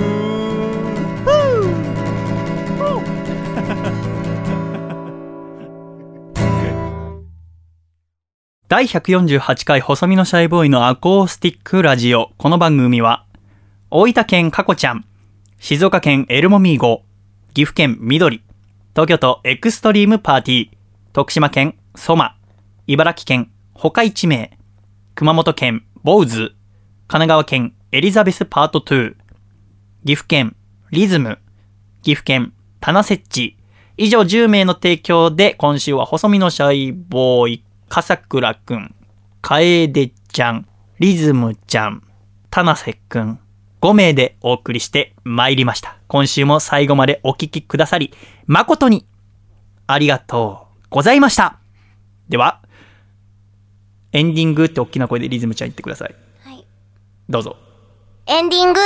[8.68, 12.30] 第148回細身のシャイボーイのアコースティックラジオ。
[12.38, 13.26] この番組は、
[13.90, 15.06] 大分県かこちゃん、
[15.60, 17.04] 静岡県エルモミーゴ、
[17.56, 18.44] 岐阜県緑、
[18.94, 20.70] 東京都エクストリームパーティー、
[21.12, 22.36] 徳島県ソマ、
[22.86, 24.60] 茨城県ほか一名、
[25.16, 26.56] 熊本県ボウズ、
[27.08, 29.16] 神奈川県エリザベスパート2、
[30.06, 30.56] 岐阜県
[30.92, 31.40] リズム、
[32.04, 33.58] 岐阜県タナセッチ、
[33.98, 38.94] 以上10名の提供で今週は細身のシャイボーイ、笠倉くん、
[39.42, 40.68] 楓ちゃん、
[41.00, 42.04] リズムちゃん、
[42.52, 43.40] 田瀬くん、
[43.86, 45.96] 5名でお送りして参りました。
[46.08, 48.12] 今週も最後までお聞きくださり、
[48.48, 49.06] 誠に
[49.86, 51.60] ありがとうございました。
[52.28, 52.64] では、
[54.12, 56.16] エンディングって大きな声でリズムちゃん言ってください。
[56.44, 56.66] はい。
[57.30, 57.58] どうぞ。
[58.26, 58.80] エンディング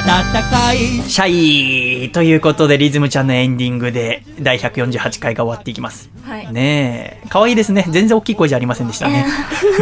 [0.00, 6.08] 暖かいシャイということでリズムちゃんのエンディングで第148回が終わっていきます。
[6.24, 6.50] はい。
[6.52, 7.84] ねえ、可愛いですね。
[7.90, 9.26] 全然大きい声じゃありませんでしたね。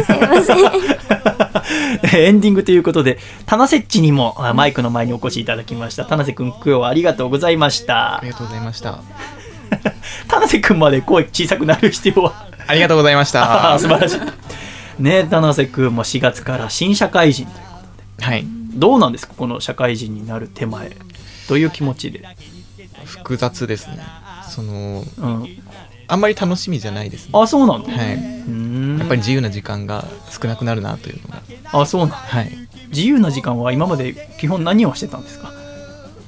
[0.05, 0.57] すいません。
[2.13, 6.03] エンディングということで、タナセッチにもあマイクの前にお越しいただきました。
[6.03, 8.29] タナセ君、今日はありがとうございましたあり。
[8.31, 8.99] がとうございました。
[10.27, 12.33] タナセ君まで声小さくなる必要は。
[12.67, 13.79] ありがとうございましああ、た。
[13.79, 14.19] 素晴らしい。
[15.01, 17.47] ねえ、タナセ君も4月から新社会人。
[18.19, 18.45] はい。
[18.73, 20.95] どうなんですかこの社会人になる手前。
[21.49, 22.25] どういう気持ちで。
[23.05, 23.99] 複雑ですね。
[24.49, 25.47] その、うん。
[26.07, 27.31] あんまり楽しみじゃないですね。
[27.33, 27.91] あ、そうなんだ。
[27.91, 28.99] はい。
[28.99, 31.41] やっぱり自由な時間が少なくなるなというのが。
[31.81, 32.15] あ、そうなんだ。
[32.15, 32.51] はい。
[32.89, 35.51] 自由な時間は今まで基本何をしてたんですか？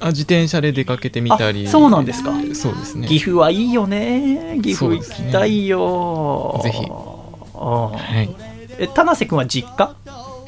[0.00, 1.66] あ自転車で出かけてみたり。
[1.66, 3.06] あそうなんですかそうですね。
[3.06, 4.58] 岐阜はいいよね。
[4.62, 6.60] 岐阜行きたいよ。
[6.64, 6.90] ぜひあ
[7.58, 8.34] あはい。
[8.78, 9.94] え、田瀬くんは実家？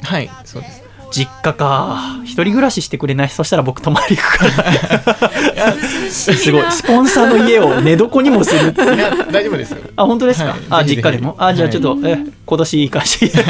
[0.01, 0.83] はい、そうです。
[1.11, 2.19] 実家か。
[2.23, 3.29] 一人暮らししてくれない？
[3.29, 5.73] そしたら僕泊まり行くから。
[6.11, 6.71] すごい。
[6.71, 8.83] スポンサーの家を寝床にもするって。
[8.83, 9.77] いや、大丈夫ですよ。
[9.95, 11.35] あ、本当ですか、はいあ、実家でも？
[11.37, 13.43] あ、じゃあちょっと、え、今年行かして。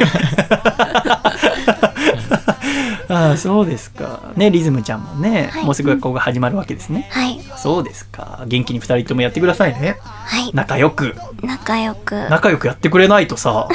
[3.10, 4.20] あそうですか。
[4.36, 7.08] ね、リズムちゃんもね、はいもうすぐ学校が始まるわけですね。
[7.10, 7.40] はい。
[7.56, 8.44] そうですか。
[8.48, 9.98] 元気に二人ともやってくださいね。
[10.04, 10.52] はい。
[10.54, 11.16] 仲良く。
[11.42, 12.28] 仲良く。
[12.30, 13.70] 仲良くやってくれないとさ、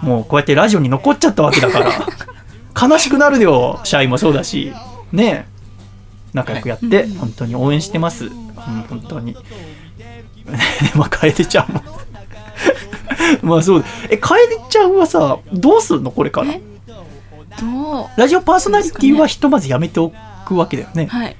[0.00, 1.92] もうこうやってラジオに残っちゃったわけだから、
[2.80, 4.72] 悲しくなるよ、シャイもそうだし、
[5.12, 5.52] ねえ
[6.32, 8.26] 仲良くやって、本当に応援してます。
[8.26, 8.32] うん、
[8.88, 9.36] 本当に。
[10.96, 11.82] まあ、楓ちゃんも。
[13.42, 13.86] まあそうだ。
[14.10, 14.38] え、楓
[14.70, 16.52] ちゃんはさ、どうするのこれから？
[17.60, 18.08] どう？
[18.16, 20.12] ラジオパーソナリティはひとまずやめてお
[20.46, 21.06] くわけだよね。
[21.06, 21.36] はい。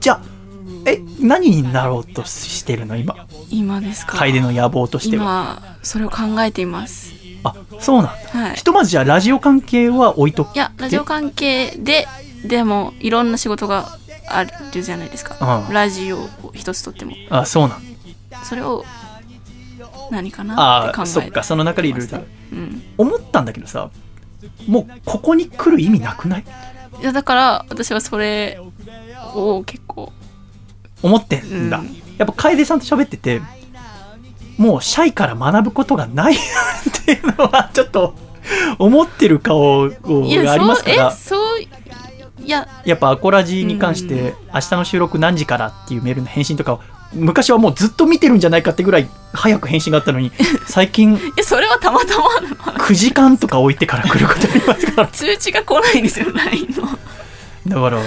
[0.00, 0.20] じゃあ、
[0.84, 3.14] え、何になろうとしてるの今？
[3.50, 4.18] 今ですか？
[4.18, 5.22] 楓の野望としては。
[5.62, 7.12] 今、それを考えています。
[7.46, 8.40] あ、そうなんだ。
[8.40, 8.56] はい。
[8.56, 10.56] ひとまずじゃあラジオ関係は置いとく。
[10.56, 12.06] いや、ラジオ関係で、
[12.44, 13.98] でも、いろんな仕事が
[14.28, 15.64] あるじゃないですか。
[15.68, 17.12] うんラジオを一つとっても。
[17.30, 17.82] あ、そうなん
[18.44, 18.84] それを、
[20.10, 21.10] 何かなあって考えて。
[21.10, 22.18] そっか、その中でいろいろ
[22.52, 22.82] うん。
[22.98, 23.90] 思ったんだけどさ、
[24.68, 26.44] もうここに来る意味なくない？
[27.00, 28.60] いや、だから、私はそれ
[29.34, 30.12] を結構、
[31.02, 31.82] 思ってんだ。
[32.18, 33.42] やっぱ楓さんと喋ってて、
[34.56, 36.38] もうシャイから学ぶことがないっ
[37.04, 38.14] ていうのはちょっと
[38.78, 41.10] 思ってる顔がありますから。
[41.10, 41.72] そう、え、そ
[42.42, 46.80] う、いや、やっぱアコラジに関して、明日の収録何時からっていうメールの返信とかを、
[47.12, 50.32] 昔はもうずっと見てるんじゃないかってぐらい早く返信があったのに、
[50.66, 55.08] 最近え、それはたまたまなの9時間とか置いてから来ることありますから。
[55.08, 56.98] 通知が来ないんですよ、LINE の。
[57.66, 58.00] だから、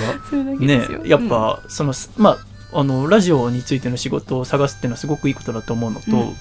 [0.60, 2.38] ねやっぱ、その、まあ、
[2.72, 6.36] あの、ラジオについての仕事を探すっていうのはすごくいいことだと思うのと、うん。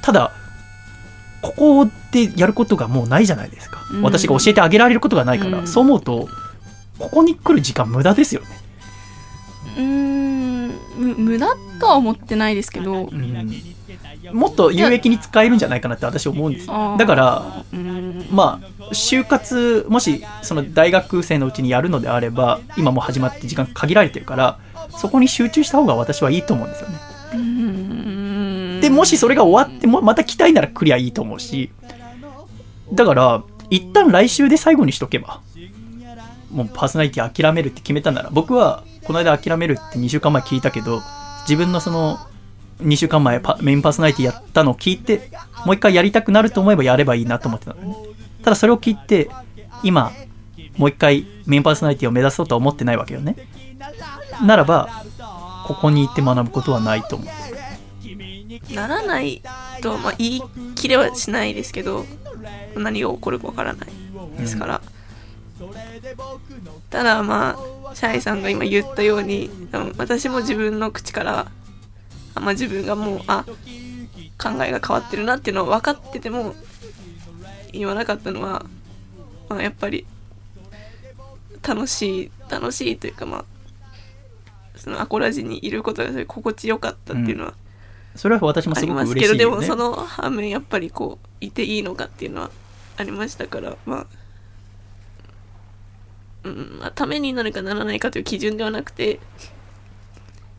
[0.00, 0.32] ただ、
[1.42, 3.84] ここでやることがもうないじゃないですか。
[3.90, 4.02] うん。
[4.02, 5.66] 私が教えてあげられることがないから、うん。
[5.66, 6.28] そう思うと、
[6.98, 8.46] ここに来る時間無駄ですよね。
[9.76, 11.48] うーん、む無駄
[11.80, 13.08] とは思ってないですけど、
[14.32, 16.66] もっと有益に使えるんじゃないかなって私思うんです。
[16.68, 18.26] だから、うん。
[18.30, 24.58] まあ、就活、もし、その大学生のうちにやるのであれば、今もう始まって時間限られてるから、
[24.96, 28.80] そこに集中した方が私はいいと思うんですよね。
[28.80, 31.70] で、もしそれが終わっても、また来たいなら来りゃいいと思うし、
[32.92, 35.40] だから、一旦来週で最後にしとけば、
[36.50, 41.00] もうパーソナリティ諦めるって決めたなら、僕はこの間諦めるって2週間前聞いたけど、
[41.42, 42.18] 自分のその、
[42.80, 45.30] 2週間前パメインパーソナリティやったのを聞いて、
[45.64, 47.96] もう一回やりたくなると思えばやればいいなと思ってたのね。
[48.42, 49.30] ただそれを聞いて、
[49.82, 50.12] 今、
[50.76, 53.36] もう一回メインパーソナリティを目指そうとは思ってないわけよね。
[54.42, 55.04] ならば、
[55.66, 58.74] ここにいて学ぶことはないと思う。
[58.74, 59.42] ならない
[59.80, 60.42] と、まあ、言い
[60.74, 62.04] 切れはしないですけど
[62.76, 63.88] 何が起こるかわからない
[64.38, 64.80] ですから、
[66.90, 67.56] ただま
[67.90, 69.50] あシャイさんが今言ったように
[69.96, 71.50] 私も自分の口から
[72.34, 73.44] あまあ、自分がもうあ
[74.42, 76.54] 考えが変わってるなっていうのは分かってても
[77.72, 78.64] 言わなかったのは、
[79.50, 80.06] まあ、やっぱり
[81.66, 83.44] 楽しい楽しいというかまあ
[84.82, 87.54] そのアコラジにいることが心地よかったっていうのは
[88.16, 89.76] それは私もすごくますけどで嬉しいよ、ね。
[89.76, 92.50] もその反面やっぱりこういていいのかっていうのは
[92.96, 94.06] ありましたからまあ
[96.42, 99.20] うんまあためになるかならないかという基準ではなくて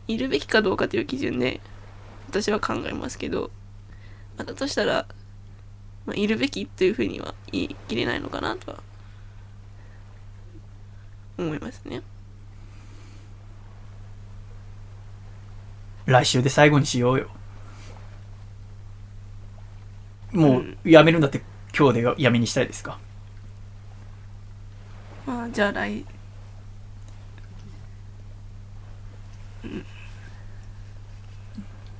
[0.08, 1.60] いるべきかどうかという基準で
[2.28, 3.50] 私は考えますけど、
[4.38, 5.06] まあだとしたら、
[6.06, 8.78] まあ、いるべきというふうには言い切れないのかなとは
[11.36, 12.02] 思いますね。
[16.06, 17.28] 来週で最後にしようよ。
[20.32, 21.42] もう、やめるんだって
[21.76, 22.98] 今日でやめにしたいですか？
[25.26, 26.04] まあじゃあ来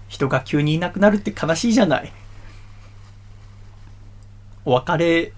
[0.08, 2.12] 人が急にいなくなるって悲しいじゃない。
[4.64, 5.32] お別れ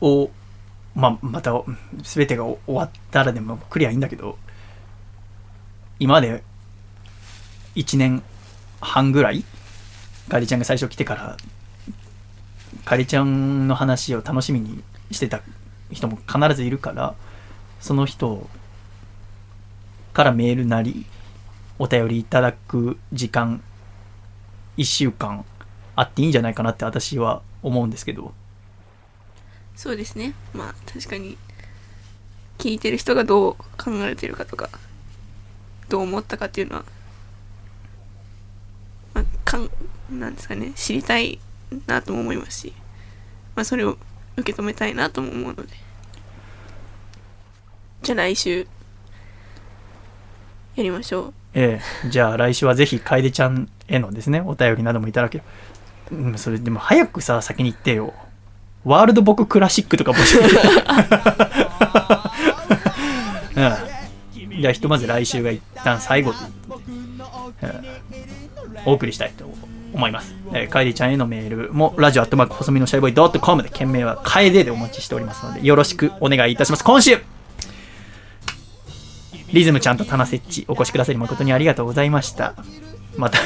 [0.00, 0.30] を、
[0.94, 1.52] まあ、また、
[2.02, 4.38] すべてが終わったらでも来りゃいいんだけど、
[5.98, 6.42] 今まで
[7.74, 8.22] 1年
[8.80, 9.44] 半ぐらい、
[10.28, 11.36] かりちゃんが最初来てから、
[12.84, 15.40] かりちゃんの話を楽しみにしてた
[15.90, 17.14] 人も必ずいるから、
[17.80, 18.48] その人
[20.12, 21.06] からメールなり、
[21.78, 23.62] お便りいただく時間、
[24.76, 25.44] 1週間
[25.96, 28.32] あっていいんじゃないかなって私は思うんですけど、
[29.74, 30.34] そうですね。
[30.54, 31.36] まあ確かに
[32.58, 34.70] 聞いてる人がどう考えてるかとか
[35.88, 36.84] どう思ったかっていうのは、
[39.52, 39.70] かん
[40.18, 41.38] なんですかね知りたい
[41.86, 42.72] なとも思いますし、
[43.54, 43.98] まあ、それを
[44.36, 45.68] 受け止めたいなとも思うので
[48.02, 48.66] じゃあ来週
[50.74, 55.44] やりましょうええ、じゃあ来週はぜひ楓ちゃんへのですね、お便りなどもいただける。
[56.10, 58.14] うん、それでも早くさ、先に言ってよ。
[58.84, 60.38] ワールド僕クラシックとか募集。
[60.40, 60.42] う
[63.60, 64.62] ん。
[64.62, 66.80] じゃあひとまず来週が一旦最後というこ
[67.60, 68.01] とで、うん
[68.84, 69.44] お送りしたいと
[69.92, 70.34] 思います。
[70.52, 76.84] えー、楓ちゃんへのメールも、ラジオアットマーク細身のシャイボーイ .com で、件名は楓でお待ちしておりますので、よろしくお願いいたします。
[76.84, 77.18] 今週
[79.52, 82.54] リズムちゃんとタナセッチお越しくださり誠にありがとうございました。
[83.18, 83.38] また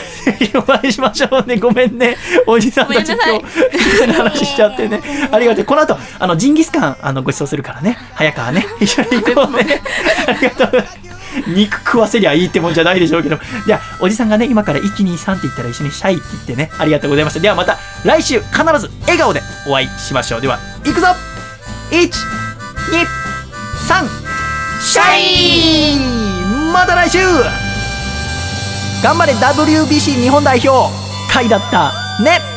[0.55, 1.57] お会いしましょうね。
[1.57, 2.17] ごめんね。
[2.47, 5.03] おじさんたち今日話しちゃってね。
[5.33, 5.65] ありがとう。
[5.65, 7.99] この後あのジンギスカンあのご馳走するからね。
[8.15, 8.65] 早川ね。
[8.81, 9.81] 一緒に行こうね。
[10.29, 11.06] ありがとう
[11.47, 13.39] 肉食わせりゃいいってもんじゃないでしょうけど。
[13.67, 16.71] じゃあおじさんがね今から123って言ったら一緒にシャイって言ってね。
[16.79, 17.41] ありがとうございました。
[17.41, 20.41] ではまた来週必ず笑顔でお会いしましょう。
[20.41, 21.09] では行くぞ。
[21.91, 22.07] 123
[24.81, 25.99] シャイ
[26.73, 27.19] また来週。
[29.03, 30.93] 頑張れ WBC 日本代表。
[31.33, 31.93] 回だった。
[32.23, 32.56] ね